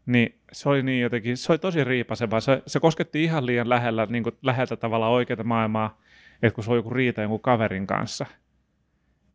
Niin 0.08 0.40
se 0.52 0.68
oli 0.68 0.82
niin 0.82 1.02
jotenkin, 1.02 1.36
se 1.36 1.52
oli 1.52 1.58
tosi 1.58 1.84
riipaseva. 1.84 2.40
Se, 2.40 2.62
se 2.66 2.80
kosketti 2.80 3.24
ihan 3.24 3.46
liian 3.46 3.68
lähellä, 3.68 4.06
niin 4.06 4.22
kuin 4.22 4.34
läheltä 4.42 4.76
tavalla 4.76 5.08
oikeaa 5.08 5.42
maailmaa, 5.44 6.00
että 6.42 6.54
kun 6.54 6.64
se 6.64 6.70
oli 6.70 6.78
joku 6.78 6.90
riita 6.90 7.22
jonkun 7.22 7.40
kaverin 7.40 7.86
kanssa. 7.86 8.26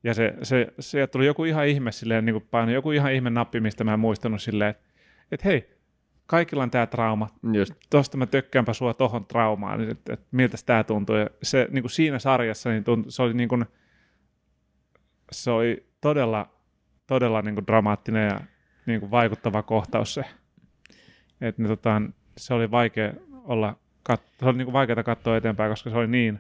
Ja 0.03 0.13
se, 0.13 0.33
se, 0.43 0.73
se 0.79 1.07
tuli 1.07 1.25
joku 1.25 1.43
ihan 1.43 1.67
ihme 1.67 1.91
silleen, 1.91 2.25
niin 2.25 2.41
kuin 2.41 2.69
joku 2.69 2.91
ihan 2.91 3.13
ihme 3.13 3.29
nappi, 3.29 3.59
mistä 3.59 3.83
mä 3.83 3.93
en 3.93 3.99
muistanut 3.99 4.41
silleen, 4.41 4.69
että, 4.69 4.83
että 5.31 5.47
hei, 5.47 5.69
kaikilla 6.25 6.63
on 6.63 6.71
tämä 6.71 6.87
trauma. 6.87 7.29
Just. 7.53 7.73
Tuosta 7.89 8.17
mä 8.17 8.25
tökkäänpä 8.25 8.73
sua 8.73 8.93
tohon 8.93 9.25
traumaan, 9.25 9.81
että, 9.81 9.91
että, 9.91 10.13
että 10.13 10.27
miltä 10.31 10.57
tämä 10.65 10.83
tuntuu. 10.83 11.15
Ja 11.15 11.29
se 11.43 11.67
niin 11.71 11.83
kuin 11.83 11.91
siinä 11.91 12.19
sarjassa 12.19 12.69
niin 12.69 12.83
tuntui, 12.83 13.11
se 13.11 13.21
oli, 13.21 13.33
niin 13.33 13.49
kuin, 13.49 13.65
se 15.31 15.51
oli 15.51 15.85
todella, 16.01 16.49
todella 17.07 17.41
niin 17.41 17.55
kuin 17.55 17.67
dramaattinen 17.67 18.27
ja 18.27 18.41
niin 18.85 18.99
kuin 18.99 19.11
vaikuttava 19.11 19.63
kohtaus 19.63 20.13
se. 20.13 20.25
Et, 21.43 21.57
niin, 21.57 21.67
tota, 21.67 22.01
se 22.37 22.53
oli 22.53 22.71
vaikea 22.71 23.13
olla, 23.43 23.75
kat- 24.11 24.35
se 24.39 24.45
oli 24.45 24.57
niin 24.57 24.73
vaikeaa 24.73 25.03
katsoa 25.03 25.37
eteenpäin, 25.37 25.71
koska 25.71 25.89
se 25.89 25.95
oli 25.97 26.07
niin 26.07 26.39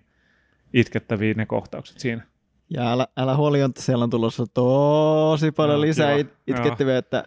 itkettäviä 0.73 1.33
ne 1.33 1.45
kohtaukset 1.45 1.99
siinä. 1.99 2.21
Ja 2.69 2.91
älä, 2.91 3.07
älä 3.17 3.35
huoli, 3.35 3.61
että 3.61 3.81
siellä 3.81 4.03
on 4.03 4.09
tulossa 4.09 4.45
tosi 4.53 5.51
paljon 5.51 5.77
Joo, 5.77 5.81
lisää 5.81 6.09
joo, 6.11 6.19
it, 6.19 6.33
itkettäviä, 6.47 6.97
että 6.97 7.23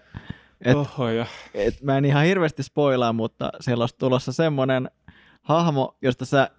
Et- 0.65 0.77
Oho, 0.77 1.09
ja. 1.09 1.27
et 1.55 1.83
mä 1.83 1.99
en 1.99 2.05
ihan 2.05 2.25
hirveästi 2.25 2.63
spoilaa, 2.63 3.13
mutta 3.13 3.51
siellä 3.61 3.83
on 3.83 3.89
tulossa 3.99 4.33
semmoinen 4.33 4.91
hahmo, 5.43 5.97
josta 6.03 6.25
sä, 6.25 6.51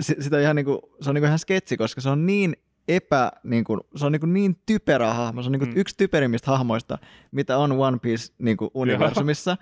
si- 0.00 0.16
sitä 0.20 0.40
ihan 0.40 0.56
niinku, 0.56 0.90
se 1.00 1.10
on 1.10 1.14
niinku 1.14 1.26
ihan 1.26 1.38
sketsi, 1.38 1.76
koska 1.76 2.00
se 2.00 2.08
on 2.10 2.26
niin 2.26 2.56
epä, 2.88 3.32
niinku, 3.44 3.80
se 3.96 4.06
on 4.06 4.12
niinku 4.12 4.26
niin 4.26 4.56
typerä 4.66 5.14
hahmo, 5.14 5.42
se 5.42 5.48
on 5.48 5.52
niinku 5.52 5.66
mm. 5.66 5.72
yksi 5.76 5.94
typerimmistä 5.96 6.50
hahmoista, 6.50 6.98
mitä 7.30 7.58
on 7.58 7.72
One 7.72 7.98
Piece 8.02 8.32
niinku 8.38 8.70
universumissa. 8.74 9.56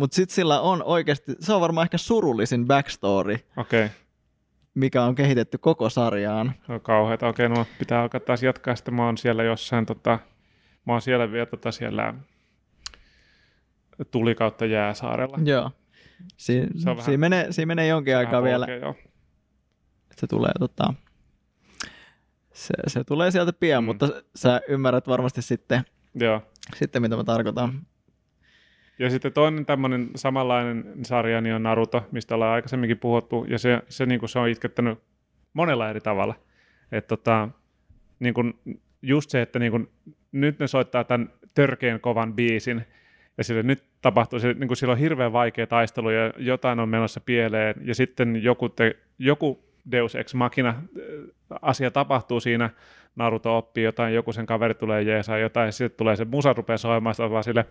Mutta 0.00 0.14
sitten 0.14 0.34
sillä 0.34 0.60
on 0.60 0.82
oikeasti, 0.82 1.32
se 1.40 1.52
on 1.52 1.60
varmaan 1.60 1.84
ehkä 1.84 1.98
surullisin 1.98 2.66
backstory, 2.66 3.34
Okei, 3.56 3.84
okay. 3.84 3.96
mikä 4.74 5.02
on 5.04 5.14
kehitetty 5.14 5.58
koko 5.58 5.90
sarjaan. 5.90 6.52
se 6.66 6.72
on 6.72 6.80
kauheata. 6.80 7.28
Okei, 7.28 7.48
no 7.48 7.66
pitää 7.78 8.02
alkaa 8.02 8.20
taas 8.20 8.42
jatkaa, 8.42 8.76
sitten 8.76 8.94
mä 8.94 9.06
oon 9.06 9.18
siellä 9.18 9.42
jossain, 9.42 9.86
tota, 9.86 10.18
mä 10.86 10.92
oon 10.92 11.02
siellä 11.02 11.32
vielä 11.32 11.46
tota, 11.46 11.72
siellä 11.72 12.14
tuli 14.10 14.34
kautta 14.34 14.66
jääsaarella. 14.66 15.38
Joo. 15.44 15.70
Si- 16.36 16.66
Se 16.76 16.90
on 16.90 16.96
vähän- 16.96 17.04
siinä, 17.04 17.18
menee, 17.20 17.52
siinä 17.52 17.66
menee 17.66 17.86
jonkin 17.86 18.16
aikaa 18.16 18.42
vielä, 18.42 18.66
joo. 18.66 18.94
se 20.16 20.26
tulee 20.26 20.52
tota, 20.58 20.94
se, 22.52 22.74
se 22.86 23.04
tulee 23.04 23.30
sieltä 23.30 23.52
pian, 23.52 23.84
mm. 23.84 23.86
mutta 23.86 24.08
sä 24.34 24.60
ymmärrät 24.68 25.08
varmasti 25.08 25.42
sitten, 25.42 25.82
Joo. 26.14 26.42
sitten 26.76 27.02
mitä 27.02 27.16
mä 27.16 27.24
tarkoitan. 27.24 27.86
Ja 29.00 29.10
sitten 29.10 29.32
toinen 29.32 29.66
tämmöinen 29.66 30.10
samanlainen 30.16 30.84
sarja 31.02 31.40
niin 31.40 31.54
on 31.54 31.62
Naruto, 31.62 32.06
mistä 32.12 32.34
ollaan 32.34 32.54
aikaisemminkin 32.54 32.98
puhuttu, 32.98 33.46
ja 33.48 33.58
se, 33.58 33.82
se, 33.88 34.06
niin 34.06 34.20
kuin 34.20 34.30
se 34.30 34.38
on 34.38 34.48
itkettänyt 34.48 34.98
monella 35.52 35.90
eri 35.90 36.00
tavalla. 36.00 36.34
Et 36.92 37.06
tota, 37.06 37.48
niin 38.18 38.34
kuin 38.34 38.54
just 39.02 39.30
se, 39.30 39.42
että 39.42 39.58
niin 39.58 39.72
kuin, 39.72 39.88
nyt 40.32 40.58
ne 40.58 40.66
soittaa 40.66 41.04
tämän 41.04 41.32
törkeän 41.54 42.00
kovan 42.00 42.34
biisin, 42.34 42.86
ja 43.38 43.44
sille 43.44 43.62
nyt 43.62 43.84
tapahtuu, 44.02 44.38
se, 44.38 44.54
niin 44.54 44.68
kuin 44.68 44.76
sillä 44.76 44.92
on 44.92 44.98
hirveän 44.98 45.32
vaikea 45.32 45.66
taistelu, 45.66 46.10
ja 46.10 46.32
jotain 46.36 46.80
on 46.80 46.88
menossa 46.88 47.20
pieleen, 47.20 47.74
ja 47.84 47.94
sitten 47.94 48.42
joku, 48.42 48.68
te, 48.68 48.96
joku 49.18 49.64
Deus 49.92 50.14
Ex 50.14 50.34
Machina 50.34 50.68
äh, 50.68 50.76
asia 51.62 51.90
tapahtuu 51.90 52.40
siinä, 52.40 52.70
Naruto 53.16 53.56
oppii 53.56 53.84
jotain, 53.84 54.14
joku 54.14 54.32
sen 54.32 54.46
kaveri 54.46 54.74
tulee 54.74 55.02
jeesaa 55.02 55.38
jotain, 55.38 55.66
ja 55.66 55.72
sitten 55.72 55.98
tulee 55.98 56.16
se 56.16 56.24
musa 56.24 56.52
rupeaa 56.52 56.78
soimaan, 56.78 57.14
vaan 57.30 57.44
sille, 57.44 57.66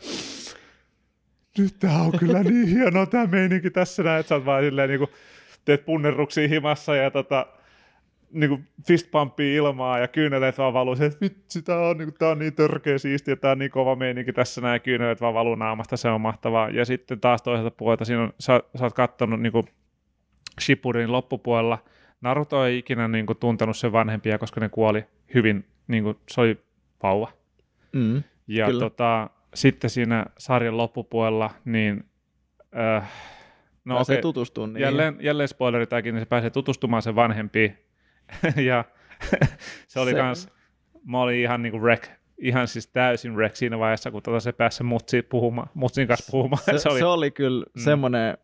nyt 1.58 1.76
tää 1.80 2.02
on 2.02 2.20
kyllä 2.20 2.44
niin 2.44 2.68
hieno 2.68 3.06
tämä 3.06 3.26
meininki 3.26 3.70
tässä 3.70 4.04
näin, 4.04 4.20
että 4.20 4.28
sä 4.28 4.36
oot 4.36 4.46
vaan 4.46 4.64
silleen 4.64 4.90
niin 4.90 5.00
kuin, 5.00 5.10
teet 5.66 5.86
punnerruksia 5.86 6.48
himassa 6.48 6.96
ja 6.96 7.12
tota, 7.12 7.46
niin 8.32 8.50
kuin 8.50 8.68
fist 8.88 9.08
ilmaa 9.56 10.00
ja 10.00 10.08
kyyneleet 10.08 10.58
vaan 10.58 10.74
valuu 10.74 10.96
se, 10.96 11.06
että 11.06 11.20
vitsi, 11.22 11.62
tää 11.62 11.80
on, 11.80 11.98
niin, 11.98 12.14
tää 12.14 12.30
on 12.30 12.40
niin 12.40 12.54
törkeä 12.54 12.98
siistiä, 12.98 13.36
tää 13.36 13.52
on 13.52 13.60
niin 13.60 13.72
kova 13.72 13.96
meininki 13.96 14.34
tässä 14.34 14.62
näin, 14.62 14.82
kyyneleet 14.82 15.22
vaan 15.22 15.34
valuu 15.34 15.56
naamasta, 15.56 15.98
se 15.98 16.10
on 16.10 16.22
mahtavaa. 16.22 16.70
Ja 16.70 16.86
sitten 16.86 17.20
taas 17.20 17.42
toiselta 17.42 17.72
puolelta 17.72 18.06
siinä 18.06 18.24
on, 18.24 18.34
sä, 18.40 18.64
sä 18.78 18.84
oot 18.84 18.94
kattonut 18.94 19.42
niin 19.42 19.52
kuin 19.52 19.68
Shippurin 20.62 21.12
loppupuolella, 21.12 21.78
Naruto 22.22 22.66
ei 22.66 22.78
ikinä 22.78 23.08
niin 23.08 23.26
kuin, 23.26 23.38
tuntenut 23.38 23.78
sen 23.78 23.92
vanhempia, 23.92 24.38
koska 24.38 24.60
ne 24.60 24.70
kuoli 24.70 25.06
hyvin, 25.34 25.66
niin 25.88 26.04
kuin, 26.04 26.18
se 26.30 26.42
oli 26.42 26.58
vauva. 27.04 27.32
Mm. 27.94 28.24
Ja 28.48 28.66
Kyllä. 28.66 28.80
tota, 28.80 29.30
sitten 29.56 29.90
siinä 29.90 30.26
sarjan 30.38 30.78
loppupuolella, 30.78 31.50
niin 31.66 32.04
äh, 32.78 33.12
no 33.86 33.96
Pääsee 33.96 34.14
okei, 34.14 34.22
tutustumaan 34.22 34.74
niin. 34.74 34.82
jälleen, 34.82 35.18
jälleen 35.22 35.48
spoileri 35.50 35.88
tämäkin, 35.88 36.14
niin 36.16 36.22
se 36.22 36.26
pääsee 36.26 36.50
tutustumaan 36.50 37.02
sen 37.02 37.16
vanhempiin. 37.16 37.78
ja 38.70 38.86
se 39.88 40.00
oli 40.00 40.12
Se- 40.12 40.18
kans, 40.18 40.50
mä 41.06 41.22
olin 41.22 41.40
ihan 41.42 41.62
niinku 41.62 41.82
wreck, 41.82 42.04
ihan 42.38 42.68
siis 42.68 42.88
täysin 42.88 43.36
wreck 43.36 43.56
siinä 43.56 43.80
vaiheessa, 43.80 44.12
kun 44.12 44.24
tota 44.24 44.40
se 44.40 44.52
pääsi 44.52 44.84
mutsi 44.84 45.22
puhumaan, 45.22 45.70
mutsin 45.74 46.08
kanssa 46.08 46.32
puhumaan. 46.32 46.64
Se, 46.72 46.78
se, 46.78 46.90
oli... 46.90 47.00
se 47.00 47.06
oli 47.06 47.32
kyllä 47.32 47.66
Mm. 47.66 47.80
mm. 47.82 47.84
semmoinen, 47.84 48.38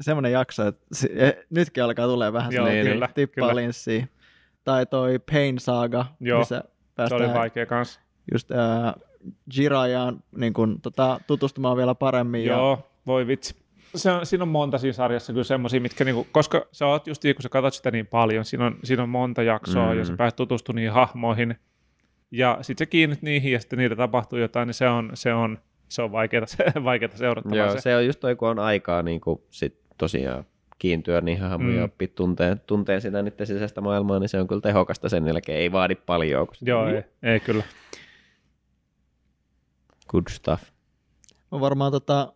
semmoinen 0.00 0.32
jakso, 0.32 0.66
että 0.66 0.86
se, 0.92 1.08
eh, 1.14 1.36
nytkin 1.50 1.84
alkaa 1.84 2.06
tulee 2.06 2.32
vähän 2.32 2.52
Joo, 2.52 2.66
sellainen 2.66 2.92
kyllä, 2.92 3.08
tippaa 3.14 3.48
kyllä. 3.48 3.56
linssiin. 3.62 4.08
Tai 4.64 4.86
toi 4.86 5.18
Pain 5.32 5.58
Saga, 5.58 6.06
Joo, 6.20 6.38
missä 6.38 6.56
se 6.56 6.64
oli 6.64 6.72
päästään 6.94 7.34
vaikea 7.34 7.66
kans. 7.66 8.00
just 8.32 8.50
äh, 8.50 8.58
Jirayaan 9.56 10.22
niin 10.36 10.52
kun, 10.52 10.80
tota, 10.82 11.20
tutustumaan 11.26 11.76
vielä 11.76 11.94
paremmin. 11.94 12.44
Ja, 12.44 12.52
Joo, 12.52 12.90
voi 13.06 13.26
vitsi. 13.26 13.54
Se 13.94 14.10
on, 14.10 14.26
siinä 14.26 14.42
on 14.42 14.48
monta 14.48 14.78
siinä 14.78 14.92
sarjassa 14.92 15.32
kyllä 15.32 15.44
semmoisia, 15.44 15.80
mitkä 15.80 16.04
niinku, 16.04 16.26
koska 16.32 16.66
sä 16.72 16.86
oot 16.86 17.06
just 17.06 17.22
kun 17.22 17.42
sä 17.42 17.48
katsot 17.48 17.74
sitä 17.74 17.90
niin 17.90 18.06
paljon, 18.06 18.44
siinä 18.44 18.66
on, 18.66 18.76
siinä 18.84 19.02
on 19.02 19.08
monta 19.08 19.42
jaksoa 19.42 19.92
Mm. 19.92 19.98
ja 19.98 20.04
sä 20.04 20.16
pääset 20.16 20.36
tutustumaan 20.36 20.76
niihin 20.76 20.92
hahmoihin 20.92 21.54
ja 22.30 22.58
sitten 22.60 22.86
sä 22.86 22.90
kiinnyt 22.90 23.22
niihin 23.22 23.52
ja 23.52 23.60
sitten 23.60 23.78
niitä 23.78 23.96
tapahtuu 23.96 24.38
jotain, 24.38 24.66
niin 24.66 24.74
se 24.74 24.88
on, 24.88 25.10
se 25.14 25.34
on, 25.34 25.58
se 25.88 26.02
on 26.02 26.12
vaikeaa, 26.12 26.44
vaikeaa 26.84 27.10
seurattavaa 27.16 27.56
Joo, 27.58 27.70
se. 27.72 27.80
se 27.80 27.96
on 27.96 28.06
just 28.06 28.20
toi, 28.20 28.36
kun 28.36 28.48
on 28.48 28.58
aikaa 28.58 29.02
niin 29.02 29.20
kuin 29.20 29.40
sit 29.50 29.78
tosiaan 29.98 30.44
kiintyä 30.78 31.20
niihin 31.20 31.42
hahmoihin 31.44 31.74
Mm. 31.74 31.78
ja 31.78 31.84
oppia 31.84 32.08
tuntee, 32.14 32.56
tuntee 32.66 33.00
sitä 33.00 33.22
niiden 33.22 33.46
sisäistä 33.46 33.80
maailmaa, 33.80 34.18
niin 34.18 34.28
se 34.28 34.40
on 34.40 34.48
kyllä 34.48 34.60
tehokasta 34.60 35.08
sen 35.08 35.26
jälkeen. 35.26 35.58
Ei 35.58 35.72
vaadi 35.72 35.94
paljon. 35.94 36.46
Kun 36.46 36.56
Joo, 36.60 36.88
ei, 36.88 37.02
ei 37.22 37.40
kyllä. 37.40 37.64
Good 40.10 40.24
stuff. 40.30 40.62
Mä 41.52 41.60
varmaan 41.60 41.92
tota, 41.92 42.32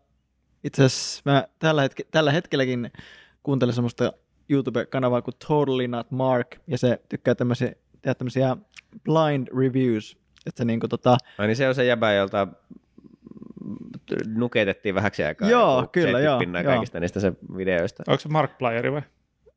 itse 0.65 0.85
asiassa 0.85 1.23
mä 1.25 1.45
tällä, 1.59 1.83
hetke, 1.83 2.05
tällä 2.11 2.33
hetkelläkin 2.33 2.93
kuuntelen 3.43 3.75
semmoista 3.75 4.13
YouTube-kanavaa 4.49 5.23
kuin 5.23 5.35
Totally 5.49 5.89
Not 5.89 6.11
Mark, 6.11 6.57
ja 6.67 6.79
se 6.79 7.01
tykkää 7.09 7.35
tämmöisiä, 7.35 7.73
tehdä 8.03 8.15
tämmöisiä 8.15 8.57
blind 9.05 9.49
reviews, 9.49 10.17
että 10.47 10.59
se 10.59 10.65
niinku 10.65 10.89
tota, 10.89 11.17
Ai 11.39 11.47
niin 11.47 11.57
se 11.57 11.69
on 11.69 11.75
se 11.75 11.85
jäbä, 11.85 12.13
jolta 12.13 12.49
nuketettiin 14.27 14.95
vähäksi 14.95 15.25
aikaa. 15.25 15.51
Joo, 15.51 15.89
kyllä, 15.93 16.19
70 16.19 16.59
joo, 16.59 16.65
joo. 16.65 16.75
kaikista 16.75 17.01
niistä 17.01 17.21
se 17.21 17.33
videoista. 17.57 18.03
Onko 18.09 18.21
se 18.21 18.29
Markplayeri 18.29 18.93
vai? 18.93 19.03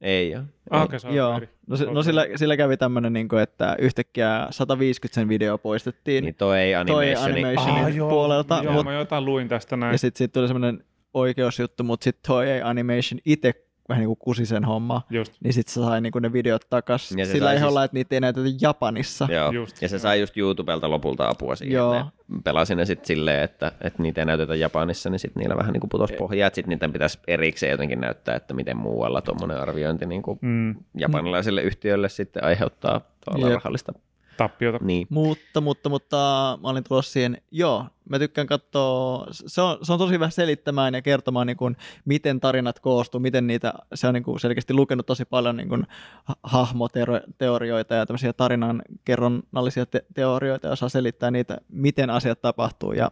Ei 0.02 0.36
ole. 0.36 0.44
Ah, 0.70 0.80
Ei. 0.82 0.86
okei, 0.86 1.00
se 1.00 1.08
on 1.08 1.16
joo, 1.16 1.38
eri. 1.38 1.50
no, 1.68 1.78
se, 1.78 1.88
on 1.88 1.94
no 1.94 2.04
sillä, 2.04 2.26
sillä 2.36 2.58
kävi 2.58 2.78
tämmöinen, 2.78 3.14
niinku, 3.14 3.36
että 3.36 3.76
yhtäkkiä 3.80 4.48
150 4.50 5.16
sen 5.16 5.30
video 5.30 5.58
poistettiin, 5.58 6.24
Niin 6.24 6.36
toi 6.36 6.60
ei 6.60 6.72
toi 6.74 6.80
animationi. 6.82 7.34
animationin 7.44 7.86
Ah, 7.86 7.96
joo, 7.96 8.10
puolelta, 8.10 8.60
Joo, 8.64 8.74
mut, 8.74 8.86
mä 8.86 8.94
jotain 8.94 9.26
luin 9.26 9.48
tästä 9.48 9.78
näin. 9.78 9.92
ja 9.92 9.98
sitten 9.98 10.18
siitä 10.18 10.34
tuli 10.34 10.48
semmoinen 10.48 10.84
oikeusjuttu, 11.14 11.84
mutta 11.84 12.04
sitten 12.04 12.28
toi 12.28 12.50
ei 12.50 12.62
animation 12.62 13.20
itse 13.26 13.54
vähän 13.90 14.00
niin 14.02 14.08
kuin 14.08 14.18
kusi 14.18 14.46
sen 14.46 14.66
homma, 14.66 15.02
Just, 15.10 15.34
niin 15.44 15.54
sitten 15.54 15.74
se 15.74 15.82
sai 15.82 16.02
niinku 16.02 16.20
ne 16.20 16.34
videot 16.34 16.62
takas 16.70 17.12
Ja 17.12 17.26
sillä 17.26 17.48
sai 17.48 17.56
ehdolla, 17.56 17.80
siis- 17.80 17.86
että 17.86 17.96
niitä 17.98 18.16
ei 18.16 18.20
näytetä 18.22 18.48
Japanissa. 18.62 19.28
Joo. 19.32 19.52
Just. 19.52 19.82
ja 19.82 19.90
se 19.90 20.00
sai 20.00 20.20
just 20.20 20.38
YouTubelta 20.38 20.90
lopulta 20.90 21.30
apua 21.30 21.56
siihen. 21.56 21.76
Joo. 21.76 21.94
Ne 21.94 22.06
pelasi 22.44 22.76
ne 22.76 22.86
sitten 22.86 23.08
silleen, 23.08 23.44
että, 23.44 23.72
että 23.82 24.04
niitä 24.04 24.22
ei 24.22 24.26
näytetä 24.26 24.56
Japanissa, 24.56 25.10
niin 25.10 25.20
sitten 25.20 25.42
niillä 25.42 25.58
vähän 25.58 25.74
niin 25.74 25.82
kuin 25.82 25.90
putosi 25.90 26.14
pohjaa. 26.14 26.50
Sitten 26.54 26.70
niitä 26.70 26.90
pitäisi 26.90 27.20
erikseen 27.28 27.72
jotenkin 27.72 28.02
näyttää, 28.02 28.36
että 28.36 28.54
miten 28.54 28.78
muualla 28.78 29.22
tuommoinen 29.22 29.60
arviointi 29.62 30.06
niin 30.06 30.22
kuin 30.22 30.40
mm, 30.42 30.76
japanilaiselle 30.98 31.62
yhtiölle 31.62 32.10
sitten 32.10 32.44
aiheuttaa 32.44 33.02
Jep. 33.38 33.54
rahallista. 33.54 33.94
Tappiota. 34.38 34.80
Niin. 34.82 35.08
Mutta, 35.10 35.62
mutta, 35.62 35.90
mutta 35.90 36.18
mä 36.62 36.70
olin 36.70 36.84
tulossa 36.84 37.12
siihen, 37.12 37.42
joo, 37.52 37.86
mä 38.10 38.20
tykkään 38.20 38.48
katsoa, 38.48 39.28
se 39.32 39.62
on, 39.62 39.78
se 39.82 39.94
on 39.94 40.00
tosi 40.00 40.14
hyvä 40.14 40.30
selittämään 40.30 40.94
ja 40.94 41.02
kertomaan, 41.02 41.48
niin 41.48 41.58
kuin, 41.58 41.78
miten 42.06 42.40
tarinat 42.40 42.80
koostuu, 42.80 43.20
miten 43.20 43.48
niitä, 43.48 43.74
se 43.94 44.08
on 44.08 44.14
niin 44.14 44.24
kuin 44.24 44.40
selkeästi 44.40 44.74
lukenut 44.74 45.06
tosi 45.06 45.26
paljon 45.26 45.58
niin 45.58 45.70
kuin, 45.70 45.88
ha- 46.24 46.36
hahmoteorioita 46.44 47.96
ja 47.96 48.06
tämmöisiä 48.06 48.34
tarinan 48.34 48.82
kerronnallisia 49.06 49.86
te- 49.86 50.06
teorioita 50.14 50.68
ja 50.68 50.74
osaa 50.74 50.90
selittää 50.90 51.32
niitä, 51.32 51.58
miten 51.70 52.10
asiat 52.10 52.42
tapahtuu 52.42 52.94
ja 52.94 53.12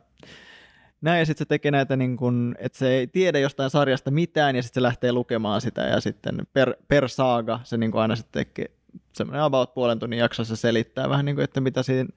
näin, 1.02 1.20
ja 1.20 1.26
sitten 1.26 1.46
se 1.46 1.50
tekee 1.50 1.72
näitä, 1.72 1.96
niin 1.96 2.18
kun, 2.18 2.56
että 2.60 2.78
se 2.78 2.90
ei 2.90 3.08
tiedä 3.08 3.40
jostain 3.40 3.70
sarjasta 3.70 4.12
mitään, 4.12 4.56
ja 4.56 4.64
sitten 4.64 4.82
se 4.82 4.84
lähtee 4.84 5.12
lukemaan 5.12 5.62
sitä, 5.62 5.82
ja 5.82 6.00
sitten 6.00 6.38
per, 6.54 6.74
per 6.88 7.10
saaga 7.10 7.60
se 7.64 7.78
niin 7.78 7.96
aina 7.96 8.16
sitten 8.16 8.46
tekee 8.46 8.75
semmoinen 9.14 9.44
about 9.44 9.74
puolen 9.74 10.00
tunnin 10.00 10.20
jaksossa 10.20 10.56
selittää 10.56 11.10
vähän 11.10 11.26
niin 11.26 11.36
kuin, 11.36 11.44
että 11.44 11.62
mitä 11.62 11.84
siinä, 11.84 12.10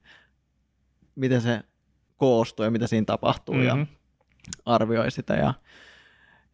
miten 1.15 1.41
se 1.41 1.61
koostuu 2.17 2.65
ja 2.65 2.71
mitä 2.71 2.87
siinä 2.87 3.05
tapahtuu, 3.05 3.55
mm-hmm. 3.55 3.69
ja 3.69 3.75
Mhm. 3.75 3.85
arvioi 4.65 5.11
sitä, 5.11 5.35
ja 5.35 5.55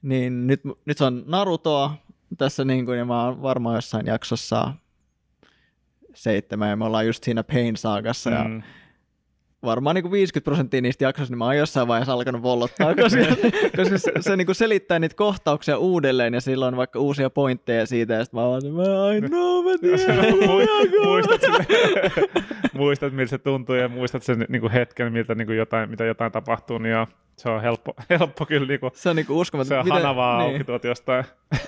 niin 0.02 0.46
nyt, 0.46 0.60
nyt 0.84 0.98
se 0.98 1.04
on 1.04 1.24
Narutoa 1.26 1.94
tässä, 2.38 2.64
niin 2.64 2.86
kuin, 2.86 2.98
ja 2.98 3.04
mä 3.04 3.24
oon 3.24 3.42
varmaan 3.42 3.74
jossain 3.76 4.06
jaksossa 4.06 4.74
seitsemän 6.14 6.70
ja 6.70 6.76
me 6.76 6.84
ollaan 6.84 7.06
just 7.06 7.24
siinä 7.24 7.44
Pain 7.44 7.76
saagassa 7.76 8.30
ja 8.30 8.44
Mm. 8.44 8.62
Varmaan 9.64 9.94
niin 9.94 10.02
kuin 10.02 10.12
50 10.12 10.44
prosenttia 10.44 10.80
niistä 10.80 11.04
jaksoista, 11.04 11.32
niin 11.32 11.38
mä 11.38 11.44
oon 11.44 11.56
jossain 11.56 11.88
vaiheessa 11.88 12.12
alkanut 12.12 12.42
vollottaa, 12.42 12.94
koska, 12.94 13.20
koska 13.76 13.98
se, 13.98 14.12
se 14.20 14.36
niin 14.36 14.46
kuin 14.46 14.56
selittää 14.56 14.98
niitä 14.98 15.16
kohtauksia 15.16 15.78
uudelleen 15.78 16.34
ja 16.34 16.40
sillä 16.40 16.66
on 16.66 16.76
vaikka 16.76 16.98
uusia 16.98 17.30
pointteja 17.30 17.86
siitä 17.86 18.14
ja 18.14 18.24
sitten 18.24 18.40
mä 18.40 18.46
oon 18.46 18.62
se, 18.62 18.70
mä 18.70 18.82
I 19.16 19.20
know, 19.20 19.64
mä 19.64 19.78
tiedän, 19.80 20.24
Mu- 20.24 21.04
muistat, 21.04 21.40
sille, 21.40 21.66
muistat, 22.74 23.12
miltä 23.12 23.30
se 23.30 23.38
tuntuu 23.38 23.74
ja 23.74 23.88
muistat 23.88 24.22
sen 24.22 24.46
niin 24.48 24.60
kuin 24.60 24.72
hetken, 24.72 25.12
miltä 25.12 25.34
niin 25.34 25.46
kuin 25.46 25.58
jotain, 25.58 25.90
mitä 25.90 26.04
jotain 26.04 26.32
tapahtuu, 26.32 26.78
niin 26.78 26.92
joo, 26.92 27.06
se 27.36 27.48
on 27.48 27.62
helppo, 27.62 27.94
helppo 28.10 28.46
kyllä, 28.46 28.66
niin 28.68 28.80
kuin, 28.80 28.90
Se 28.94 29.08
on 29.10 29.16
niin 29.16 29.26
kuin 29.26 29.36
uskomaton. 29.36 29.68
se 29.68 29.78
on 29.78 29.84
miten- 29.84 30.02
hanavaa 30.02 30.38
niin. 30.42 30.52
auki 30.52 30.64
tuolta 30.64 30.86
jostain. 30.86 31.24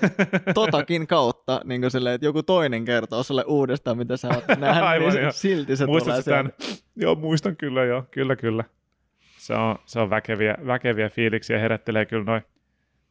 totakin 0.55 1.07
kautta, 1.07 1.61
niin 1.65 1.81
kuin 1.81 1.91
silleen, 1.91 2.15
että 2.15 2.27
joku 2.27 2.43
toinen 2.43 2.85
kertoo 2.85 3.23
sulle 3.23 3.45
uudestaan, 3.47 3.99
mitä 3.99 4.17
sä 4.17 4.29
oot 4.29 4.45
nähnyt, 4.59 4.85
Aivan, 4.85 5.15
niin 5.15 5.33
se, 5.33 5.39
silti 5.39 5.77
se 5.77 5.85
tulee 5.85 5.93
Muistatko 5.93 6.23
sieltä. 6.23 6.39
tämän? 6.39 6.53
Joo, 6.97 7.15
muistan 7.15 7.57
kyllä, 7.57 7.85
joo, 7.85 8.05
kyllä, 8.11 8.37
kyllä. 8.37 8.65
Se 9.39 9.55
on, 9.55 9.77
se 9.87 10.01
on 10.01 10.11
väkeviä, 10.11 10.55
väkeviä 10.67 11.09
fiiliksiä, 11.09 11.59
herättelee 11.59 12.07
kyllä 12.07 12.25
noin. 12.25 12.43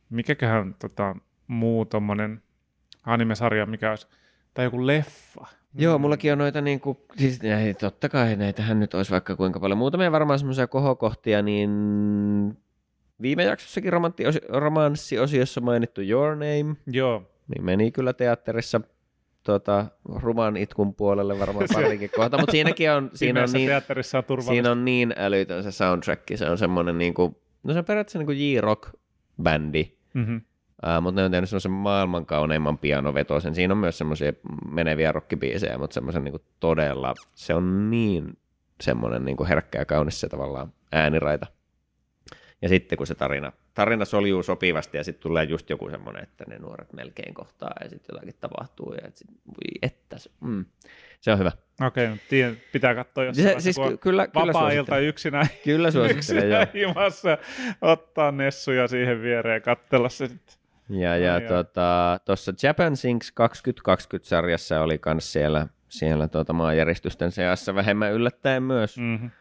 Mikäköhän 0.10 0.76
tota, 0.80 1.16
muu 1.48 1.86
tommonen 1.86 2.42
anime-sarja, 3.04 3.66
mikä 3.66 3.90
olisi, 3.90 4.08
tai 4.54 4.66
joku 4.66 4.88
leffa. 4.88 5.46
Joo, 5.78 5.98
mullakin 6.00 6.32
on 6.32 6.38
noita 6.38 6.62
niinku, 6.62 7.06
siis 7.18 7.40
ei, 7.44 7.74
totta 7.74 8.10
kai 8.10 8.36
näitähän 8.36 8.80
nyt 8.80 8.94
olisi 8.94 9.12
vaikka 9.12 9.36
kuinka 9.36 9.60
paljon. 9.60 9.78
Muutamia 9.78 10.12
varmaan 10.12 10.40
semmoisia 10.40 10.68
kohokohtia, 10.68 11.42
niin 11.42 11.70
viime 13.22 13.44
jaksossakin 13.44 13.94
romanssiosiossa 14.50 15.62
mainittu 15.62 16.02
Your 16.02 16.30
Name, 16.30 16.76
Joo, 16.88 17.24
niin 17.48 17.66
meni 17.66 17.92
kyllä 17.92 18.14
teatterissa 18.14 18.82
tota, 19.44 19.86
ruman 20.16 20.58
itkun 20.58 20.96
puolelle 20.96 21.40
varmaan 21.40 21.66
parikin 21.74 22.10
kohta, 22.16 22.38
mutta 22.38 22.52
siinäkin 22.52 22.92
on, 22.92 23.12
siinä 23.14 23.44
on, 23.44 23.50
niin, 23.54 23.68
teatterissa 23.68 24.24
on 24.30 24.44
siinä 24.44 24.72
on 24.72 24.86
niin 24.86 25.14
älytön 25.18 25.64
se 25.64 25.72
soundtrack, 25.72 26.24
se 26.36 26.50
on 26.50 26.58
semmoinen 26.58 26.98
niinku, 26.98 27.42
no 27.64 27.74
se 27.74 27.80
on 27.80 27.86
periaatteessa 27.86 28.20
niinku 28.20 28.32
J-rock-bändi, 28.32 29.96
Mm-hmm. 30.14 30.42
Uh, 30.86 31.02
mutta 31.02 31.22
ne 31.22 31.26
on 31.26 31.32
tehnyt 31.32 31.50
semmoisen 31.50 31.72
maailman 31.72 32.26
kauneimman 32.26 32.78
pianovetoisen. 32.78 33.56
Siinä 33.56 33.74
on 33.74 33.78
myös 33.78 33.98
semmoisia 33.98 34.34
meneviä 34.72 35.12
rockibiisejä, 35.12 35.78
mutta 35.78 35.94
semmoisen 35.94 36.24
niinku 36.24 36.42
todella, 36.60 37.14
se 37.36 37.54
on 37.54 37.92
niin 37.92 38.38
semmoinen 38.82 39.26
niinku 39.26 39.46
herkkä 39.46 39.80
ja 39.80 39.86
kaunis 39.86 40.20
se 40.20 40.30
tavallaan 40.30 40.74
ääniraita. 40.92 41.48
Ja 42.62 42.70
sitten 42.70 42.98
kun 42.98 43.08
se 43.08 43.16
tarina, 43.16 43.52
tarina 43.74 44.06
soljuu 44.06 44.44
sopivasti 44.44 44.98
ja 44.98 45.04
sitten 45.04 45.22
tulee 45.22 45.44
just 45.44 45.70
joku 45.70 45.90
semmoinen, 45.90 46.24
että 46.24 46.44
ne 46.48 46.58
nuoret 46.60 46.94
melkein 46.94 47.34
kohtaa 47.34 47.72
ja 47.84 47.90
sitten 47.90 48.14
jotakin 48.14 48.36
tapahtuu 48.40 48.94
ja 48.94 49.08
et 49.08 49.18
sit, 49.18 49.28
voi 49.48 49.80
että 49.82 50.18
se, 50.18 50.30
mm, 50.42 50.66
se 51.22 51.32
on 51.32 51.40
hyvä. 51.40 51.52
Okei, 51.88 52.06
okay, 52.06 52.56
pitää 52.72 52.96
katsoa 52.96 53.24
jossain 53.24 53.48
Se, 53.48 53.60
siis 53.60 53.76
ky- 53.76 53.98
kyllä, 53.98 54.28
kyllä 54.28 54.54
vapaa-ilta 54.54 54.98
yksinään, 54.98 55.48
Kyllä 55.64 55.92
suosittelen, 55.92 56.50
joo. 56.50 56.66
himassa, 56.74 57.38
ottaa 57.82 58.32
nessuja 58.32 58.88
siihen 58.88 59.22
viereen 59.22 59.54
ja 59.54 59.62
katsella 59.62 60.10
se 60.10 60.28
sitten. 60.28 60.65
Ja, 60.90 61.18
ja 61.18 61.42
tuossa 62.26 62.52
tota, 62.54 62.68
Japan 62.68 62.98
Sings 62.98 63.34
2020-sarjassa 63.90 64.82
oli 64.82 65.00
myös 65.06 65.34
siellä, 65.34 65.68
siellä 65.90 66.28
tuota 66.28 66.54
maanjäristysten 66.54 67.32
seassa 67.32 67.76
vähemmän 67.76 68.14
yllättäen 68.14 68.64
myös 68.64 68.98
Mm-hmm. 68.98 69.32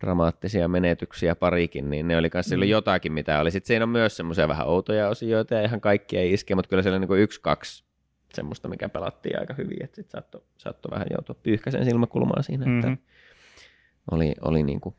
dramaattisia 0.00 0.68
menetyksiä 0.68 1.34
parikin, 1.34 1.90
niin 1.90 2.08
ne 2.08 2.16
oli 2.16 2.30
myös 2.34 2.46
silloin 2.46 2.68
Mm. 2.68 2.72
jotakin, 2.72 3.12
mitä 3.12 3.40
oli. 3.40 3.50
Sitten 3.50 3.66
siinä 3.66 3.82
on 3.84 3.88
myös 3.88 4.16
semmoisia 4.16 4.48
vähän 4.48 4.66
outoja 4.66 5.08
osioita 5.08 5.54
ja 5.54 5.62
ihan 5.62 5.80
kaikki 5.80 6.18
ei 6.18 6.32
iske, 6.32 6.54
mutta 6.54 6.68
kyllä 6.68 6.82
siellä 6.82 6.98
niin 6.98 7.18
yksi, 7.18 7.40
kaksi 7.40 7.84
semmoista, 8.34 8.68
mikä 8.68 8.88
pelattiin 8.88 9.40
aika 9.40 9.54
hyvin, 9.54 9.84
että 9.84 9.96
sitten 9.96 10.10
saattoi, 10.10 10.42
saattoi 10.58 10.90
vähän 10.90 11.06
joutua 11.10 11.36
pyyhkäisen 11.42 11.84
silmäkulmaan 11.84 12.42
siinä, 12.44 12.76
että 12.76 12.86
Mhm. 12.88 12.98
oli, 14.10 14.34
oli 14.40 14.62
niin 14.62 14.80
kuin 14.80 14.94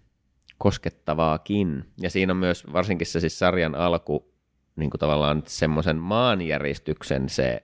koskettavaakin. 0.57 1.85
Ja 2.01 2.09
siinä 2.09 2.33
on 2.33 2.37
myös 2.37 2.73
varsinkin 2.73 3.07
se 3.07 3.19
siis 3.19 3.39
sarjan 3.39 3.75
alku, 3.75 4.32
niin 4.75 4.89
kuin 4.89 4.99
tavallaan 4.99 5.43
semmoisen 5.45 5.97
maanjäristyksen 5.97 7.29
se 7.29 7.63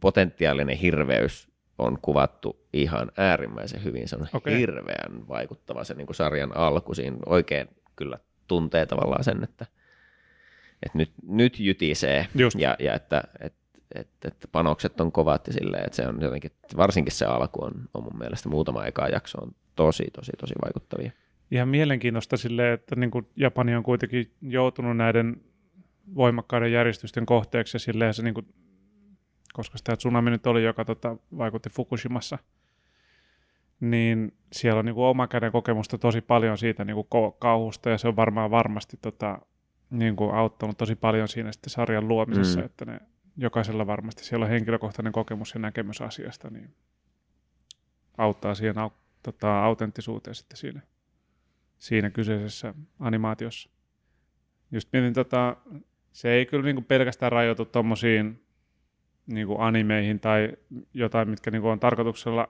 potentiaalinen 0.00 0.76
hirveys 0.76 1.48
on 1.78 1.98
kuvattu 2.02 2.66
ihan 2.72 3.12
äärimmäisen 3.16 3.84
hyvin. 3.84 4.08
Se 4.08 4.16
on 4.16 4.26
okay. 4.32 4.58
hirveän 4.58 5.28
vaikuttava 5.28 5.84
se 5.84 5.94
niin 5.94 6.06
kuin 6.06 6.16
sarjan 6.16 6.56
alku. 6.56 6.94
Siinä 6.94 7.16
oikein 7.26 7.68
kyllä 7.96 8.18
tuntee 8.48 8.86
tavallaan 8.86 9.24
sen, 9.24 9.44
että, 9.44 9.66
että 10.82 10.98
nyt, 10.98 11.12
nyt 11.28 11.60
jytisee 11.60 12.26
Just. 12.34 12.58
ja, 12.58 12.76
ja 12.78 12.94
että, 12.94 13.22
että 13.40 13.62
että, 13.94 14.28
että 14.28 14.48
panokset 14.52 15.00
on 15.00 15.12
kovat 15.12 15.46
ja 15.46 15.52
silleen, 15.52 15.86
että 15.86 15.96
se 15.96 16.06
on 16.06 16.22
jotenkin, 16.22 16.50
varsinkin 16.76 17.12
se 17.12 17.24
alku 17.24 17.64
on, 17.64 17.72
on 17.94 18.02
mun 18.02 18.18
mielestä 18.18 18.48
muutama 18.48 18.84
eka 18.84 19.08
jakso 19.08 19.38
on 19.38 19.52
tosi, 19.76 20.04
tosi, 20.12 20.32
tosi 20.40 20.54
vaikuttavia. 20.64 21.10
Ihan 21.50 21.68
mielenkiintoista 21.68 22.36
silleen, 22.36 22.74
että 22.74 22.96
niin 22.96 23.10
kuin 23.10 23.26
Japani 23.36 23.76
on 23.76 23.82
kuitenkin 23.82 24.32
joutunut 24.42 24.96
näiden 24.96 25.40
voimakkaiden 26.14 26.72
järjestysten 26.72 27.26
kohteeksi 27.26 27.74
ja 27.76 27.80
silleen 27.80 28.14
se 28.14 28.22
niin 28.22 28.34
kuin, 28.34 28.46
koska 29.52 29.78
sitä 29.78 29.96
tsunami 29.96 30.30
nyt 30.30 30.46
oli, 30.46 30.64
joka 30.64 30.84
tota, 30.84 31.16
vaikutti 31.38 31.70
Fukushimassa, 31.70 32.38
niin 33.80 34.32
siellä 34.52 34.78
on 34.78 34.84
niin 34.84 34.94
kuin 34.94 35.04
oma 35.04 35.26
käden 35.26 35.52
kokemusta 35.52 35.98
tosi 35.98 36.20
paljon 36.20 36.58
siitä 36.58 36.84
niin 36.84 36.94
kuin 36.94 37.32
kauhusta 37.38 37.90
ja 37.90 37.98
se 37.98 38.08
on 38.08 38.16
varmaan 38.16 38.50
varmasti 38.50 38.98
tota, 39.02 39.38
niin 39.90 40.16
kuin 40.16 40.34
auttanut 40.34 40.78
tosi 40.78 40.94
paljon 40.94 41.28
siinä 41.28 41.52
sitten 41.52 41.70
sarjan 41.70 42.08
luomisessa, 42.08 42.60
mm. 42.60 42.66
että 42.66 42.84
ne, 42.84 43.00
jokaisella 43.36 43.86
varmasti 43.86 44.24
siellä 44.24 44.44
on 44.44 44.50
henkilökohtainen 44.50 45.12
kokemus 45.12 45.54
ja 45.54 45.60
näkemys 45.60 46.00
asiasta, 46.00 46.50
niin 46.50 46.74
auttaa 48.18 48.54
siihen 48.54 48.78
au, 48.78 48.90
tota, 49.22 49.64
autenttisuuteen 49.64 50.34
sitten 50.34 50.56
siinä, 50.56 50.82
siinä 51.78 52.10
kyseisessä 52.10 52.74
animaatiossa. 52.98 53.70
Just 54.70 54.88
mietin, 54.92 55.14
tota, 55.14 55.56
se 56.12 56.30
ei 56.30 56.46
kyllä 56.46 56.64
niinku 56.64 56.82
pelkästään 56.82 57.32
rajoitu 57.32 57.64
tuommoisiin 57.64 58.42
niinku 59.26 59.60
animeihin 59.60 60.20
tai 60.20 60.52
jotain, 60.94 61.30
mitkä 61.30 61.50
niinku 61.50 61.68
on 61.68 61.80
tarkoituksella 61.80 62.48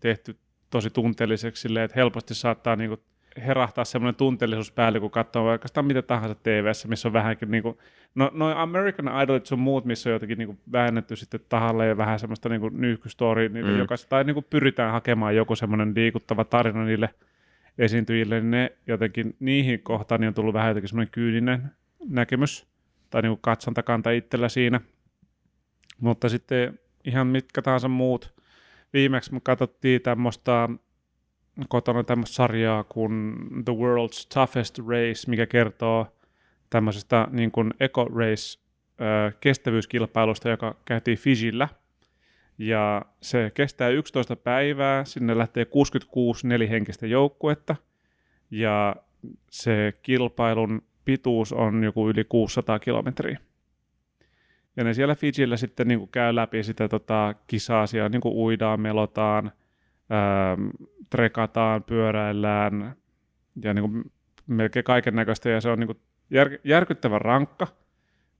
tehty 0.00 0.36
tosi 0.70 0.90
tunteelliseksi 0.90 1.62
silleen, 1.62 1.84
että 1.84 2.00
helposti 2.00 2.34
saattaa 2.34 2.76
niinku 2.76 2.96
herahtaa 3.36 3.84
semmoinen 3.84 4.14
tunteellisuus 4.14 4.72
päälle, 4.72 5.00
kun 5.00 5.10
katsoo 5.10 5.44
vaikka 5.44 5.82
mitä 5.82 6.02
tahansa 6.02 6.34
TVssä, 6.34 6.88
missä 6.88 7.08
on 7.08 7.12
vähänkin 7.12 7.50
niinku, 7.50 7.78
no 8.14 8.30
noin 8.34 8.56
American 8.56 9.22
Idolit 9.22 9.46
sun 9.46 9.58
muut, 9.58 9.84
missä 9.84 10.10
on 10.10 10.12
jotenkin 10.12 10.38
niinku 10.38 10.58
väännetty 10.72 11.16
sitten 11.16 11.40
tahalle 11.48 11.86
ja 11.86 11.96
vähän 11.96 12.18
semmoista 12.18 12.48
niinku 12.48 12.68
nyyhkystori, 12.68 13.48
niille 13.48 13.70
Mm. 13.70 13.74
mm. 13.74 13.80
jokaisesta, 13.80 14.10
tai 14.10 14.24
niinku 14.24 14.42
pyritään 14.42 14.92
hakemaan 14.92 15.36
joku 15.36 15.56
semmoinen 15.56 15.92
liikuttava 15.96 16.44
tarina 16.44 16.84
niille 16.84 17.10
esiintyjille, 17.78 18.40
niin 18.40 18.50
ne 18.50 18.72
jotenkin 18.86 19.36
niihin 19.40 19.80
kohtaan 19.82 20.20
niin 20.20 20.28
on 20.28 20.34
tullut 20.34 20.54
vähän 20.54 20.68
jotenkin 20.68 20.88
semmoinen 20.88 21.12
kyyninen 21.12 21.70
näkemys 22.08 22.73
tai 23.14 23.22
niinku 23.22 23.38
katsontakanta 23.42 24.10
itsellä 24.10 24.48
siinä. 24.48 24.80
Mutta 26.00 26.28
sitten 26.28 26.78
ihan 27.04 27.26
mitkä 27.26 27.62
tahansa 27.62 27.88
muut. 27.88 28.34
Viimeksi 28.92 29.34
me 29.34 29.40
katsottiin 29.42 30.02
tämmöistä 30.02 30.68
kotona 31.68 32.04
tämmöistä 32.04 32.34
sarjaa 32.34 32.84
kuin 32.84 33.34
The 33.64 33.72
World's 33.72 34.26
Toughest 34.34 34.78
Race, 34.78 35.30
mikä 35.30 35.46
kertoo 35.46 36.16
tämmöisestä 36.70 37.28
niin 37.30 37.50
kuin 37.50 37.74
Eco 37.80 38.04
Race 38.04 38.60
kestävyyskilpailusta, 39.40 40.48
joka 40.48 40.76
käytiin 40.84 41.18
Fijillä. 41.18 41.68
Ja 42.58 43.02
se 43.20 43.50
kestää 43.54 43.88
11 43.88 44.36
päivää, 44.36 45.04
sinne 45.04 45.38
lähtee 45.38 45.64
66 45.64 46.46
nelihenkistä 46.46 47.06
joukkuetta, 47.06 47.76
ja 48.50 48.96
se 49.50 49.92
kilpailun 50.02 50.82
pituus 51.04 51.52
on 51.52 51.84
joku 51.84 52.08
yli 52.08 52.24
600 52.24 52.78
kilometriä. 52.78 53.38
Ja 54.76 54.84
ne 54.84 54.94
siellä 54.94 55.14
Fijillä 55.14 55.56
sitten 55.56 55.88
niin 55.88 55.98
kuin 55.98 56.10
käy 56.10 56.34
läpi 56.34 56.62
sitä 56.62 56.88
tota, 56.88 57.34
kisaa, 57.46 57.86
siellä 57.86 58.08
niin 58.08 58.20
kuin 58.20 58.34
uidaan, 58.34 58.80
melotaan, 58.80 59.52
ähm, 60.12 60.68
trekataan, 61.10 61.82
pyöräillään 61.82 62.96
ja 63.62 63.74
niin 63.74 63.90
kuin 63.90 64.12
melkein 64.46 64.84
kaiken 64.84 65.14
näköistä. 65.14 65.50
Ja 65.50 65.60
se 65.60 65.68
on 65.68 65.78
niin 65.78 65.86
kuin 65.86 65.98
jär, 66.30 66.50
järkyttävän 66.64 67.20
rankka 67.20 67.66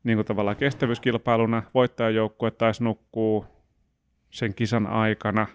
niin 0.04 0.16
kuin 0.16 0.26
tavallaan 0.26 0.56
kestävyyskilpailuna. 0.56 1.62
Voittajajoukkue 1.74 2.50
taisi 2.50 2.84
nukkuu 2.84 3.46
sen 4.30 4.54
kisan 4.54 4.86
aikana. 4.86 5.46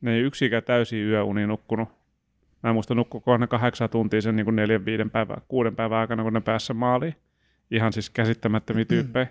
Ne 0.00 0.14
ei 0.14 0.20
yksikään 0.20 0.62
täysin 0.62 1.06
yöuni 1.06 1.46
nukkunut. 1.46 1.97
Mä 2.62 2.70
en 2.70 2.74
muista 2.74 2.94
nukkuko 2.94 3.36
ne 3.36 3.46
kahdeksan 3.46 3.90
tuntia 3.90 4.20
sen 4.20 4.36
niin 4.36 4.44
kuin 4.44 4.56
neljän, 4.56 4.84
viiden 4.84 5.10
päivän, 5.10 5.36
kuuden 5.48 5.76
päivän 5.76 5.98
aikana, 5.98 6.22
kun 6.22 6.32
ne 6.32 6.40
päässä 6.40 6.74
maaliin. 6.74 7.14
Ihan 7.70 7.92
siis 7.92 8.10
käsittämättömiä 8.10 8.84
tyyppejä. 8.84 9.26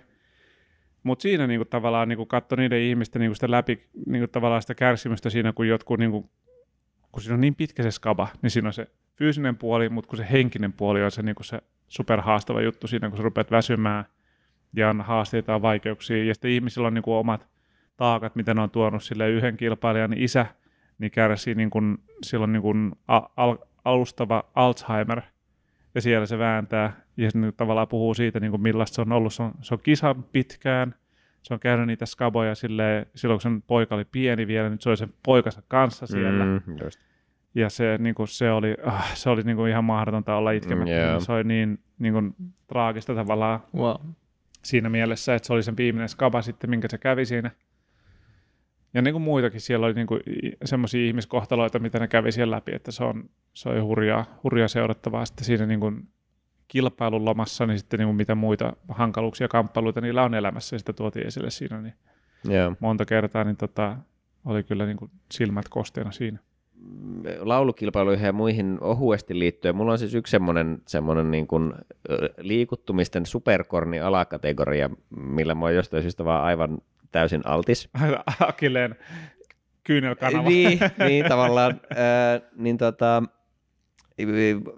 Mutta 1.02 1.22
siinä 1.22 1.46
niinku 1.46 1.64
tavallaan 1.64 2.08
niinku 2.08 2.26
katso 2.26 2.56
niiden 2.56 2.80
ihmisten 2.80 3.20
niinku 3.20 3.34
sitä 3.34 3.50
läpi 3.50 3.88
niinku 4.06 4.28
tavallaan 4.28 4.62
sitä 4.62 4.74
kärsimystä 4.74 5.30
siinä, 5.30 5.52
kun 5.52 5.68
jotkut, 5.68 5.98
niinku, 5.98 6.30
kun 7.12 7.22
siinä 7.22 7.34
on 7.34 7.40
niin 7.40 7.54
pitkä 7.54 7.82
se 7.82 7.90
skaba, 7.90 8.28
niin 8.42 8.50
siinä 8.50 8.68
on 8.68 8.72
se 8.72 8.86
fyysinen 9.16 9.56
puoli, 9.56 9.88
mutta 9.88 10.08
kun 10.08 10.16
se 10.18 10.26
henkinen 10.32 10.72
puoli 10.72 11.02
on 11.02 11.10
se, 11.10 11.22
niinku 11.22 11.42
se 11.42 11.62
superhaastava 11.88 12.60
juttu 12.60 12.86
siinä, 12.86 13.08
kun 13.08 13.16
sä 13.16 13.22
rupeat 13.22 13.50
väsymään 13.50 14.04
ja 14.76 14.90
on 14.90 15.00
haasteita 15.00 15.52
ja 15.52 15.62
vaikeuksia, 15.62 16.24
ja 16.24 16.34
sitten 16.34 16.50
ihmisillä 16.50 16.86
on 16.86 16.94
niinku 16.94 17.14
omat 17.14 17.46
taakat, 17.96 18.36
mitä 18.36 18.54
ne 18.54 18.60
on 18.60 18.70
tuonut 18.70 19.02
sille 19.02 19.30
yhden 19.30 19.56
kilpailijan 19.56 20.12
isä, 20.16 20.46
niin 20.98 21.10
kärsii 21.10 21.54
niin 21.54 21.70
kuin, 21.70 21.98
silloin 22.22 22.52
niin 22.52 22.62
kuin 22.62 22.92
al- 23.08 23.28
al- 23.36 23.58
alustava 23.84 24.44
Alzheimer, 24.54 25.22
ja 25.94 26.00
siellä 26.00 26.26
se 26.26 26.38
vääntää, 26.38 27.00
ja 27.16 27.30
se 27.30 27.38
niin 27.38 27.52
tavallaan 27.56 27.88
puhuu 27.88 28.14
siitä, 28.14 28.40
niin 28.40 28.50
kuin 28.50 28.62
millaista 28.62 28.94
se 28.94 29.00
on 29.00 29.12
ollut. 29.12 29.34
Se 29.34 29.42
on, 29.42 29.52
se 29.60 29.74
on 29.74 29.80
kisan 29.82 30.24
pitkään, 30.32 30.94
se 31.42 31.54
on 31.54 31.60
käynyt 31.60 31.86
niitä 31.86 32.06
skaboja 32.06 32.54
silleen, 32.54 33.06
silloin, 33.14 33.36
kun 33.36 33.42
sen 33.42 33.62
poika 33.62 33.94
oli 33.94 34.04
pieni 34.04 34.46
vielä, 34.46 34.68
nyt 34.68 34.80
se 34.82 34.88
oli 34.88 34.96
sen 34.96 35.12
poikansa 35.24 35.62
kanssa 35.68 36.06
siellä. 36.06 36.44
Mm. 36.44 36.60
Just. 36.84 37.00
Ja 37.54 37.70
se, 37.70 37.96
niin 37.98 38.14
kuin, 38.14 38.28
se 38.28 38.50
oli, 38.50 38.76
ah, 38.86 39.14
se 39.16 39.30
oli 39.30 39.42
niin 39.42 39.56
kuin 39.56 39.70
ihan 39.70 39.84
mahdotonta 39.84 40.34
olla 40.36 40.50
itkemättä. 40.50 40.94
Mm, 40.94 41.10
joo. 41.10 41.20
Se 41.20 41.32
oli 41.32 41.44
niin, 41.44 41.78
niin 41.98 42.12
kuin, 42.12 42.34
traagista 42.66 43.14
tavallaan 43.14 43.60
Wow. 43.76 43.96
siinä 44.64 44.88
mielessä, 44.88 45.34
että 45.34 45.46
se 45.46 45.52
oli 45.52 45.62
sen 45.62 45.76
viimeinen 45.76 46.08
skaba 46.08 46.42
sitten, 46.42 46.70
minkä 46.70 46.88
se 46.90 46.98
kävi 46.98 47.24
siinä. 47.24 47.50
Ja 48.94 49.02
niin 49.02 49.14
kuin 49.14 49.22
muitakin, 49.22 49.60
siellä 49.60 49.86
oli 49.86 49.94
niin 49.94 50.06
kuin 50.06 50.20
semmoisia 50.64 51.06
ihmiskohtaloita, 51.06 51.78
mitä 51.78 51.98
ne 51.98 52.08
kävi 52.08 52.32
siellä 52.32 52.56
läpi, 52.56 52.74
että 52.74 52.92
se 52.92 53.04
on, 53.04 53.30
se 53.54 53.68
on 53.68 53.84
hurjaa, 53.84 54.24
hurjaa 54.44 54.68
seurattavaa 54.68 55.24
sitten 55.24 55.44
siinä 55.44 55.66
niin 55.66 55.80
kuin 55.80 56.08
kilpailun 56.68 57.24
lomassa, 57.24 57.66
niin 57.66 57.78
sitten 57.78 57.98
niin 57.98 58.06
kuin 58.06 58.16
mitä 58.16 58.34
muita 58.34 58.72
hankaluuksia 58.88 59.44
ja 59.44 59.48
kamppailuita 59.48 60.00
niillä 60.00 60.22
on 60.22 60.34
elämässä, 60.34 60.74
ja 60.74 60.78
sitä 60.78 60.92
tuotiin 60.92 61.26
esille 61.26 61.50
siinä 61.50 61.80
niin 61.82 61.94
Joo. 62.44 62.74
monta 62.80 63.04
kertaa, 63.04 63.44
niin 63.44 63.56
tota, 63.56 63.96
oli 64.44 64.62
kyllä 64.62 64.86
niin 64.86 64.96
kuin 64.96 65.10
silmät 65.32 65.68
kosteena 65.68 66.10
siinä. 66.10 66.38
laulukilpailuihin 67.40 68.26
ja 68.26 68.32
muihin 68.32 68.78
ohuesti 68.80 69.38
liittyen. 69.38 69.76
Mulla 69.76 69.92
on 69.92 69.98
siis 69.98 70.14
yksi 70.14 70.30
semmoinen, 70.30 70.82
semmoinen 70.86 71.30
niin 71.30 71.46
kuin 71.46 71.72
liikuttumisten 72.38 73.26
superkorni 73.26 74.00
alakategoria, 74.00 74.90
millä 75.16 75.54
mä 75.54 75.64
oon 75.64 75.74
jostain 75.74 76.02
syystä 76.02 76.24
vaan 76.24 76.44
aivan 76.44 76.78
täysin 77.12 77.42
altis. 77.44 77.88
Akilleen 78.48 78.96
kyynelkanava. 79.84 80.48
Niin, 80.48 80.78
niin 81.08 81.24
tavallaan. 81.24 81.80
Äh, 81.92 82.50
niin 82.56 82.78
tota, 82.78 83.22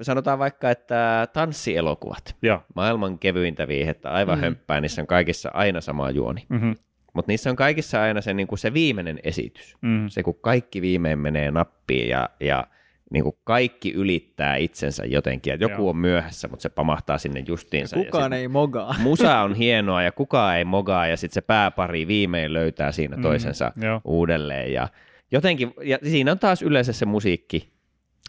sanotaan 0.03 0.39
vaikka, 0.39 0.71
että 0.71 1.29
tanssielokuvat. 1.33 2.37
Joo. 2.43 2.63
Maailman 2.75 3.19
kevyintä 3.19 3.69
viihettä, 3.69 4.11
aivan 4.11 4.39
Mm. 4.39 4.41
mm. 4.41 4.43
hömppää, 4.43 4.81
niissä 4.81 5.03
on 5.03 5.07
kaikissa 5.07 5.51
aina 5.55 5.81
sama 5.81 6.11
juoni. 6.11 6.47
Mm-hmm. 6.49 6.75
Mutta 7.15 7.33
niissä 7.33 7.51
on 7.51 7.57
kaikissa 7.57 8.03
aina 8.03 8.21
se, 8.21 8.35
niin 8.35 8.47
kuin 8.47 8.59
se 8.59 8.75
viimeinen 8.75 9.21
esitys. 9.23 9.77
Mm. 9.81 10.09
Se, 10.09 10.23
kun 10.23 10.39
kaikki 10.41 10.83
viimein 10.83 11.19
menee 11.19 11.51
nappiin 11.51 12.09
ja, 12.09 12.29
ja 12.41 12.67
niin 13.11 13.23
kuin 13.25 13.37
kaikki 13.45 13.93
ylittää 13.93 14.57
itsensä 14.57 15.05
jotenkin. 15.05 15.53
Et 15.55 15.61
joku 15.61 15.75
Joo. 15.83 15.89
on 15.91 15.97
myöhässä, 15.97 16.49
mutta 16.49 16.63
se 16.63 16.69
pamahtaa 16.69 17.19
sinne 17.19 17.45
justiinsa. 17.49 17.99
ja 17.99 18.05
Kukaan 18.05 18.25
sit 18.33 18.33
ei 18.33 18.49
mogaa. 18.49 18.95
Musa 19.03 19.39
on 19.41 19.55
hienoa 19.55 20.03
ja 20.03 20.13
kukaan 20.13 20.57
ei 20.57 20.65
mogaa 20.65 21.07
ja 21.07 21.17
sitten 21.17 21.35
se 21.35 21.41
pääpari 21.41 22.07
viimein 22.07 22.53
löytää 22.53 22.93
siinä 22.93 23.17
Mm, 23.17 23.23
toisensa 23.23 23.73
joo. 23.77 24.01
uudelleen. 24.05 24.73
Ja 24.73 24.89
jotenkin, 25.33 25.75
ja 25.85 25.99
siinä 26.03 26.33
on 26.33 26.39
taas 26.39 26.63
yleensä 26.63 26.93
se 26.93 27.07
musiikki, 27.07 27.73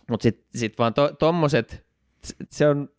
mutta 0.10 0.24
sitten 0.24 0.46
sit 0.60 0.78
vaan 0.80 0.94
to, 0.94 1.12
tommoset, 1.20 1.86
se 2.50 2.68
on, 2.68 2.90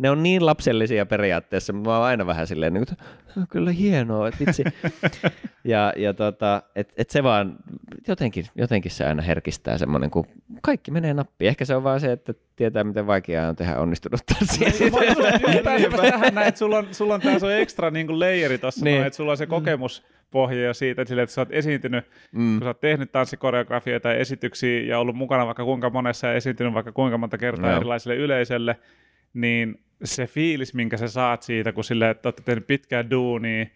ne 0.00 0.10
on 0.10 0.22
niin 0.22 0.46
lapsellisia 0.46 1.06
periaatteessa, 1.06 1.72
mutta 1.72 1.90
mä 1.90 1.96
oon 1.96 2.06
aina 2.06 2.26
vähän 2.26 2.46
silleen, 2.46 2.72
niin 2.74 2.86
kuin, 2.86 2.92
että 2.92 3.04
"Se 3.34 3.40
on 3.40 3.46
kyllä 3.48 3.72
hienoa, 3.72 4.28
että 4.28 4.44
vitsi. 4.46 4.64
ja, 5.64 5.92
ja 5.96 6.14
tota, 6.14 6.62
et, 6.76 6.92
et 6.96 7.10
se 7.10 7.22
vaan, 7.22 7.56
jotenkin, 8.08 8.46
jotenkin 8.54 8.90
se 8.90 9.04
aina 9.06 9.22
herkistää 9.22 9.78
semmoinen, 9.78 10.10
kun 10.10 10.26
kaikki 10.62 10.90
menee 10.90 11.14
nappiin. 11.14 11.48
Ehkä 11.48 11.64
se 11.64 11.74
on 11.76 11.84
vaan 11.84 12.00
se, 12.00 12.12
että 12.12 12.34
tietää, 12.56 12.84
miten 12.84 13.06
vaikeaa 13.06 13.48
on 13.48 13.56
tehdä 13.56 13.76
onnistunut 13.76 14.20
tanssia. 14.26 14.68
tähän 16.10 16.34
näin, 16.34 16.48
että 16.48 16.58
sulla 16.58 16.78
on, 16.78 16.86
sulla 16.92 17.14
on 17.14 17.20
tää 17.20 17.38
sun 17.38 17.52
ekstra 17.52 17.90
niin 17.90 18.06
kuin 18.06 18.18
leijeri 18.20 18.58
tossa, 18.58 18.84
Niin. 18.84 18.94
niin. 18.94 19.06
että 19.06 19.16
sulla 19.16 19.30
on 19.30 19.36
se 19.36 19.46
kokemuspohja 19.46 20.64
jo 20.64 20.74
siitä, 20.74 21.02
että, 21.02 21.08
sille, 21.08 21.22
että 21.22 21.34
sä 21.34 21.40
oot 21.40 21.48
esiintynyt, 21.52 22.04
Mm. 22.32 22.52
kun 22.58 22.62
sä 22.64 22.68
oot 22.68 22.80
tehnyt 22.80 23.12
tanssikoreografioita 23.12 24.08
ja 24.08 24.14
esityksiä 24.14 24.80
ja 24.82 24.98
ollut 24.98 25.16
mukana 25.16 25.46
vaikka 25.46 25.64
kuinka 25.64 25.90
monessa 25.90 26.26
ja 26.26 26.32
esiintynyt 26.34 26.74
vaikka 26.74 26.92
kuinka 26.92 27.18
monta 27.18 27.38
kertaa 27.38 27.70
Joo. 27.70 27.76
erilaisille 27.76 28.16
yleisölle, 28.16 28.76
niin 29.34 29.80
se 30.04 30.26
fiilis, 30.26 30.74
minkä 30.74 30.96
sä 30.96 31.08
saat 31.08 31.42
siitä, 31.42 31.72
kun 31.72 31.84
sille, 31.84 32.10
että 32.10 32.26
olette 32.26 32.42
tehnyt 32.42 32.66
pitkää 32.66 33.10
duunia 33.10 33.66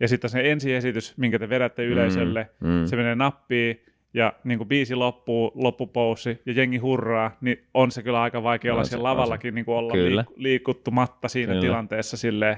ja 0.00 0.08
sitten 0.08 0.30
se 0.30 0.50
ensiesitys, 0.50 1.14
minkä 1.16 1.38
te 1.38 1.48
vedätte 1.48 1.84
yleisölle, 1.84 2.50
Mm, 2.60 2.68
mm. 2.68 2.86
se 2.86 2.96
menee 2.96 3.14
nappiin 3.14 3.80
ja 4.14 4.32
niin 4.44 4.58
kuin 4.58 4.68
biisi 4.68 4.94
loppuu, 4.94 5.52
loppupoussi 5.54 6.38
ja 6.46 6.52
jengi 6.52 6.76
hurraa, 6.78 7.36
niin 7.40 7.64
on 7.74 7.90
se 7.90 8.02
kyllä 8.02 8.22
aika 8.22 8.42
vaikea 8.42 8.72
olla 8.72 8.84
siellä 8.84 9.00
se. 9.00 9.02
lavallakin 9.02 9.54
niin 9.54 9.64
kuin 9.64 9.76
olla 9.76 9.92
Kyllä. 9.92 10.22
liik- 10.22 10.32
liikuttumatta 10.36 11.28
siinä 11.28 11.52
Kyllä. 11.52 11.60
tilanteessa 11.60 12.16
silleen, 12.16 12.56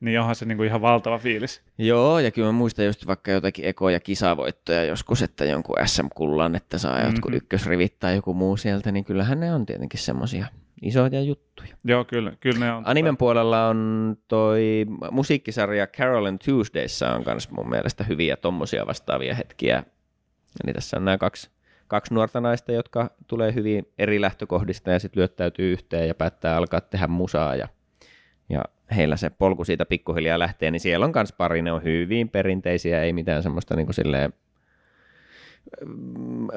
niin 0.00 0.20
onhan 0.20 0.34
se 0.34 0.44
niin 0.44 0.56
kuin 0.56 0.66
ihan 0.66 0.80
valtava 0.82 1.18
fiilis. 1.18 1.62
Joo, 1.78 2.18
ja 2.18 2.30
kyllä 2.30 2.48
mä 2.48 2.52
muistan 2.52 2.84
just 2.84 3.06
vaikka 3.06 3.30
jotakin 3.30 3.64
ekoja 3.64 4.00
kisavoittoja 4.00 4.84
joskus, 4.84 5.22
että 5.22 5.44
jonkun 5.44 5.76
SM-kullan, 5.86 6.54
että 6.54 6.78
saa 6.78 6.94
mm-hmm. 6.96 7.10
jotkut 7.10 7.34
ykkösrivit 7.34 7.98
tai 7.98 8.14
joku 8.14 8.34
muu 8.34 8.56
sieltä, 8.56 8.92
niin 8.92 9.04
kyllähän 9.04 9.40
ne 9.40 9.54
on 9.54 9.66
tietenkin 9.66 10.00
semmosia 10.00 10.46
isoja 10.84 11.20
juttuja. 11.20 11.76
Joo, 11.84 12.04
kyllä, 12.04 12.32
kyllä 12.40 12.58
ne 12.58 12.72
on. 12.72 12.82
Animen 12.86 13.16
puolella 13.16 13.68
on 13.68 14.16
toi 14.28 14.86
musiikkisarja 15.10 15.86
Carol 15.86 16.26
and 16.26 16.38
Tuesdayssa 16.44 17.14
on 17.14 17.22
myös 17.26 17.50
mun 17.50 17.68
mielestä 17.68 18.04
hyviä 18.04 18.36
tommosia 18.36 18.86
vastaavia 18.86 19.34
hetkiä. 19.34 19.84
Eli 20.64 20.72
tässä 20.74 20.96
on 20.96 21.04
nämä 21.04 21.18
kaksi, 21.18 21.50
kaksi 21.88 22.14
nuorta 22.14 22.40
naista, 22.40 22.72
jotka 22.72 23.10
tulee 23.26 23.54
hyvin 23.54 23.88
eri 23.98 24.20
lähtökohdista 24.20 24.90
ja 24.90 24.98
sitten 24.98 25.20
lyöttäytyy 25.20 25.72
yhteen 25.72 26.08
ja 26.08 26.14
päättää 26.14 26.56
alkaa 26.56 26.80
tehdä 26.80 27.06
musaa 27.06 27.56
ja, 27.56 27.68
ja 28.48 28.62
heillä 28.96 29.16
se 29.16 29.30
polku 29.30 29.64
siitä 29.64 29.86
pikkuhiljaa 29.86 30.38
lähtee, 30.38 30.70
niin 30.70 30.80
siellä 30.80 31.06
on 31.06 31.12
myös 31.14 31.32
pari, 31.32 31.62
ne 31.62 31.72
on 31.72 31.82
hyvin 31.82 32.28
perinteisiä, 32.28 33.02
ei 33.02 33.12
mitään 33.12 33.42
semmoista 33.42 33.76
niin 33.76 33.86
kuin 33.86 33.94
silleen 33.94 34.32
mm, 35.86 36.48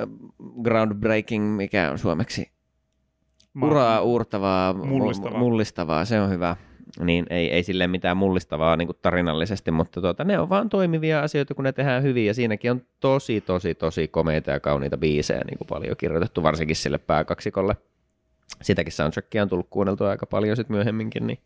groundbreaking, 0.63 1.55
mikä 1.55 1.91
on 1.91 1.99
suomeksi 1.99 2.56
uraa 3.61 4.01
uurtavaa, 4.01 4.73
Mullistavaa. 4.73 5.39
mullistavaa, 5.39 6.05
se 6.05 6.21
on 6.21 6.29
hyvä. 6.29 6.55
Niin 6.99 7.25
ei, 7.29 7.51
ei 7.51 7.63
silleen 7.63 7.89
mitään 7.89 8.17
mullistavaa 8.17 8.75
niin 8.75 8.87
kuin 8.87 8.97
tarinallisesti, 9.01 9.71
mutta 9.71 10.01
tuota, 10.01 10.23
ne 10.23 10.39
on 10.39 10.49
vaan 10.49 10.69
toimivia 10.69 11.21
asioita, 11.21 11.55
kun 11.55 11.63
ne 11.63 11.71
tehdään 11.71 12.03
hyvin, 12.03 12.25
ja 12.25 12.33
siinäkin 12.33 12.71
on 12.71 12.81
tosi, 12.99 13.41
tosi, 13.41 13.75
tosi 13.75 14.07
komeita 14.07 14.51
ja 14.51 14.59
kauniita 14.59 14.97
biisejä 14.97 15.41
niin 15.45 15.57
kuin 15.57 15.67
paljon 15.67 15.97
kirjoitettu, 15.97 16.43
varsinkin 16.43 16.75
sille 16.75 16.97
pääkaksikolle. 16.97 17.75
Sitäkin 18.61 18.93
soundtrackia 18.93 19.41
on 19.41 19.49
tullut 19.49 19.67
kuunneltua 19.69 20.09
aika 20.09 20.25
paljon 20.25 20.55
sit 20.57 20.69
myöhemminkin, 20.69 21.27
niin, 21.27 21.39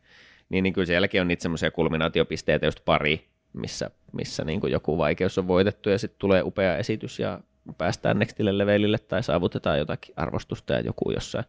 niin, 0.49 0.63
niin 0.63 0.73
kyllä 0.73 0.85
sielläkin 0.85 1.21
on 1.21 1.27
niitä 1.27 1.41
semmoisia 1.41 1.71
kulminaatiopisteitä, 1.71 2.65
just 2.65 2.79
pari, 2.85 3.27
missä, 3.53 3.91
missä 4.13 4.43
niin 4.43 4.59
kuin 4.59 4.71
joku 4.71 4.97
vaikeus 4.97 5.37
on 5.37 5.47
voitettu, 5.47 5.89
ja 5.89 5.97
sitten 5.97 6.19
tulee 6.19 6.43
upea 6.43 6.77
esitys, 6.77 7.19
ja 7.19 7.39
päästään 7.77 8.19
nextille 8.19 8.57
levelille, 8.57 8.97
tai 8.97 9.23
saavutetaan 9.23 9.79
jotakin 9.79 10.13
arvostusta, 10.17 10.73
ja 10.73 10.79
joku 10.79 11.11
jossain 11.11 11.45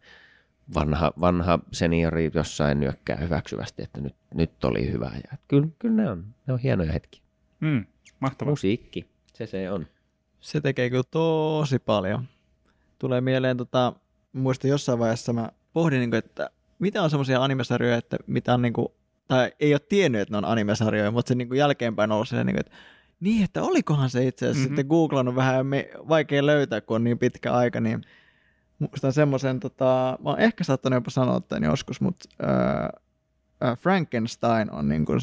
vanha, 0.75 1.13
vanha 1.21 1.59
seniori 1.71 2.31
jossain 2.33 2.79
nyökkää 2.79 3.15
hyväksyvästi, 3.15 3.83
että 3.83 4.01
nyt, 4.01 4.15
nyt 4.33 4.63
oli 4.63 4.91
hyvä. 4.91 5.11
Ja 5.31 5.37
kyllä, 5.47 5.67
kyllä 5.79 5.95
ne, 6.03 6.09
on, 6.09 6.25
ne 6.47 6.53
on 6.53 6.59
hienoja 6.59 6.91
hetkiä. 6.91 7.21
Mm, 7.59 7.85
mahtavaa. 8.19 8.51
Musiikki, 8.51 9.05
se 9.33 9.45
se 9.45 9.71
on. 9.71 9.87
Se 10.39 10.61
tekee 10.61 10.89
kyllä 10.89 11.03
tosi 11.11 11.79
paljon. 11.79 12.23
Tulee 12.99 13.21
mieleen, 13.21 13.57
tota, 13.57 13.93
muistan 14.33 14.69
jossain 14.71 14.99
vaiheessa 14.99 15.33
mä 15.33 15.49
pohdin, 15.73 15.99
niin 15.99 16.09
kuin, 16.09 16.17
että 16.17 16.49
mitä 16.79 17.01
on 17.03 17.09
semmoisia 17.09 17.43
animesarjoja, 17.43 17.97
että 17.97 18.17
mitä 18.27 18.53
on 18.53 18.61
niin 18.61 18.73
kuin, 18.73 18.87
tai 19.27 19.51
ei 19.59 19.73
ole 19.73 19.79
tiennyt, 19.89 20.21
että 20.21 20.33
ne 20.33 20.37
on 20.37 20.45
animesarjoja, 20.45 21.11
mutta 21.11 21.29
se 21.29 21.35
niin 21.35 21.47
kuin 21.47 21.57
jälkeenpäin 21.57 22.11
on 22.11 22.15
ollut 22.15 22.27
silleen, 22.27 22.45
niin 22.47 22.55
kuin, 22.55 22.65
että 22.65 22.71
niin, 23.19 23.43
että 23.43 23.63
olikohan 23.63 24.09
se 24.09 24.27
itse 24.27 24.45
asiassa 24.45 24.59
Mhm. 24.59 24.65
mm-hmm. 24.65 24.75
sitten 24.77 24.87
googlannut 24.89 25.35
vähän 25.35 25.55
ja 25.55 25.63
me, 25.63 25.89
vaikea 26.09 26.45
löytää, 26.45 26.81
kun 26.81 26.95
on 26.95 27.03
niin 27.03 27.19
pitkä 27.19 27.53
aika, 27.53 27.79
niin 27.81 28.01
muistan 28.79 29.13
semmoisen, 29.13 29.59
tota, 29.59 30.17
mä 30.23 30.29
oon 30.29 30.39
ehkä 30.39 30.63
saattanut 30.63 30.97
jopa 30.97 31.09
sanoa 31.11 31.39
tämän 31.39 31.63
joskus, 31.63 32.01
mutta 32.01 32.29
äh, 32.43 33.77
Frankenstein 33.77 34.71
on 34.71 34.87
niin 34.89 35.05
kuin, 35.05 35.19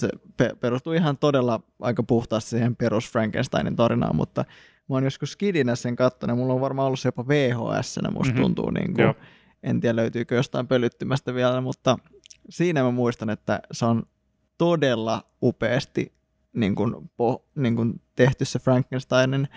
se 0.00 0.08
pe- 0.36 0.56
perustuu 0.60 0.92
ihan 0.92 1.18
todella 1.18 1.60
aika 1.80 2.02
puhtaasti 2.02 2.50
siihen 2.50 2.76
perus 2.76 3.10
Frankensteinin 3.10 3.76
tarinaan, 3.76 4.16
mutta 4.16 4.44
mä 4.88 4.96
oon 4.96 5.04
joskus 5.04 5.32
skidinä 5.32 5.76
sen 5.76 5.96
kattonut, 5.96 6.36
mulla 6.38 6.54
on 6.54 6.60
varmaan 6.60 6.86
ollut 6.86 7.00
se 7.00 7.08
jopa 7.08 7.28
VHS, 7.28 7.58
musta 7.66 8.10
Mhm. 8.10 8.18
mm-hmm. 8.28 8.42
tuntuu, 8.42 8.70
niin 8.70 8.94
kuin, 8.94 9.02
Joo. 9.02 9.14
en 9.62 9.80
tiedä 9.80 9.96
löytyykö 9.96 10.34
jostain 10.34 10.66
pölyttymästä 10.68 11.34
vielä, 11.34 11.60
mutta 11.60 11.98
siinä 12.50 12.82
mä 12.82 12.90
muistan, 12.90 13.30
että 13.30 13.60
se 13.72 13.84
on 13.84 14.02
todella 14.58 15.22
upeasti 15.42 16.12
niin 16.52 16.74
kuin, 16.74 17.10
po, 17.16 17.44
niin 17.54 17.76
kuin 17.76 18.00
tehty 18.16 18.44
se 18.44 18.58
Frankensteinin 18.58 19.48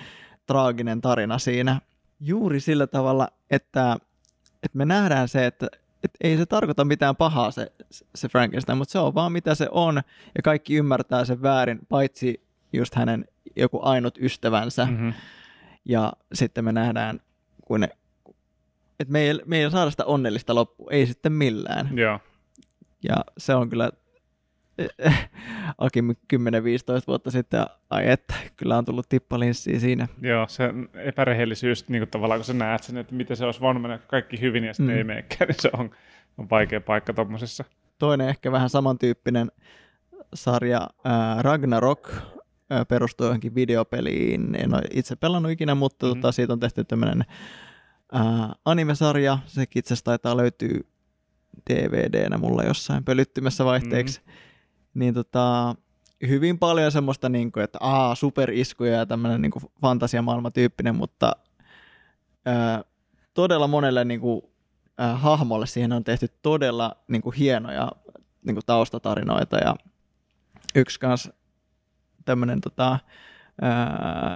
traaginen 0.46 1.02
tarina 1.02 1.38
siinä. 1.38 1.82
Juuri 2.28 2.60
sillä 2.60 2.88
tavalla, 2.88 3.28
että, 3.50 3.98
että 4.64 4.78
me 4.78 4.86
nähdään 4.86 5.28
se, 5.28 5.46
että, 5.46 5.68
että 6.04 6.18
ei 6.22 6.38
se 6.38 6.46
tarkoita 6.46 6.86
mitään 6.86 7.16
pahaa 7.16 7.52
se, 7.52 7.72
se 8.16 8.30
Frankenstein, 8.30 8.78
mutta 8.78 8.92
se 8.92 9.00
on 9.00 9.16
vaan 9.16 9.32
mitä 9.32 9.56
se 9.56 9.68
on, 9.72 9.96
ja 10.36 10.42
kaikki 10.44 10.76
ymmärtää 10.76 11.26
sen 11.26 11.42
väärin, 11.42 11.80
paitsi 11.90 12.46
just 12.74 12.96
hänen 12.96 13.26
joku 13.56 13.80
ainut 13.82 14.18
ystävänsä. 14.22 14.86
Mm-hmm. 14.86 15.14
Ja 15.86 16.14
sitten 16.34 16.66
me 16.66 16.72
nähdään, 16.72 17.20
kun 17.66 17.80
ne, 17.80 17.90
että 19.00 19.12
me 19.12 19.20
ei, 19.20 19.40
me 19.46 19.58
ei 19.58 19.72
saada 19.72 19.92
sitä 19.92 20.06
onnellista 20.06 20.56
loppua, 20.56 20.88
ei 20.92 21.06
sitten 21.06 21.32
millään. 21.32 21.98
Joo. 21.98 22.20
Ja 23.04 23.16
se 23.38 23.56
on 23.56 23.70
kyllä 23.70 23.92
Aki 25.78 26.02
10-15 26.02 26.06
vuotta 27.08 27.32
sitten, 27.32 27.66
ai 27.90 28.10
että, 28.10 28.34
kyllä 28.58 28.78
on 28.78 28.86
tullut 28.86 29.10
tippalinssiä 29.10 29.80
siinä. 29.80 30.08
Joo, 30.22 30.48
se 30.48 30.74
epärehellisyys, 30.94 31.90
niin 31.90 32.02
kuin 32.02 32.10
tavallaan 32.10 32.40
kun 32.40 32.46
sä 32.46 32.54
näet 32.54 32.84
sen, 32.84 32.98
että 32.98 33.16
miten 33.16 33.38
se 33.38 33.46
olisi 33.46 33.62
voinut 33.62 33.82
mennä 33.82 33.98
kaikki 33.98 34.42
hyvin 34.42 34.64
ja 34.64 34.74
sitten 34.74 34.96
mm. 34.96 34.98
ei 34.98 35.04
menekään, 35.04 35.48
niin 35.48 35.62
se 35.62 35.70
on, 35.74 35.90
on 36.38 36.50
vaikea 36.50 36.82
paikka 36.82 37.14
tuommoisessa. 37.14 37.64
Toinen 38.00 38.30
ehkä 38.30 38.52
vähän 38.52 38.70
samantyyppinen 38.70 39.52
sarja, 40.34 40.90
ää, 41.04 41.42
Ragnarok, 41.42 42.14
ää, 42.70 42.86
perustuu 42.86 43.26
johonkin 43.28 43.56
videopeliin. 43.56 44.56
En 44.56 44.74
ole 44.74 44.84
itse 44.94 45.16
pelannut 45.16 45.52
ikinä, 45.52 45.76
mutta 45.76 46.06
mm-hmm. 46.06 46.22
tota, 46.22 46.32
siitä 46.32 46.54
on 46.54 46.60
tehty 46.60 46.84
tämmöinen 46.84 47.26
animesarja. 48.66 49.38
Sekin 49.46 49.80
itse 49.80 49.94
asiassa 49.94 50.06
taitaa 50.06 50.38
löytyä 50.38 50.80
DVDnä 51.70 52.38
mulla 52.38 52.64
jossain 52.64 53.04
pölyttymässä 53.04 53.66
vaihteeksi. 53.66 54.20
Mm-hmm. 54.20 54.45
Niin 54.96 55.14
tota, 55.14 55.76
hyvin 56.28 56.60
paljon 56.60 56.92
semmoista, 56.92 57.30
niin 57.30 57.52
kuin, 57.52 57.64
että 57.64 57.78
aa, 57.82 58.16
superiskuja 58.16 58.94
ja 58.94 59.06
tämmöinen 59.06 59.42
niin 59.42 59.52
fantasiamaailmatyyppinen, 59.82 60.96
mutta 60.96 61.36
ää, 62.46 62.84
todella 63.34 63.68
monelle 63.68 64.06
niin 64.06 64.20
kuin, 64.20 64.42
ää, 64.98 65.18
hahmolle 65.18 65.68
siihen 65.68 65.94
on 65.94 66.04
tehty 66.04 66.28
todella 66.42 66.96
niin 67.08 67.22
kuin, 67.22 67.36
hienoja 67.36 67.92
niin 68.46 68.56
kuin, 68.56 68.66
taustatarinoita 68.66 69.58
ja 69.58 69.76
yksi 70.76 71.00
kanssa 71.00 71.34
tämmöinen 72.26 72.62
tota, 72.62 73.00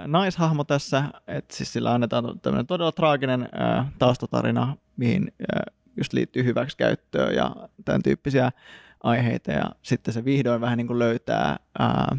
naishahmo 0.06 0.64
tässä, 0.64 1.04
että 1.26 1.56
siis 1.56 1.72
sillä 1.72 1.94
annetaan 1.94 2.40
tämmöinen 2.40 2.66
todella 2.66 2.92
traaginen 2.92 3.48
ää, 3.52 3.92
taustatarina, 3.98 4.76
mihin 4.96 5.32
ää, 5.52 5.62
just 5.96 6.12
liittyy 6.12 6.44
hyväksikäyttöön 6.44 7.34
ja 7.34 7.56
tämän 7.84 8.02
tyyppisiä 8.02 8.50
aiheita 9.02 9.52
ja 9.52 9.64
sitten 9.82 10.14
se 10.14 10.24
vihdoin 10.24 10.60
vähän 10.60 10.76
niin 10.76 10.86
kuin 10.86 10.98
löytää 10.98 11.56
ää, 11.78 12.16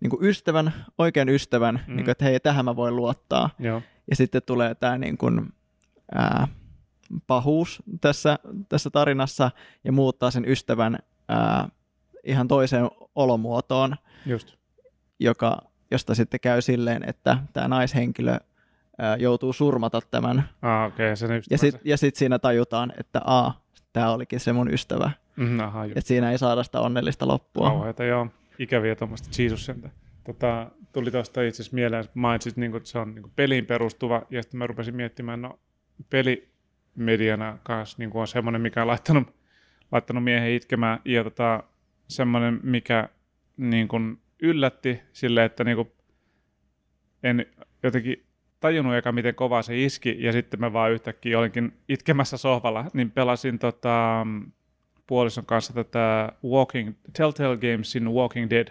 niin 0.00 0.10
kuin 0.10 0.24
ystävän, 0.24 0.72
oikean 0.98 1.28
ystävän, 1.28 1.74
mm. 1.86 1.96
niin 1.96 2.04
kuin, 2.04 2.10
että 2.10 2.24
hei, 2.24 2.40
tähän 2.40 2.64
mä 2.64 2.76
voin 2.76 2.96
luottaa. 2.96 3.50
Joo. 3.58 3.82
Ja 4.10 4.16
sitten 4.16 4.42
tulee 4.46 4.74
tämä 4.74 4.98
niin 4.98 5.18
kuin, 5.18 5.52
ää, 6.14 6.48
pahuus 7.26 7.82
tässä, 8.00 8.38
tässä 8.68 8.90
tarinassa 8.90 9.50
ja 9.84 9.92
muuttaa 9.92 10.30
sen 10.30 10.48
ystävän 10.48 10.98
ää, 11.28 11.68
ihan 12.24 12.48
toiseen 12.48 12.90
olomuotoon, 13.14 13.96
Just. 14.26 14.54
joka, 15.20 15.58
josta 15.90 16.14
sitten 16.14 16.40
käy 16.40 16.62
silleen, 16.62 17.08
että 17.08 17.38
tämä 17.52 17.68
naishenkilö 17.68 18.38
ää, 18.98 19.16
joutuu 19.16 19.52
surmata 19.52 20.00
tämän. 20.10 20.48
Ah, 20.62 20.86
okay, 20.86 21.16
sen 21.16 21.42
Ja 21.50 21.58
sitten 21.58 21.80
ja 21.84 21.96
sit 21.96 22.16
siinä 22.16 22.38
tajutaan, 22.38 22.92
että 23.00 23.20
a, 23.24 23.52
tämä 23.92 24.10
olikin 24.12 24.40
se 24.40 24.52
mun 24.52 24.74
ystävä. 24.74 25.10
Mm, 25.36 25.60
aha, 25.60 25.84
just. 25.84 25.96
Että 25.96 26.08
siinä 26.08 26.30
ei 26.30 26.38
saada 26.38 26.62
sitä 26.62 26.80
onnellista 26.80 27.28
loppua. 27.28 27.70
Kauheita, 27.70 28.04
joo. 28.04 28.26
Ikäviä 28.58 28.94
tuommoista 28.94 29.42
Jesus 29.42 29.66
sentä. 29.66 29.90
Tota, 30.24 30.70
tuli 30.92 31.10
tuosta 31.10 31.42
itse 31.42 31.62
asiassa 31.62 31.74
mieleen, 31.74 32.00
että 32.00 32.18
mainitsit, 32.18 32.56
niin 32.56 32.70
kuin, 32.70 32.78
että 32.78 32.88
se 32.88 32.98
on 32.98 33.14
niin 33.14 33.32
peliin 33.36 33.66
perustuva, 33.66 34.22
ja 34.30 34.42
sitten 34.42 34.58
mä 34.58 34.66
rupesin 34.66 34.96
miettimään, 34.96 35.42
no 35.42 35.58
pelimediana 36.10 37.58
kanssa 37.62 37.96
niin 37.98 38.10
on 38.14 38.26
semmoinen, 38.26 38.60
mikä 38.60 38.82
on 38.82 38.88
laittanut, 38.88 39.34
laittanut 39.92 40.24
miehen 40.24 40.52
itkemään, 40.52 40.98
ja 41.04 41.24
tota, 41.24 41.62
semmoinen, 42.08 42.60
mikä 42.62 43.08
niin 43.56 43.88
kuin 43.88 44.18
yllätti 44.42 45.00
sille, 45.12 45.44
että 45.44 45.64
niin 45.64 45.76
kuin 45.76 45.92
en 47.22 47.46
jotenkin 47.82 48.26
tajunnut 48.60 48.94
eka, 48.94 49.12
miten 49.12 49.34
kovaa 49.34 49.62
se 49.62 49.82
iski, 49.82 50.16
ja 50.18 50.32
sitten 50.32 50.60
mä 50.60 50.72
vaan 50.72 50.92
yhtäkkiä 50.92 51.38
olinkin 51.38 51.72
itkemässä 51.88 52.36
sohvalla, 52.36 52.84
niin 52.92 53.10
pelasin 53.10 53.58
tota, 53.58 54.26
puolison 55.06 55.46
kanssa 55.46 55.72
tätä 55.72 56.32
Walking, 56.44 56.94
Telltale 57.16 57.56
Gamesin 57.56 58.10
Walking 58.10 58.50
Dead 58.50 58.68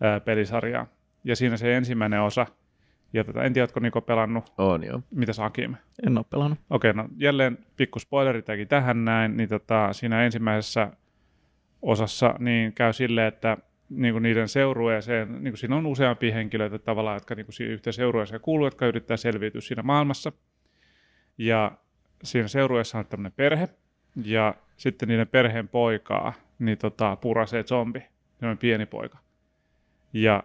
ää, 0.00 0.20
pelisarjaa. 0.20 0.86
Ja 1.24 1.36
siinä 1.36 1.56
se 1.56 1.76
ensimmäinen 1.76 2.20
osa, 2.20 2.46
ja 3.12 3.24
tota, 3.24 3.42
en 3.44 3.52
tiedä, 3.52 3.62
oletko 3.62 3.80
Niko 3.80 4.00
pelannut? 4.00 4.52
On 4.58 4.84
joo. 4.84 5.00
Mitä 5.10 5.32
sä 5.32 5.42
Hakim? 5.42 5.74
En 6.06 6.18
ole 6.18 6.26
pelannut. 6.30 6.58
Okei, 6.70 6.92
no 6.92 7.08
jälleen 7.16 7.58
pikku 7.76 7.98
spoileri 7.98 8.42
tähän 8.68 9.04
näin, 9.04 9.36
niin 9.36 9.48
tota, 9.48 9.92
siinä 9.92 10.24
ensimmäisessä 10.24 10.92
osassa 11.82 12.34
niin 12.38 12.72
käy 12.72 12.92
silleen, 12.92 13.26
että 13.26 13.56
niin 13.90 14.14
kuin 14.14 14.22
niiden 14.22 14.48
seurueeseen, 14.48 15.32
niin 15.32 15.52
kuin 15.52 15.56
siinä 15.56 15.76
on 15.76 15.86
useampia 15.86 16.34
henkilöitä 16.34 16.78
tavallaan, 16.78 17.16
jotka 17.16 17.34
niin 17.34 17.46
kuin 17.46 17.54
siihen 17.54 17.74
yhteen 17.74 17.94
seurueeseen 17.94 18.40
kuuluu, 18.40 18.66
jotka 18.66 18.86
yrittää 18.86 19.16
selviytyä 19.16 19.60
siinä 19.60 19.82
maailmassa. 19.82 20.32
Ja 21.38 21.78
siinä 22.24 22.48
seurueessa 22.48 22.98
on 22.98 23.06
tämmöinen 23.06 23.32
perhe, 23.36 23.68
ja 24.24 24.54
sitten 24.76 25.08
niiden 25.08 25.28
perheen 25.28 25.68
poikaa, 25.68 26.32
niin 26.58 26.78
tota, 26.78 27.16
purasee 27.16 27.62
zombi, 27.62 28.02
semmoinen 28.38 28.58
pieni 28.58 28.86
poika. 28.86 29.18
Ja 30.12 30.42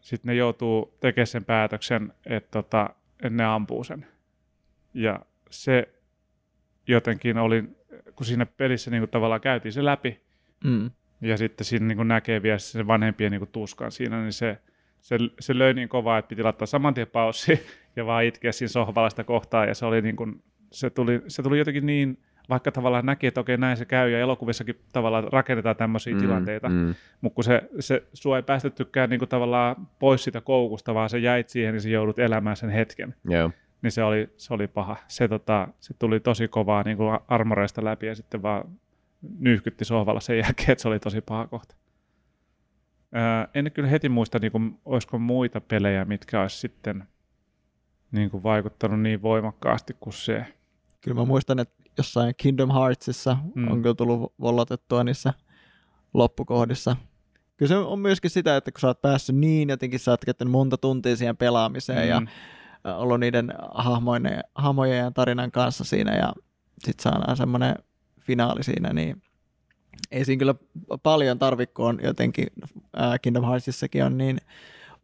sitten 0.00 0.28
ne 0.28 0.34
joutuu 0.34 0.96
tekemään 1.00 1.26
sen 1.26 1.44
päätöksen, 1.44 2.12
että, 2.26 2.48
tota, 2.50 2.90
että 3.12 3.30
ne 3.30 3.44
ampuu 3.44 3.84
sen. 3.84 4.06
Ja 4.94 5.20
se 5.50 5.88
jotenkin 6.86 7.38
oli, 7.38 7.64
kun 8.16 8.26
siinä 8.26 8.46
pelissä 8.46 8.90
niin 8.90 9.00
kuin 9.00 9.10
tavallaan 9.10 9.40
käytiin 9.40 9.72
se 9.72 9.84
läpi, 9.84 10.24
Mm. 10.64 10.90
ja 11.20 11.36
sitten 11.36 11.64
siinä 11.64 11.86
niin 11.86 11.96
kuin 11.96 12.08
näkee 12.08 12.42
vielä 12.42 12.58
sen 12.58 12.86
vanhempien 12.86 13.32
niin 13.32 13.40
kuin 13.40 13.50
tuskan 13.52 13.92
siinä, 13.92 14.20
niin 14.22 14.32
se, 14.32 14.58
se, 15.00 15.18
se 15.40 15.58
löi 15.58 15.74
niin 15.74 15.88
kovaa, 15.88 16.18
että 16.18 16.28
piti 16.28 16.42
laittaa 16.42 16.66
saman 16.66 16.94
tien 16.94 17.06
paussi 17.06 17.66
ja 17.96 18.06
vaan 18.06 18.24
itkeä 18.24 18.52
siinä 18.52 18.68
sohvalla 18.68 19.10
sitä 19.10 19.24
kohtaa, 19.24 19.66
ja 19.66 19.74
se 19.74 19.86
oli 19.86 20.02
niin 20.02 20.16
kuin, 20.16 20.42
se 20.70 20.90
tuli, 20.90 21.22
se 21.28 21.42
tuli 21.42 21.58
jotenkin 21.58 21.86
niin, 21.86 22.18
vaikka 22.48 22.72
tavallaan 22.72 23.06
näki, 23.06 23.26
että 23.26 23.40
okei 23.40 23.56
näin 23.56 23.76
se 23.76 23.84
käy, 23.84 24.10
ja 24.10 24.18
elokuvissakin 24.18 24.80
tavallaan 24.92 25.32
rakennetaan 25.32 25.76
tämmöisiä 25.76 26.14
mm, 26.14 26.20
tilanteita, 26.20 26.68
mm. 26.68 26.94
mutta 27.20 27.34
kun 27.34 27.44
se, 27.44 27.62
se 27.80 28.02
sua 28.12 28.36
ei 28.36 28.42
päästettykään 28.42 29.10
niin 29.10 29.18
kuin 29.18 29.28
tavallaan 29.28 29.88
pois 29.98 30.24
sitä 30.24 30.40
koukusta, 30.40 30.94
vaan 30.94 31.10
se 31.10 31.18
jäit 31.18 31.48
siihen, 31.48 31.74
niin 31.74 31.82
sä 31.82 31.88
joudut 31.88 32.18
elämään 32.18 32.56
sen 32.56 32.70
hetken, 32.70 33.14
Joo. 33.28 33.50
niin 33.82 33.92
se 33.92 34.02
oli, 34.02 34.28
se 34.36 34.54
oli 34.54 34.66
paha. 34.66 34.96
Se, 35.08 35.28
tota, 35.28 35.68
se 35.80 35.94
tuli 35.98 36.20
tosi 36.20 36.48
kovaa 36.48 36.82
niin 36.82 36.96
kuin 36.96 37.18
armoreista 37.28 37.84
läpi, 37.84 38.06
ja 38.06 38.14
sitten 38.14 38.42
vaan 38.42 38.68
nyyhkytti 39.38 39.84
sohvalla 39.84 40.20
sen 40.20 40.38
jälkeen, 40.38 40.70
että 40.70 40.82
se 40.82 40.88
oli 40.88 40.98
tosi 40.98 41.20
paha 41.20 41.46
kohta. 41.46 41.74
Ää, 43.12 43.48
en 43.54 43.70
kyllä 43.74 43.88
heti 43.88 44.08
muista, 44.08 44.38
niin 44.38 44.52
kuin, 44.52 44.78
olisiko 44.84 45.18
muita 45.18 45.60
pelejä, 45.60 46.04
mitkä 46.04 46.42
olisi 46.42 46.58
sitten 46.58 47.04
niin 48.12 48.30
kuin 48.30 48.42
vaikuttanut 48.42 49.00
niin 49.00 49.22
voimakkaasti 49.22 49.96
kuin 50.00 50.14
se. 50.14 50.46
Kyllä 51.00 51.14
mä 51.14 51.24
muistan, 51.24 51.58
että 51.58 51.83
jossain 51.98 52.34
Kingdom 52.36 52.70
Heartsissa 52.70 53.36
Mm. 53.54 53.62
mm. 53.62 53.70
on 53.72 53.82
kyllä 53.82 53.94
tullut 53.94 54.34
vollotettua 54.40 55.04
niissä 55.04 55.32
loppukohdissa. 56.14 56.96
Kyllä 57.56 57.68
se 57.68 57.76
on 57.76 57.98
myöskin 57.98 58.30
sitä, 58.30 58.56
että 58.56 58.72
kun 58.72 58.80
sä 58.80 58.86
oot 58.86 59.02
päässyt 59.02 59.36
niin, 59.36 59.68
jotenkin 59.68 60.00
sä 60.00 60.10
oot 60.10 60.24
käyttänyt 60.24 60.52
monta 60.52 60.76
tuntia 60.76 61.16
siihen 61.16 61.36
pelaamiseen 61.36 62.02
mm. 62.02 62.08
ja 62.08 62.22
ollut 62.96 63.20
niiden 63.20 63.52
hahmojen, 63.74 64.40
hahmojen 64.54 64.98
ja 64.98 65.10
tarinan 65.10 65.50
kanssa 65.50 65.84
siinä 65.84 66.16
ja 66.16 66.32
sit 66.78 67.00
saadaan 67.00 67.36
semmoinen 67.36 67.74
finaali 68.20 68.62
siinä, 68.62 68.92
niin 68.92 69.22
ei 70.10 70.24
siinä 70.24 70.38
kyllä 70.38 70.54
paljon 71.02 71.38
tarvikkoon 71.38 71.98
jotenkin. 72.02 72.46
Ää, 72.96 73.18
Kingdom 73.18 73.44
Heartsissakin 73.44 74.04
on 74.04 74.18
niin 74.18 74.38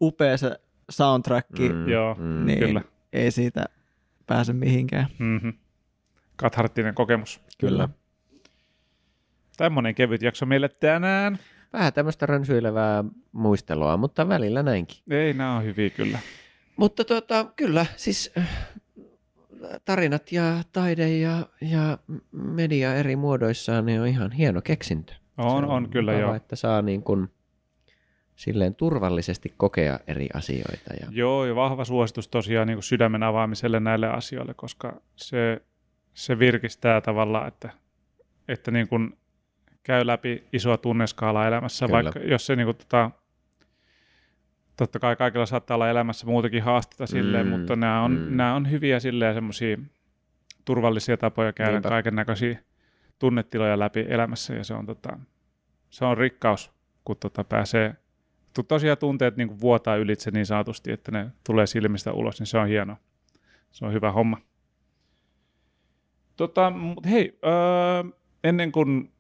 upea 0.01 0.37
se 0.37 0.61
soundtrack, 0.91 1.59
mm. 1.59 1.89
Joo, 1.89 2.15
mm. 2.15 2.47
niin 2.47 2.59
kyllä. 2.59 2.83
ei 3.13 3.31
siitä 3.31 3.65
pääse 4.27 4.53
mihinkään. 4.53 5.07
Mm-hmm. 5.19 5.53
Katharttinen 6.41 6.95
kokemus. 6.95 7.41
Kyllä. 7.59 7.89
Tämmöinen 9.57 9.95
kevyt 9.95 10.23
jakso 10.23 10.47
meille 10.47 10.69
tänään. 10.69 11.39
Vähän 11.73 11.93
tämmöistä 11.93 12.27
rönsyilevää 12.27 13.05
muistelua, 13.33 13.97
mutta 13.97 14.29
välillä 14.29 14.63
näinkin. 14.63 14.99
Ei, 15.11 15.33
nämä 15.33 15.57
on 15.57 15.65
hyviä 15.65 15.91
kyllä. 15.91 16.19
Mutta 16.77 17.05
tota, 17.05 17.45
kyllä, 17.57 17.87
siis 17.97 18.33
äh, 18.39 18.69
tarinat 19.85 20.33
ja 20.33 20.63
taide 20.73 21.19
ja, 21.19 21.47
ja 21.61 21.99
media 22.33 22.95
eri 22.95 23.17
muodoissaan 23.17 23.87
niin 23.87 24.01
on 24.01 24.07
ihan 24.07 24.33
hieno 24.33 24.63
keksintö. 24.63 25.13
On, 25.39 25.65
Se 25.65 25.71
on 25.71 25.91
kyllä 25.91 26.13
joo. 26.13 26.35
että 26.35 26.57
saa 26.57 26.83
niin 26.83 27.03
kuin 27.03 27.29
silleen 28.37 28.75
turvallisesti 28.75 29.55
kokea 29.57 29.99
eri 30.07 30.29
asioita. 30.35 30.95
Ja... 31.01 31.07
Joo, 31.11 31.45
ja 31.45 31.55
vahva 31.55 31.85
suositus 31.85 32.29
tosiaan 32.29 32.67
niin 32.67 32.77
kuin 32.77 32.83
sydämen 32.83 33.23
avaamiselle 33.23 33.81
näille 33.81 34.09
asioille, 34.09 34.55
koska 34.55 35.01
se, 35.17 35.63
se 36.21 36.39
virkistää 36.39 37.01
tavallaan, 37.01 37.49
että, 37.49 37.71
että 38.49 38.71
niin 38.71 38.89
kuin 38.89 39.19
käy 39.83 40.07
läpi 40.07 40.45
isoa 40.53 40.77
tunneskaalaa 40.77 41.47
elämässä, 41.47 41.87
Kyllä. 41.87 42.03
vaikka 42.03 42.21
jos 42.21 42.47
se 42.47 42.57
niin 42.57 42.67
kuin, 42.67 42.77
tota, 42.77 43.11
totta 44.77 44.99
kai 44.99 45.17
kaikilla 45.17 45.47
saattaa 45.47 45.75
olla 45.75 45.91
elämässä 45.91 46.27
muutakin 46.27 46.63
haasteita 46.63 47.07
silleen, 47.07 47.47
Mm, 47.47 47.51
mutta 47.51 47.77
nämä 47.77 48.03
on, 48.03 48.13
mm. 48.13 48.37
nämä 48.37 48.55
on 48.55 48.71
hyviä 48.71 49.01
silleen 49.01 49.35
semmoisia 49.35 49.79
turvallisia 50.65 51.17
tapoja 51.17 51.53
käydä 51.53 51.81
kaiken 51.81 52.15
näköisiä 52.15 52.59
tunnetiloja 53.19 53.79
läpi 53.79 54.07
elämässä 54.09 54.55
ja 54.55 54.65
se 54.65 54.75
on, 54.75 54.87
tota, 54.87 55.19
se 55.91 56.05
on 56.05 56.19
rikkaus, 56.19 56.73
kun 57.05 57.17
tota 57.17 57.45
pääsee 57.45 57.95
tosiaan 58.69 58.99
tunteet 58.99 59.37
niin 59.37 59.61
vuotaa 59.61 59.97
ylitse 59.97 60.31
niin 60.31 60.47
sanotusti, 60.47 60.93
että 60.93 61.13
ne 61.13 61.31
tulee 61.47 61.67
silmistä 61.67 62.13
ulos, 62.13 62.41
niin 62.41 62.47
se 62.47 62.59
on 62.59 62.69
hieno. 62.69 62.97
Se 63.71 63.87
on 63.87 63.93
hyvä 63.93 64.13
homma. 64.13 64.50
Tota, 66.41 66.71
mut 66.71 67.07
hei, 67.07 67.39
öö, 67.45 68.11
ennen 68.45 68.73
kuin 68.73 69.13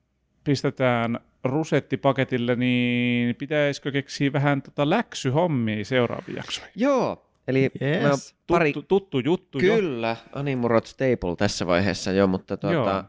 pistetään 0.44 1.20
rusettipaketille, 1.44 2.56
niin 2.56 3.36
pitäisikö 3.36 3.92
keksiä 3.92 4.32
vähän 4.32 4.62
tota 4.62 4.90
läksyhommia 4.90 5.84
seuraaviin 5.84 6.36
jaksoihin? 6.36 6.72
Joo, 6.76 7.26
eli 7.48 7.70
Yes. 7.82 8.36
pari, 8.46 8.72
Tuttu, 8.72 8.88
tuttu 9.00 9.18
juttu 9.18 9.58
jo. 9.58 9.74
kyllä, 9.74 10.16
Animurot 10.32 10.86
Staple 10.86 11.36
tässä 11.38 11.66
vaiheessa 11.66 12.12
jo, 12.12 12.26
mutta 12.26 12.58
Joo. 12.62 12.72
tuota, 12.72 13.04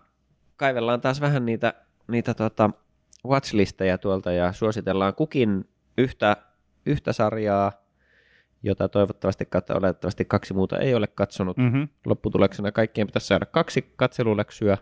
kaivellaan 0.55 1.01
taas 1.01 1.21
vähän 1.21 1.45
niitä, 1.45 1.73
niitä 2.07 2.33
tuota, 2.33 2.69
watchlisteja 3.27 3.97
tuolta 3.97 4.31
ja 4.31 4.53
suositellaan 4.53 5.15
kukin 5.15 5.69
yhtä, 5.97 6.37
yhtä 6.85 7.13
sarjaa, 7.13 7.71
jota 8.63 8.89
toivottavasti 8.89 9.45
kautta 9.45 9.75
oletettavasti 9.75 10.25
kaksi 10.25 10.53
muuta 10.53 10.79
ei 10.79 10.95
ole 10.95 11.07
katsonut. 11.07 11.57
Mm-hmm. 11.57 11.87
Lopputuloksena 12.05 12.71
kaikkien 12.71 13.07
pitäisi 13.07 13.27
saada 13.27 13.45
kaksi 13.45 13.93
katseluläksyä 13.95 14.77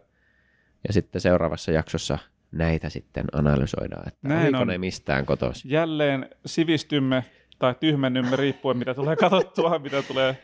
ja 0.87 0.93
sitten 0.93 1.21
seuraavassa 1.21 1.71
jaksossa 1.71 2.17
näitä 2.51 2.89
sitten 2.89 3.25
analysoidaan, 3.33 4.07
että 4.07 4.27
Näin 4.27 4.45
oliko 4.45 4.61
on. 4.61 4.67
ne 4.67 4.77
mistään 4.77 5.25
kotoisin. 5.25 5.71
Jälleen 5.71 6.29
sivistymme 6.45 7.25
tai 7.59 7.75
tyhmennymme 7.79 8.35
riippuen 8.35 8.77
mitä 8.77 8.93
tulee 8.93 9.15
katsottua, 9.15 9.79
mitä 9.83 10.01
tulee 10.01 10.37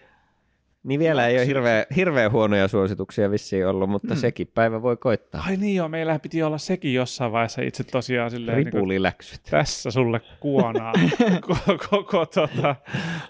Niin 0.85 0.99
vielä 0.99 1.27
ei 1.27 1.37
ole 1.37 1.45
hirveän, 1.45 1.85
hirveän 1.95 2.31
huonoja 2.31 2.67
suosituksia 2.67 3.31
vissiin 3.31 3.67
ollut, 3.67 3.89
mutta 3.89 4.13
Mm. 4.13 4.17
sekin 4.19 4.47
päivä 4.53 4.81
voi 4.81 4.97
koittaa. 4.97 5.43
Ai 5.47 5.57
niin 5.57 5.75
joo, 5.75 5.87
meillähän 5.89 6.21
piti 6.21 6.43
olla 6.43 6.57
sekin 6.57 6.93
jossain 6.93 7.31
vaiheessa 7.31 7.61
itse 7.61 7.83
tosiaan 7.83 8.31
silleen, 8.31 8.57
niin 8.57 8.71
kuin, 8.71 8.73
Ripuliläksyt. 8.73 9.41
tässä 9.49 9.91
sulle 9.91 10.21
kuonaa. 10.39 10.93
koko, 11.47 11.77
koko 11.89 12.25
tota, 12.25 12.75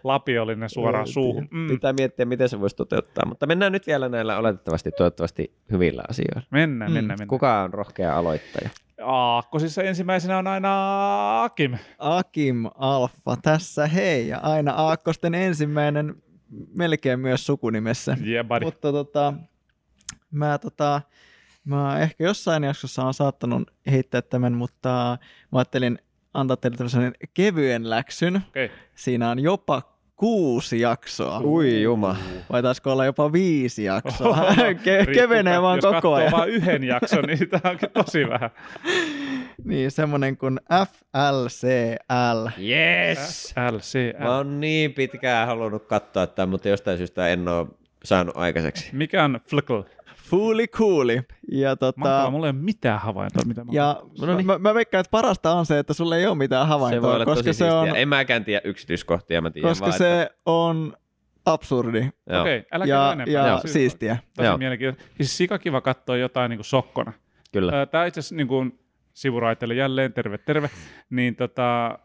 lapiollinen 0.04 0.70
suoraan 0.70 1.08
suuhun. 1.08 1.48
Mm. 1.52 1.68
Pitää 1.68 1.94
miettiä, 1.94 2.26
miten 2.26 2.50
se 2.50 2.60
voisi 2.60 2.76
toteuttaa, 2.76 3.26
mutta 3.26 3.48
mennään 3.48 3.72
nyt 3.72 3.88
vielä 3.88 4.10
näillä 4.10 4.38
oletettavasti 4.38 4.92
toivottavasti 4.92 5.54
hyvillä 5.72 6.04
asioilla. 6.10 6.42
Mennään, 6.52 6.92
Mm. 6.92 6.94
mennään, 6.94 7.20
mennään. 7.20 7.28
Kuka 7.28 7.62
on 7.62 7.74
rohkea 7.74 8.18
aloittaja? 8.18 8.70
Aakkosissa 9.04 9.84
ensimmäisenä 9.84 10.38
on 10.38 10.48
aina 10.48 11.44
Akim. 11.44 11.78
Akim 12.00 12.66
Alfa 12.78 13.38
tässä 13.42 13.88
hei 13.88 14.28
ja 14.28 14.38
aina 14.38 14.72
Aakkosten 14.74 15.36
ensimmäinen 15.36 16.16
melkein 16.74 17.20
myös 17.20 17.46
sukunimessä. 17.46 18.18
Yeah, 18.26 18.48
buddy. 18.48 18.66
Mutta 18.66 18.92
tota, 18.92 19.34
mä, 20.32 20.58
tota, 20.58 21.02
mä 21.66 22.00
ehkä 22.00 22.24
jossain 22.24 22.64
jaksossa 22.64 23.04
on 23.04 23.14
saattanut 23.14 23.72
heittää 23.92 24.22
tämän, 24.22 24.54
mutta 24.54 25.18
mä 25.52 25.60
ajattelin 25.60 26.00
antaa 26.34 26.58
teille 26.58 26.78
tämmöisen 26.78 27.14
kevyen 27.34 27.90
läksyn. 27.90 28.42
Okei. 28.48 28.72
Siinä 28.96 29.30
on 29.30 29.40
jopa 29.40 29.82
kuusi 30.16 30.80
jaksoa. 30.80 31.42
Ui 31.44 31.82
juma. 31.82 32.16
Vai 32.52 32.64
taisiko 32.64 32.92
olla 32.92 33.06
jopa 33.06 33.32
viisi 33.32 33.84
jaksoa? 33.84 34.38
Ke- 34.86 35.14
kevenee 35.14 35.62
vaan 35.62 35.78
jos 35.78 35.96
koko 35.96 36.14
ajan. 36.14 36.32
vain 36.32 36.50
yhden 36.50 36.84
jakson, 36.84 37.24
niin 37.24 37.50
tämä 37.50 37.72
onkin 37.72 37.90
tosi 37.92 38.30
vähän. 38.30 38.50
Niin, 39.64 39.92
semmonen 39.92 40.38
kuin 40.38 40.60
FLCL. 40.88 42.48
Yes! 42.62 43.54
LCL. 43.72 44.24
Mä 44.24 44.38
oon 44.38 44.60
niin 44.60 44.94
pitkään 44.94 45.48
halunnut 45.48 45.86
katsoa 45.86 46.28
tämän, 46.28 46.50
mutta 46.50 46.70
jostain 46.70 46.98
syystä 46.98 47.28
en 47.28 47.48
oo 47.48 47.68
saanut 48.04 48.38
aikaiseksi. 48.38 48.90
Mikä 48.94 49.24
on 49.24 49.40
Flickle? 49.48 49.84
Fully 50.16 50.68
cooli. 50.68 51.22
Ja 51.52 51.76
tota, 51.76 52.32
mulla 52.32 52.46
ei 52.48 52.50
ole 52.52 52.60
mitään 52.62 53.00
havaintoa, 53.00 53.44
mitä 53.46 53.64
mä 53.64 53.72
ja 53.74 54.02
No 54.22 54.36
niin. 54.36 54.46
mä, 54.46 54.58
mä 54.58 54.74
veikkaan, 54.74 55.00
että 55.00 55.12
parasta 55.12 55.54
on 55.54 55.66
se, 55.66 55.80
että 55.80 55.94
sulla 55.94 56.18
ei 56.18 56.28
ole 56.28 56.36
mitään 56.36 56.66
Se 56.66 56.70
havaintoa, 56.70 57.02
voi 57.02 57.16
olla 57.16 57.26
koska 57.26 57.44
tosi 57.44 57.58
se 57.58 57.72
on. 57.72 57.96
En 57.96 58.08
mäkään 58.08 58.46
tiedä 58.46 58.62
yksityiskohtia, 58.64 59.42
mä 59.42 59.50
tiedän 59.52 59.70
koska 59.72 59.86
vaan, 59.86 59.98
se 59.98 60.30
on 60.46 60.94
absurdi. 61.46 62.10
Okei, 62.42 62.66
älä 62.72 62.86
ja, 62.86 63.12
enempää. 63.14 63.34
ja 63.34 63.48
Joo. 63.48 63.62
siistiä. 63.66 64.18
Tosi 64.36 64.46
Joo. 64.46 64.58
mielenkiintoista. 64.58 65.12
Siis 65.18 65.38
sikakiva 65.38 65.82
katsoa 65.82 66.18
jotain 66.18 66.50
niin 66.50 66.58
kuin 66.58 66.66
sokkona. 66.66 67.14
Kyllä. 67.52 67.86
Tämä 67.86 68.06
itse 68.06 68.20
asiassa 68.20 68.36
niin 68.36 68.48
kuin 68.48 68.80
sivuraiteille 69.16 69.74
jälleen, 69.74 70.14
terve 70.14 70.38
terve, 70.38 70.70
niin 71.10 71.36
tota, 71.36 72.00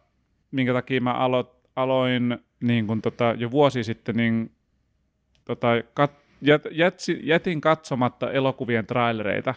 minkä 0.50 0.72
takia 0.72 1.00
mä 1.00 1.12
alo, 1.12 1.60
aloin 1.76 2.38
niin 2.60 2.86
kuin 2.86 3.02
tota, 3.02 3.34
jo 3.38 3.50
vuosi 3.50 3.84
sitten, 3.84 4.16
niin 4.16 4.52
tota, 5.44 5.68
kat, 5.94 6.12
jät, 6.42 6.62
jätsi, 6.70 7.20
jätin 7.22 7.60
katsomatta 7.60 8.30
elokuvien 8.32 8.86
trailereita, 8.86 9.54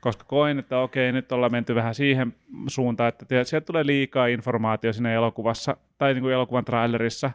koska 0.00 0.24
koin, 0.24 0.58
että 0.58 0.78
okei, 0.78 1.12
nyt 1.12 1.32
ollaan 1.32 1.52
menty 1.52 1.74
vähän 1.74 1.94
siihen 1.94 2.34
suuntaan, 2.66 3.08
että 3.08 3.44
sieltä 3.44 3.66
tulee 3.66 3.86
liikaa 3.86 4.26
informaatiota 4.26 4.92
siinä 4.92 5.12
elokuvassa 5.12 5.76
tai 5.98 6.14
niin 6.14 6.22
kuin 6.22 6.34
elokuvan 6.34 6.64
trailerissa, 6.64 7.30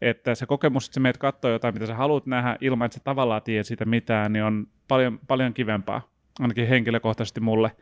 että 0.00 0.34
se 0.34 0.46
kokemus, 0.46 0.86
että 0.86 0.94
sä 0.94 1.00
meet 1.00 1.18
katsoa 1.18 1.50
jotain, 1.50 1.74
mitä 1.74 1.86
sä 1.86 1.94
haluat 1.94 2.26
nähdä 2.26 2.56
ilman, 2.60 2.86
että 2.86 2.98
sä 2.98 3.04
tavallaan 3.04 3.42
tiedät 3.42 3.66
siitä 3.66 3.84
mitään, 3.84 4.32
niin 4.32 4.44
on 4.44 4.66
paljon, 4.88 5.20
paljon 5.28 5.54
kivempaa, 5.54 6.08
ainakin 6.40 6.68
henkilökohtaisesti 6.68 7.40
mulle. 7.40 7.72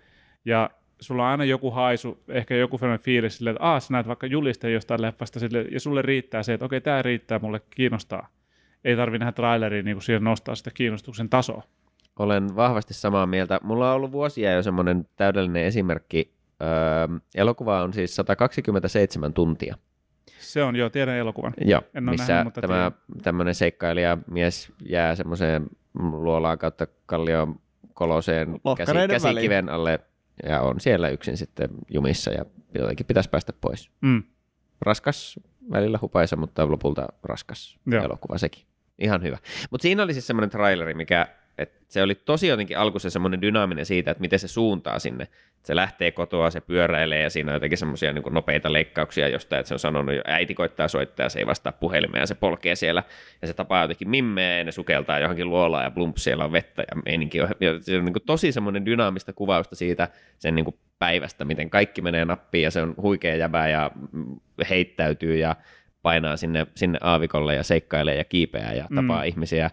Ja 0.45 0.71
sulla 1.01 1.25
on 1.25 1.31
aina 1.31 1.45
joku 1.45 1.71
haisu, 1.71 2.23
ehkä 2.29 2.57
joku 2.57 2.79
sellainen 2.79 3.05
fiilis 3.05 3.37
silleen, 3.37 3.57
että 3.57 3.65
aah, 3.65 3.83
sä 3.83 3.93
näet 3.93 4.09
vaikka 4.09 4.27
julisteen 4.27 4.73
jostain 4.73 5.03
leffasta, 5.03 5.41
sille, 5.41 5.63
ja 5.71 5.81
sulle 5.81 6.03
riittää 6.03 6.43
se, 6.43 6.55
että 6.55 6.67
okei, 6.67 6.81
tämä 6.81 7.03
riittää, 7.03 7.39
mulle 7.39 7.61
kiinnostaa. 7.71 8.29
Ei 8.85 8.97
tarvi 8.97 9.19
nähdä 9.19 9.33
traileria 9.33 9.83
niin 9.83 9.97
kuin 9.97 10.03
siihen 10.03 10.25
nostaa 10.25 10.55
sitä 10.55 10.71
kiinnostuksen 10.75 11.29
tasoa. 11.29 11.63
Olen 12.19 12.57
vahvasti 12.57 12.95
samaa 12.95 13.27
mieltä. 13.27 13.61
Mulla 13.63 13.91
on 13.91 13.97
ollut 13.97 14.13
vuosia 14.13 14.53
jo 14.53 14.63
semmoinen 14.63 15.09
täydellinen 15.17 15.65
esimerkki. 15.65 16.35
Öö, 16.63 17.19
elokuva 17.35 17.83
on 17.83 17.93
siis 17.93 18.17
127 18.17 19.33
tuntia. 19.33 19.77
Se 20.39 20.63
on, 20.63 20.77
joo, 20.77 20.91
tiedän 20.91 21.17
elokuvan. 21.17 21.55
Joo, 21.65 21.83
En 21.95 22.09
ole 22.09 22.11
missä 22.11 22.33
nähnyt, 22.33 22.45
mutta 22.45 22.61
tämä 22.61 22.93
tämmöinen 23.23 23.55
seikkailija 23.55 24.19
mies 24.31 24.73
jää 24.87 25.15
semmoiseen 25.15 25.67
luolaan 25.99 26.59
kautta 26.59 26.87
kallion 27.07 27.61
koloseen 27.95 28.61
käsi, 28.77 28.93
käsikiven 29.09 29.69
alle 29.69 30.01
ja 30.49 30.61
on 30.61 30.81
siellä 30.81 31.09
yksin 31.09 31.37
sitten 31.37 31.71
jumissa 31.91 32.31
ja 32.31 32.45
jotenkin 32.75 33.07
pitäisi 33.07 33.31
päästä 33.31 33.53
pois. 33.61 33.91
Mm. 34.01 34.23
Raskas, 34.81 35.41
välillä 35.71 35.99
hupaisa, 36.03 36.37
mutta 36.37 36.71
lopulta 36.71 37.07
raskas 37.23 37.79
Joo. 37.87 38.05
elokuva 38.05 38.39
sekin. 38.39 38.65
Ihan 38.99 39.23
hyvä. 39.23 39.39
Mutta 39.71 39.83
siinä 39.83 40.03
oli 40.03 40.13
siis 40.13 40.27
semmoinen 40.27 40.51
traileri, 40.51 40.95
mikä 40.95 41.27
et 41.59 41.73
se 41.89 42.03
oli 42.03 42.15
tosi 42.15 42.47
jotenkin 42.47 42.79
alkuun 42.79 43.01
semmoinen 43.01 43.43
dynaaminen 43.43 43.87
siitä, 43.87 44.11
että 44.11 44.21
miten 44.21 44.39
se 44.39 44.49
suuntaa 44.49 44.99
sinne. 44.99 45.29
Se 45.63 45.77
lähtee 45.77 46.11
kotoa, 46.11 46.51
se 46.51 46.61
pyöräilee 46.61 47.23
ja 47.23 47.31
siinä 47.31 47.53
on 47.53 47.57
jotenkin 47.57 47.79
semmoisia 47.79 48.13
niin 48.13 48.25
nopeita 48.31 48.73
leikkauksia 48.73 49.29
jostain, 49.29 49.61
että 49.61 49.69
se 49.69 49.75
on 49.75 49.79
sanonut 49.79 50.15
jo, 50.15 50.23
äiti 50.25 50.55
koittaa 50.55 50.89
soittaa 50.89 51.27
ja 51.27 51.31
se 51.31 51.39
ei 51.39 51.47
vastaa 51.47 51.73
puhelimeen 51.73 52.23
ja 52.23 52.27
se 52.27 52.35
polkee 52.35 52.75
siellä 52.75 53.03
ja 53.43 53.49
se 53.49 53.55
tapaa 53.55 53.83
jotenkin 53.83 54.11
mimmeä 54.11 54.59
ja 54.59 54.65
ne 54.65 54.73
sukeltaa 54.73 55.19
johonkin 55.19 55.51
luolaan 55.51 55.85
ja 55.85 55.91
plumps, 55.91 56.25
siellä 56.25 56.45
on 56.45 56.53
vettä 56.53 56.83
ja 56.83 57.03
meininki 57.05 57.41
on, 57.41 57.49
ja 57.61 57.81
se 57.81 57.99
on 57.99 58.05
niin 58.05 58.13
kuin 58.13 58.23
tosi 58.27 58.53
semmoinen 58.53 58.87
dynaamista 58.87 59.33
kuvausta 59.33 59.77
siitä 59.77 60.09
sen 60.39 60.55
niin 60.55 60.65
kuin 60.65 60.77
päivästä, 60.99 61.45
miten 61.45 61.71
kaikki 61.71 62.03
menee 62.03 62.25
nappiin 62.25 62.65
ja 62.65 62.71
se 62.71 62.83
on 62.83 62.95
huikea 63.03 63.37
jäbä 63.37 63.69
ja 63.69 63.91
mm, 64.13 64.37
heittäytyy 64.71 65.37
ja 65.37 65.57
painaa 66.03 66.37
sinne, 66.37 66.67
sinne 66.75 66.99
aavikolle 67.03 67.55
ja 67.55 67.63
seikkailee 67.63 68.17
ja 68.17 68.25
kiipeää 68.25 68.73
ja 68.73 68.87
tapaa 68.95 69.23
Mm. 69.23 69.29
ihmisiä. 69.29 69.71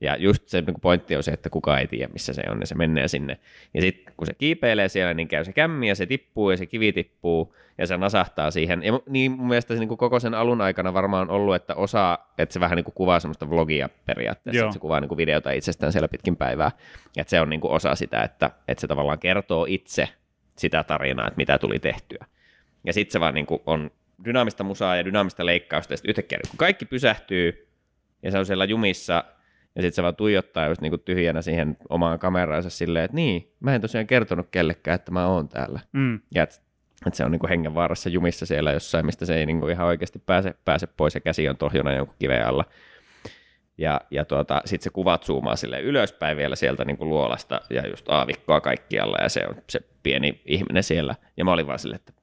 Ja 0.00 0.16
just 0.16 0.48
se 0.48 0.60
niin 0.60 0.80
pointti 0.80 1.16
on 1.16 1.22
se, 1.22 1.30
että 1.30 1.50
kukaan 1.50 1.80
ei 1.80 1.86
tiedä, 1.86 2.12
missä 2.12 2.32
se 2.32 2.42
on, 2.50 2.60
ja 2.60 2.66
se 2.66 2.74
menee 2.74 3.08
sinne. 3.08 3.38
Ja 3.74 3.80
sitten 3.80 4.14
kun 4.16 4.26
se 4.26 4.34
kiipeilee 4.34 4.88
siellä, 4.88 5.14
niin 5.14 5.28
käy 5.28 5.44
se 5.44 5.52
kämmi, 5.52 5.88
ja 5.88 5.94
se 5.94 6.06
tippuu, 6.06 6.50
ja 6.50 6.56
se 6.56 6.66
kivi 6.66 6.92
tippuu, 6.92 7.54
ja 7.78 7.86
se 7.86 7.96
nasahtaa 7.96 8.50
siihen. 8.50 8.82
Ja 8.82 9.00
niin 9.08 9.32
mun 9.32 9.48
mielestä 9.48 9.74
se 9.74 9.80
niin 9.80 9.88
kuin 9.88 9.98
koko 9.98 10.20
sen 10.20 10.34
alun 10.34 10.60
aikana 10.60 10.94
varmaan 10.94 11.30
ollut, 11.30 11.54
että 11.54 11.74
osa, 11.74 12.18
että 12.38 12.52
se 12.52 12.60
vähän 12.60 12.76
niin 12.76 12.84
kuin 12.84 12.94
kuvaa 12.94 13.20
semmoista 13.20 13.50
vlogia 13.50 13.88
periaatteessa, 14.06 14.58
Joo. 14.58 14.66
että 14.66 14.74
se 14.74 14.78
kuvaa 14.80 15.00
niin 15.00 15.08
kuin 15.08 15.16
videota 15.16 15.50
itsestään 15.50 15.92
siellä 15.92 16.08
pitkin 16.08 16.36
päivää. 16.36 16.70
Ja 17.16 17.20
että 17.20 17.30
se 17.30 17.40
on 17.40 17.50
niin 17.50 17.60
kuin 17.60 17.72
osa 17.72 17.94
sitä, 17.94 18.22
että, 18.22 18.50
että 18.68 18.80
se 18.80 18.86
tavallaan 18.86 19.18
kertoo 19.18 19.66
itse 19.68 20.08
sitä 20.56 20.84
tarinaa, 20.84 21.26
että 21.26 21.36
mitä 21.36 21.58
tuli 21.58 21.78
tehtyä. 21.78 22.26
Ja 22.84 22.92
sitten 22.92 23.12
se 23.12 23.20
vaan 23.20 23.34
niin 23.34 23.46
kuin 23.46 23.62
on 23.66 23.90
dynaamista 24.24 24.64
musaa 24.64 24.96
ja 24.96 25.04
dynaamista 25.04 25.46
leikkausta, 25.46 25.92
ja 25.92 25.96
sitten 25.96 26.10
yhtäkkiä 26.10 26.38
kun 26.50 26.58
kaikki 26.58 26.84
pysähtyy, 26.84 27.68
ja 28.22 28.30
se 28.30 28.38
on 28.38 28.46
siellä 28.46 28.64
jumissa, 28.64 29.24
ja 29.80 29.82
sitten 29.82 29.96
se 29.96 30.02
vaan 30.02 30.16
tuijottaa 30.16 30.66
just 30.66 30.80
niinku 30.80 30.98
tyhjänä 30.98 31.42
siihen 31.42 31.76
omaan 31.88 32.18
kameraansa 32.18 32.70
silleen, 32.70 33.04
että 33.04 33.14
niin, 33.14 33.52
mä 33.60 33.74
en 33.74 33.80
tosiaan 33.80 34.06
kertonut 34.06 34.46
kellekään, 34.50 34.94
että 34.94 35.12
mä 35.12 35.26
oon 35.26 35.48
täällä. 35.48 35.80
Mm. 35.92 36.20
Ja 36.34 36.42
että 36.42 36.56
et 37.06 37.14
se 37.14 37.24
on 37.24 37.30
niinku 37.30 37.48
hengenvaarassa 37.48 38.08
jumissa 38.08 38.46
siellä 38.46 38.72
jossain, 38.72 39.06
mistä 39.06 39.26
se 39.26 39.34
ei 39.34 39.46
niinku 39.46 39.68
ihan 39.68 39.86
oikeasti 39.86 40.18
pääse, 40.18 40.54
pääse 40.64 40.86
pois 40.86 41.14
ja 41.14 41.20
käsi 41.20 41.48
on 41.48 41.56
tohjona 41.56 41.92
jonkun 41.92 42.16
kiven 42.18 42.46
alla. 42.46 42.64
Ja, 43.78 44.00
ja 44.10 44.24
tuota, 44.24 44.62
sitten 44.64 44.84
se 44.84 44.90
kuvat 44.90 45.24
zoomaa 45.24 45.56
sille 45.56 45.80
ylöspäin 45.80 46.36
vielä 46.36 46.56
sieltä 46.56 46.84
niinku 46.84 47.08
luolasta 47.08 47.60
ja 47.70 47.88
just 47.88 48.08
aavikkoa 48.08 48.60
kaikkialla 48.60 49.16
ja 49.22 49.28
se 49.28 49.46
on 49.48 49.54
se 49.70 49.80
pieni 50.02 50.40
ihminen 50.44 50.82
siellä. 50.82 51.14
Ja 51.36 51.44
mä 51.44 51.52
olin 51.52 51.66
vaan 51.66 51.78
silleen, 51.78 52.00
että 52.00 52.19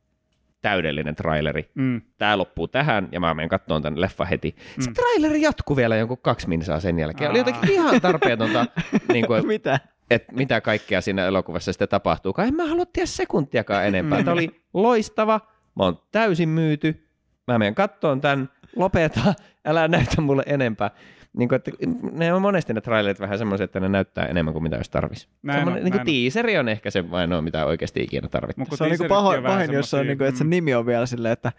täydellinen 0.70 1.15
traileri. 1.15 1.72
Mm. 1.76 2.01
Tämä 2.18 2.38
loppuu 2.38 2.68
tähän 2.68 3.09
ja 3.11 3.20
mä 3.20 3.34
menen 3.34 3.49
katsomaan 3.49 3.82
tämän 3.82 4.01
leffa 4.01 4.26
heti. 4.26 4.55
Se 4.80 4.89
Mm. 4.89 4.93
traileri 4.93 5.41
jatkuu 5.41 5.76
vielä 5.76 5.95
jonkun 5.95 6.18
kaksi 6.18 6.49
minsaa 6.49 6.80
sen 6.80 6.99
jälkeen. 6.99 7.30
Oli 7.32 7.39
Aa. 7.39 7.45
jotenkin 7.47 7.72
ihan 7.72 8.01
tarpeetonta, 8.01 8.65
niin 9.13 9.28
kuin, 9.28 9.47
Mitä? 9.47 9.80
että 10.11 10.34
mitä 10.34 10.61
kaikkea 10.61 11.01
siinä 11.01 11.26
elokuvassa 11.26 11.74
sitten 11.74 11.88
tapahtuu. 11.89 12.34
En 12.47 12.55
mä 12.55 12.65
halua 12.65 12.86
tiedä 12.86 13.05
sekuntiakaan 13.05 13.86
enempää. 13.86 14.20
Mm. 14.20 14.26
Tämä 14.26 14.34
oli 14.34 14.61
loistava, 14.74 15.39
mä 15.76 15.84
oon 15.84 15.99
täysin 16.11 16.49
myyty, 16.49 17.07
mä 17.47 17.59
menen 17.59 17.76
kattoon 17.76 18.22
tämän, 18.22 18.49
lopeta, 18.76 19.34
älä 19.65 19.88
näytä 19.88 20.22
mulle 20.22 20.43
enempää. 20.45 20.91
Niin 21.38 21.49
kuin, 21.49 21.55
että 21.55 21.71
ne 22.11 22.33
on 22.33 22.41
monesti 22.41 22.73
ne 22.73 22.81
trailerit 22.81 23.19
vähän 23.19 23.38
semmoisia, 23.38 23.65
että 23.65 23.79
ne 23.79 23.89
näyttää 23.89 24.25
enemmän 24.25 24.53
kuin 24.53 24.63
mitä 24.63 24.75
olisi 24.75 24.91
tarvis. 24.91 25.29
Näin 25.43 25.67
on, 25.67 25.73
niin 25.73 25.91
kuin 25.91 26.05
näin 26.43 26.59
on. 26.59 26.69
ehkä 26.69 26.91
se 26.91 27.03
ainoa, 27.11 27.41
mitä 27.41 27.65
oikeasti 27.65 28.03
ikinä 28.03 28.21
kun 28.21 28.31
Se 28.31 28.38
on 28.38 28.49
niinku 28.49 28.67
teaseritkin 28.77 29.07
paho, 29.07 29.41
pahin, 29.41 29.73
jos 29.73 29.89
se 29.89 29.95
on 29.95 29.99
semmosia, 29.99 30.03
niinku, 30.03 30.23
että 30.23 30.38
se 30.38 30.43
mm. 30.43 30.49
nimi 30.49 30.75
on 30.75 30.85
vielä 30.85 31.05
silleen, 31.05 31.33
että 31.33 31.51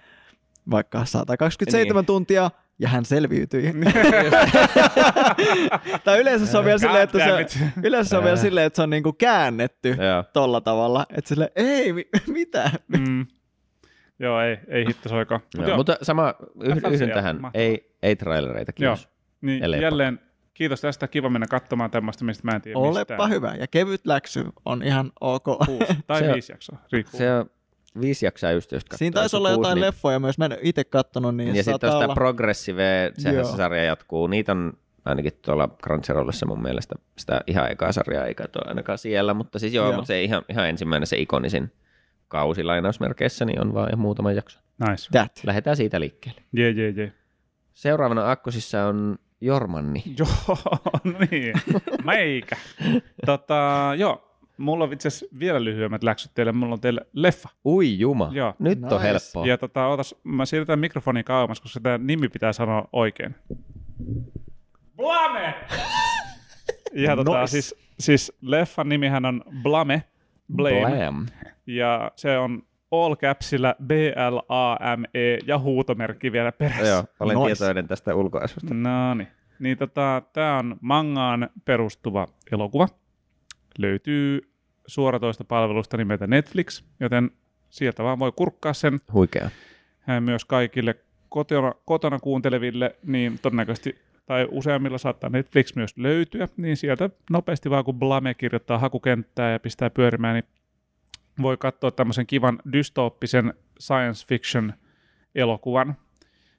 vaikka 0.71 1.05
127 1.05 2.01
Niin. 2.01 2.07
tuntia 2.07 2.51
ja 2.79 2.89
hän 2.89 3.05
selviytyi. 3.05 3.73
tai 6.05 6.21
yleensä 6.21 6.47
se 6.47 6.59
on 6.59 6.65
vielä 6.65 6.79
silleen, 6.79 7.05
että 7.05 7.19
se, 7.19 7.59
yleensä 7.83 8.09
se 8.11 8.17
on 8.19 8.25
vielä 8.25 8.37
silleen, 8.37 8.67
että 8.67 8.77
se 8.77 8.83
on 8.83 8.91
niinku 8.91 9.13
käännetty 9.13 9.89
Joo. 9.89 10.25
tolla 10.33 10.61
tavalla. 10.61 11.07
Että 11.17 11.29
sille 11.29 11.53
ei, 11.57 11.93
mi- 11.93 12.09
mitä? 12.33 12.71
Mm. 12.99 13.27
Joo, 14.19 14.41
ei, 14.41 14.59
ei 14.69 14.87
hitto 14.87 15.09
soiko. 15.09 15.35
Mut 15.35 15.45
Joo, 15.59 15.69
joo, 15.69 15.77
mutta 15.77 15.97
sama, 16.03 16.35
yh, 16.63 16.77
FLC 16.77 16.93
yhdyn 16.93 17.09
on 17.09 17.15
tähän, 17.15 17.41
mahtavaa. 17.41 17.63
ei, 17.65 17.91
ei 18.03 18.17
trailereita, 18.17 18.73
kiitos. 18.73 19.09
Niin 19.41 19.65
ellei 19.65 19.83
jälleen 19.83 20.21
kiitos 20.55 20.81
tästä. 20.81 21.09
Kiva 21.09 21.31
mennä 21.31 21.47
katsomaan 21.47 21.91
tämmöistä, 21.91 22.25
mistä 22.25 22.43
mä 22.45 22.53
en 22.53 22.63
tiedä 22.63 22.79
Olepa 22.79 22.99
mistään. 22.99 23.31
hyvä. 23.31 23.55
Ja 23.55 23.67
kevyt 23.67 24.07
läksy 24.07 24.45
on 24.65 24.83
ihan 24.83 25.13
ok. 25.21 25.45
Kuusi 25.67 25.95
tai 26.07 26.21
Se 26.21 26.33
viisi 26.33 26.53
jaksoa, 26.53 26.79
riippuu. 26.93 27.19
Se 27.19 27.33
on 27.35 27.51
viisi 28.01 28.27
jaksaa 28.27 28.53
just, 28.53 28.73
jos. 28.73 28.83
Siinä 28.95 29.15
taisi 29.15 29.37
olla 29.37 29.49
kuusi, 29.49 29.59
jotain 29.61 29.75
niin- 29.75 29.87
leffoja 29.87 30.21
myös. 30.21 30.39
Mä 30.39 30.45
en 30.45 30.57
itse 30.63 30.85
kattonut, 30.85 31.37
niin 31.37 31.57
Ja 31.57 31.63
sitten 31.65 31.75
on 31.91 31.97
sitä 31.97 32.05
olla... 32.05 32.15
Progressive, 32.15 33.13
sehän 33.19 33.47
se 33.47 33.57
sarja 33.57 33.85
jatkuu. 33.85 34.27
Niitä 34.27 34.53
on 34.53 34.73
ainakin 35.05 35.33
tuolla 35.43 35.69
Crunchyrollissa 35.85 36.47
mun 36.47 36.63
mielestä 36.63 36.95
sitä 37.19 37.41
ihan 37.47 37.71
ekaa 37.71 37.93
sarjaa 37.93 38.25
ei 38.25 38.35
katso 38.35 38.69
ainakaan 38.69 38.99
siellä, 38.99 39.35
mutta 39.35 39.59
siis 39.59 39.75
joo, 39.75 39.87
Joo. 39.87 39.93
mutta 39.97 40.07
se 40.07 40.23
ihan, 40.23 40.43
ihan 40.49 40.69
ensimmäinen 40.69 41.07
se 41.07 41.17
ikonisin 41.19 41.73
kausi 42.29 42.65
lainausmerkeissä, 42.65 43.45
niin 43.45 43.61
on 43.61 43.75
vaan 43.75 43.99
muutama 43.99 44.33
jakso. 44.33 44.61
Nice. 44.89 45.09
That. 45.13 45.33
Lähdetään 45.47 45.77
siitä 45.77 46.01
liikkeelle. 46.01 46.41
Jee, 46.53 46.71
jee, 46.71 46.91
jee. 46.91 47.13
Seuraavana 47.75 48.31
akkosissa 48.31 48.85
on 48.87 49.19
Jormanni. 49.41 50.03
Joo, 50.19 50.29
niin. 51.31 51.55
Meikä. 52.05 52.57
tota, 53.27 53.91
joo, 53.97 54.25
mulla 54.59 54.85
on 54.85 54.93
itse 54.93 55.09
asiassa 55.09 55.27
vielä 55.39 55.65
lyhyemmät 55.65 56.03
läksyt 56.03 56.31
teille. 56.35 56.53
Mulla 56.53 56.73
on 56.75 56.81
teille 56.81 57.01
leffa. 57.13 57.49
Ui 57.65 57.99
juma, 57.99 58.29
Joo. 58.33 58.55
nyt 58.59 58.81
Nice. 58.81 58.95
on 58.95 59.01
helppoa. 59.03 59.47
Ja 59.47 59.59
tota, 59.59 59.87
otas, 59.87 60.15
mä 60.25 60.47
siirretään 60.47 60.79
mikrofonin 60.79 61.25
kauemmas, 61.25 61.61
koska 61.61 61.81
tämä 61.81 61.99
nimi 61.99 62.29
pitää 62.29 62.53
sanoa 62.53 62.89
oikein. 62.93 63.35
Blame! 64.97 65.55
ja 67.07 67.17
tota, 67.17 67.41
Nice. 67.41 67.51
siis, 67.51 67.75
siis 68.01 68.33
leffan 68.43 68.89
nimihän 68.89 69.25
on 69.25 69.43
Blame, 69.63 70.05
Blame, 70.57 70.81
Blam. 70.97 71.27
ja 71.67 72.11
se 72.17 72.39
on 72.39 72.63
all 72.91 73.17
capsilla 73.17 73.75
B-L-A-M-E 73.87 75.39
ja 75.47 75.59
huutomerkki 75.59 76.33
vielä 76.33 76.53
perässä. 76.53 76.87
Joo, 76.87 77.05
olen 77.21 77.37
Nice. 77.37 77.47
tietoinen 77.47 77.89
tästä 77.89 78.15
ulkoasusta. 78.15 78.75
No 78.75 79.15
niin. 79.15 79.29
Niin 79.59 79.79
tota, 79.79 80.23
tämä 80.33 80.59
on 80.59 80.77
mangaan 80.81 81.51
perustuva 81.65 82.27
elokuva. 82.53 82.89
Löytyy 83.79 84.51
suoratoista 84.87 85.45
palvelusta 85.45 85.97
nimeltä 85.97 86.27
Netflix, 86.27 86.85
joten 87.01 87.31
sieltä 87.71 88.03
vaan 88.05 88.19
voi 88.19 88.33
kurkkaa 88.37 88.73
sen 88.73 89.01
Huikea. 89.13 89.51
Ää, 90.07 90.21
myös 90.21 90.45
kaikille 90.45 90.95
kotona, 91.29 91.73
kotona 91.85 92.19
kuunteleville, 92.19 92.97
niin 93.07 93.39
todennäköisesti 93.43 93.99
tai 94.27 94.49
useimmilla 94.51 94.99
saattaa 94.99 95.31
Netflix 95.31 95.75
myös 95.77 95.97
löytyä, 95.97 96.49
niin 96.57 96.77
sieltä 96.77 97.11
nopeasti 97.31 97.71
vaan 97.71 97.85
kun 97.85 97.99
Blame 97.99 98.35
kirjoittaa 98.35 98.79
hakukenttää 98.79 99.53
ja 99.53 99.61
pistää 99.61 99.91
pyörimään, 99.91 100.35
niin 100.35 100.45
voi 101.43 101.57
katsoa 101.57 101.91
tämmöisen 101.91 102.27
kivan 102.27 102.59
dystooppisen 102.73 103.55
science 103.81 104.27
fiction 104.27 104.73
elokuvan. 105.35 105.97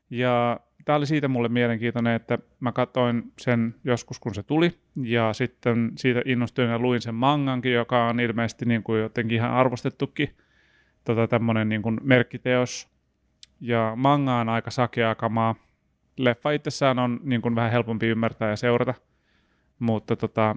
Ja 0.10 0.60
tämä 0.86 0.98
oli 0.98 1.06
siitä 1.06 1.28
mulle 1.28 1.50
mielenkiintoinen, 1.50 2.16
että 2.16 2.38
mä 2.60 2.72
katsoin 2.72 3.34
sen 3.40 3.76
joskus, 3.84 4.20
kun 4.20 4.36
se 4.36 4.44
tuli, 4.44 4.80
ja 5.04 5.34
sitten 5.34 5.92
siitä 5.96 6.22
innostuin 6.26 6.70
ja 6.70 6.80
luin 6.80 7.02
sen 7.02 7.16
mangankin, 7.16 7.74
joka 7.74 8.08
on 8.08 8.20
ilmeisesti 8.20 8.66
niin 8.66 8.84
kuin 8.84 9.02
jotenkin 9.02 9.36
ihan 9.36 9.52
arvostettukin 9.52 10.36
tota, 11.04 11.28
tämmöinen 11.28 11.70
niin 11.70 11.82
kuin 11.82 11.98
merkkiteos, 12.04 12.90
ja 13.62 13.94
manga 13.96 14.36
on 14.36 14.50
aika 14.50 14.72
sakeaa 14.72 15.16
kamaa. 15.16 15.56
Leffa 16.18 16.52
itsessään 16.52 17.00
on 17.00 17.20
niin 17.24 17.42
kuin 17.42 17.56
vähän 17.56 17.72
helpompi 17.72 18.08
ymmärtää 18.08 18.50
ja 18.50 18.56
seurata, 18.56 18.94
mutta 19.80 20.16
tota, 20.16 20.56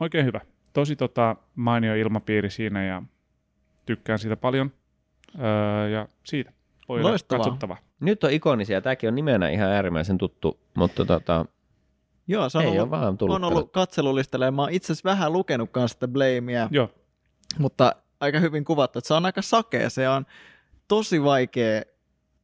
oikein 0.00 0.26
hyvä. 0.26 0.40
Tosi 0.72 0.96
tota, 0.96 1.36
mainio 1.54 1.94
ilmapiiri 1.94 2.50
siinä 2.50 2.84
ja 2.84 3.02
tykkään 3.86 4.18
siitä 4.18 4.36
paljon. 4.36 4.72
Öö, 5.40 5.88
ja 5.88 6.08
siitä 6.24 6.52
olla 6.88 7.02
Loistavaa. 7.02 7.44
katsottava. 7.44 7.76
Nyt 8.00 8.24
on 8.24 8.32
ikonisia. 8.32 8.80
Tämäkin 8.80 9.08
on 9.08 9.14
nimenä 9.14 9.48
ihan 9.48 9.68
äärimmäisen 9.68 10.18
tuttu, 10.18 10.60
mutta 10.74 11.04
tota, 11.04 11.46
Joo, 12.26 12.48
se 12.48 12.58
on 12.58 12.64
ei 12.64 12.70
ollut, 12.70 12.82
ole 12.82 12.90
vaan 12.90 13.18
tullut. 13.18 13.36
on 13.36 13.44
ollut 13.44 13.72
katselulistalla 13.72 14.44
ja 14.44 14.52
mä 14.52 14.62
oon 14.62 14.72
itse 14.72 14.92
asiassa 14.92 15.10
vähän 15.10 15.32
lukenut 15.32 15.70
kanssa 15.70 15.94
sitä 15.94 16.08
Blamea, 16.08 16.68
Joo, 16.70 16.90
mutta 17.58 17.96
aika 18.20 18.40
hyvin 18.40 18.64
kuvattu, 18.64 18.98
että 18.98 19.08
se 19.08 19.14
on 19.14 19.26
aika 19.26 19.42
sakea. 19.42 19.90
Se 19.90 20.08
on 20.08 20.26
tosi 20.88 21.22
vaikea 21.22 21.82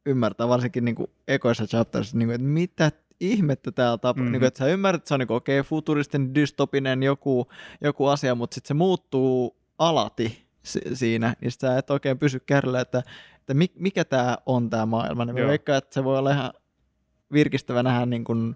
ymmärtää, 0.05 0.47
varsinkin 0.47 0.85
niin 0.85 0.95
kuin 0.95 1.07
ekoissa 1.27 1.67
chaptersissa, 1.67 2.17
niin 2.17 2.27
kuin, 2.27 2.35
että 2.35 2.47
mitä 2.47 2.91
ihmettä 3.19 3.71
täällä 3.71 3.97
tapahtuu. 3.97 4.23
Mhm. 4.23 4.31
Niin 4.31 4.39
kuin, 4.39 4.47
että 4.47 4.57
sä 4.57 4.67
ymmärrät, 4.67 4.99
että 4.99 5.07
se 5.07 5.13
on 5.13 5.19
niin 5.19 5.27
kuin, 5.27 5.37
okei, 5.37 5.59
okay, 5.59 5.69
futuristinen, 5.69 6.35
dystopinen 6.35 7.03
joku, 7.03 7.47
joku 7.81 8.07
asia, 8.07 8.35
mutta 8.35 8.55
sitten 8.55 8.67
se 8.67 8.73
muuttuu 8.73 9.57
alati 9.77 10.50
siinä, 10.93 11.35
niin 11.41 11.51
sä 11.51 11.77
et 11.77 11.89
oikein 11.89 12.19
pysy 12.19 12.39
kärryllä, 12.39 12.81
että, 12.81 13.03
että 13.39 13.53
mi- 13.53 13.73
mikä 13.75 14.05
tämä 14.05 14.37
on 14.45 14.69
tämä 14.69 14.85
maailma. 14.85 15.25
Niin 15.25 15.35
mä 15.35 15.47
veikkaan, 15.47 15.77
että 15.77 15.93
se 15.93 16.03
voi 16.03 16.17
olla 16.17 16.31
ihan 16.31 16.53
virkistävä 17.33 17.83
nähdä 17.83 18.05
niin 18.05 18.23
kuin 18.23 18.55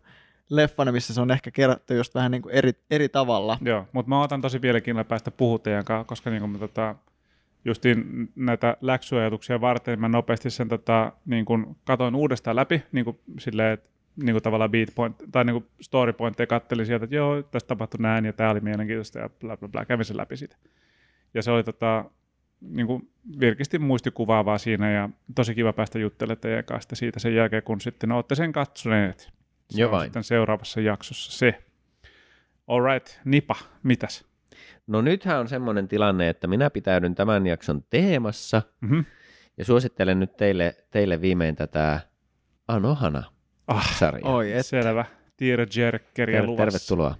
leffana, 0.49 0.91
missä 0.91 1.14
se 1.14 1.22
on 1.22 1.32
ehkä 1.32 1.51
kerrottu 1.51 1.93
just 1.93 2.16
vähän 2.16 2.32
niin 2.32 2.41
kuin 2.41 2.56
eri, 2.56 2.72
eri 2.91 3.10
tavalla. 3.10 3.58
joo. 3.62 3.86
mutta 3.91 4.10
mä 4.10 4.22
otan 4.22 4.41
tosi 4.41 4.60
mielenkiinnolla 4.60 5.03
päästä 5.03 5.32
puhua 5.32 5.60
teidän 5.60 5.86
kanssa, 5.86 6.08
koska 6.08 6.30
niin 6.30 6.39
kuin 6.39 6.51
mä 6.51 6.58
tota, 6.58 6.95
justiin 7.66 8.30
näitä 8.36 8.78
läksyajatuksia 8.82 9.62
varten 9.62 9.99
mä 9.99 10.08
nopeasti 10.08 10.49
sen 10.49 10.68
tota, 10.68 11.12
niin 11.26 11.45
kuin 11.45 11.78
katoin 11.86 12.16
uudestaan 12.16 12.56
läpi, 12.56 12.84
niin 12.91 13.06
kuin 13.06 13.20
silleen, 13.39 13.74
että 13.74 13.89
niin 14.16 14.34
kuin 14.34 14.43
tavallaan 14.43 14.72
beat 14.72 14.89
point, 14.95 15.16
tai 15.32 15.45
niin 15.45 15.53
kuin 15.53 15.66
story 15.82 16.14
pointteja 16.14 16.47
kattelin 16.47 16.86
sieltä, 16.86 17.03
että 17.03 17.16
joo, 17.16 17.43
tästä 17.43 17.68
tapahtui 17.68 18.01
näin, 18.01 18.26
ja 18.26 18.34
tämä 18.34 18.49
oli 18.49 18.60
mielenkiintoista, 18.60 19.20
ja 19.20 19.30
bla 19.30 19.58
bla 19.58 19.68
bla, 19.68 19.86
kävin 19.86 20.06
sen 20.06 20.18
läpi 20.18 20.38
siitä. 20.38 20.58
Ja 21.36 21.41
se 21.41 21.51
oli 21.51 21.63
tota, 21.63 22.05
niin 22.61 22.88
kuin 22.88 23.09
virkisti 23.39 23.79
muistikuvaavaa 23.79 24.57
siinä, 24.57 24.91
ja 24.91 25.09
tosi 25.36 25.55
kiva 25.55 25.73
päästä 25.73 25.99
juttelemaan 25.99 26.38
teidän 26.39 26.65
kanssa 26.65 26.95
siitä 26.95 27.19
sen 27.19 27.36
jälkeen, 27.36 27.63
kun 27.63 27.81
sitten 27.81 28.11
olette 28.11 28.36
sen 28.36 28.51
katsoneet. 28.51 29.19
Se 29.69 29.81
Jo 29.81 29.88
on 29.88 29.91
vain. 29.91 30.03
sitten 30.05 30.23
seuraavassa 30.23 30.81
jaksossa 30.81 31.31
se. 31.31 31.63
Alright, 32.67 33.19
Nipa, 33.25 33.55
mitäs? 33.83 34.25
No 34.88 35.01
nythän 35.01 35.39
on 35.39 35.47
semmoinen 35.47 35.88
tilanne, 35.88 36.29
että 36.29 36.47
minä 36.47 36.69
pitäydyn 36.69 37.15
tämän 37.15 37.47
jakson 37.47 37.83
teemassa 37.89 38.61
Mm-hmm. 38.81 39.05
ja 39.57 39.65
suosittelen 39.65 40.19
nyt 40.19 40.38
teille, 40.38 40.75
teille 40.91 41.21
viimein 41.21 41.55
tätä 41.55 41.99
Anohana 42.67 43.23
Ah, 43.67 43.97
sarjaa. 43.97 44.36
Oi, 44.36 44.53
et. 44.53 44.65
Selvä. 44.65 45.05
Tiedä 45.38 45.65
Jerkeriä 45.75 46.39
Ter- 46.39 46.45
luvassa. 46.45 46.65
tervetuloa. 46.71 47.15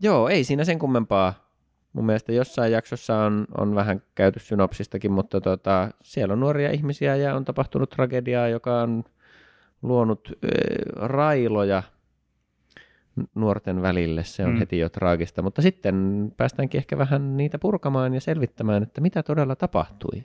Joo, 0.00 0.28
ei 0.28 0.44
siinä 0.44 0.64
sen 0.64 0.78
kummempaa. 0.78 1.51
Mun 1.92 2.06
mielestä 2.06 2.32
jossain 2.32 2.72
jaksossa 2.72 3.16
on, 3.18 3.46
on 3.58 3.74
vähän 3.74 4.02
käyty 4.14 4.40
synopsistakin, 4.40 5.12
mutta 5.12 5.40
tota, 5.40 5.88
siellä 6.02 6.32
on 6.32 6.40
nuoria 6.40 6.70
ihmisiä 6.70 7.16
ja 7.16 7.34
on 7.34 7.44
tapahtunut 7.44 7.90
tragediaa, 7.90 8.48
joka 8.48 8.80
on 8.82 9.04
luonut 9.82 10.28
ö, 10.44 10.48
railoja 10.96 11.82
nuorten 13.34 13.82
välille. 13.82 14.24
Se 14.24 14.44
on 14.44 14.50
Mm. 14.52 14.58
heti 14.58 14.78
jo 14.78 14.88
traagista, 14.88 15.42
mutta 15.42 15.62
sitten 15.62 16.26
päästäänkin 16.36 16.78
ehkä 16.78 16.98
vähän 16.98 17.36
niitä 17.36 17.58
purkamaan 17.58 18.14
ja 18.14 18.20
selvittämään, 18.20 18.82
että 18.82 19.00
mitä 19.00 19.22
todella 19.22 19.56
tapahtui. 19.56 20.24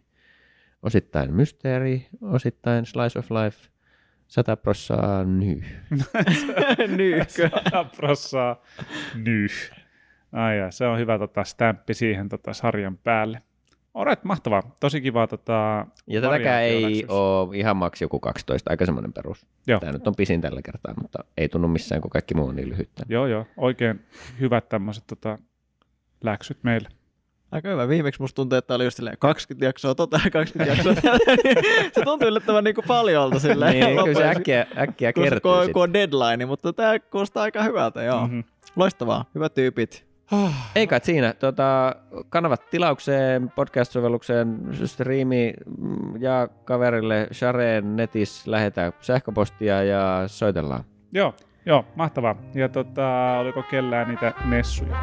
Osittain 0.84 1.34
mysteeri, 1.34 2.08
osittain 2.22 2.86
slice 2.86 3.20
of 3.20 3.32
life, 3.32 3.70
sata 4.28 4.58
prossaa 4.58 5.24
nyy. 5.24 5.64
Nyykkö. 6.98 7.50
Sata 7.50 7.84
prossaa 7.98 8.62
nyh. 9.16 9.52
Ai 10.32 10.58
ja, 10.58 10.72
se 10.72 10.88
on 10.88 11.00
hyvä 11.00 11.18
tota, 11.18 11.44
stämppi 11.44 11.94
siihen 11.94 12.30
tota, 12.30 12.54
sarjan 12.54 12.98
päälle. 12.98 13.42
Alright, 13.94 14.24
mahtavaa. 14.24 14.76
Tosi 14.80 15.02
kiva. 15.02 15.28
Tota, 15.28 15.86
Ja 16.08 16.22
tätäkään 16.22 16.64
ei 16.64 17.06
ole 17.08 17.58
ihan 17.58 17.78
maks 17.78 18.02
joku 18.02 18.20
12, 18.20 18.70
aika 18.70 18.86
semmoinen 18.86 19.14
perus. 19.14 19.46
Joo. 19.68 19.80
Tämä 19.80 19.92
nyt 19.92 20.08
on 20.08 20.16
pisin 20.16 20.42
tällä 20.42 20.62
kertaa, 20.62 20.94
mutta 21.02 21.20
ei 21.38 21.50
tunnu 21.50 21.68
missään, 21.68 22.02
kun 22.02 22.12
kaikki 22.12 22.34
muu 22.34 22.48
on 22.48 22.56
niin 22.56 22.70
lyhyttä. 22.70 23.04
Joo, 23.10 23.28
joo. 23.28 23.46
Oikein 23.58 24.06
hyvät 24.40 24.70
tämmöiset 24.70 25.04
tota, 25.08 25.38
läksyt 26.24 26.58
meille. 26.64 26.90
Aika 27.52 27.70
hyvä. 27.70 27.88
Viimeksi 27.88 28.22
musta 28.22 28.36
tuntuu, 28.36 28.58
että 28.58 28.76
oli 28.76 28.84
just 28.84 28.98
silleen 28.98 29.18
20 29.20 29.66
jaksoa 29.66 29.96
tota 29.96 30.20
ja 30.26 30.32
20 30.32 30.74
jaksoa 30.74 30.94
niin 30.94 31.58
se 31.96 32.02
tuntuu 32.04 32.28
yllättävän 32.28 32.64
niin 32.64 32.76
kuin 32.76 32.88
paljolta 32.88 33.40
silleen. 33.40 33.74
Niin, 33.74 34.04
kyllä 34.04 34.20
se 34.20 34.30
äkkiä, 34.30 34.68
äkkiä 34.78 35.14
kun, 35.14 35.24
kertyy 35.24 35.40
kun, 35.40 35.74
kun 35.74 35.84
on 35.84 35.94
deadline, 35.94 36.46
mutta 36.46 36.74
tämä 36.74 37.00
kuulostaa 37.00 37.44
aika 37.44 37.64
hyvältä, 37.64 38.04
joo. 38.04 38.22
Mm-hmm. 38.22 38.38
Mhm. 38.38 38.48
Loistavaa, 38.76 39.26
hyvät 39.36 39.54
tyypit. 39.54 40.07
Ei 40.76 40.88
kai 40.88 41.00
siinä. 41.04 41.34
Tota, 41.34 41.96
kanavat 42.30 42.70
tilaukseen, 42.70 43.52
podcast-sovellukseen, 43.56 44.60
striimi 44.86 45.54
mm, 45.78 46.22
ja 46.22 46.48
kaverille 46.66 47.28
Shareen 47.34 47.96
netissä 47.96 48.52
lähetä 48.52 48.92
sähköpostia 49.02 49.84
ja 49.84 50.24
soitellaan. 50.28 50.84
Joo, 51.12 51.34
Joo, 51.68 51.86
mahtavaa. 51.96 52.36
Ja 52.54 52.70
tota, 52.70 53.38
oliko 53.40 53.64
kellään 53.64 54.08
niitä 54.08 54.34
messuja? 54.46 54.98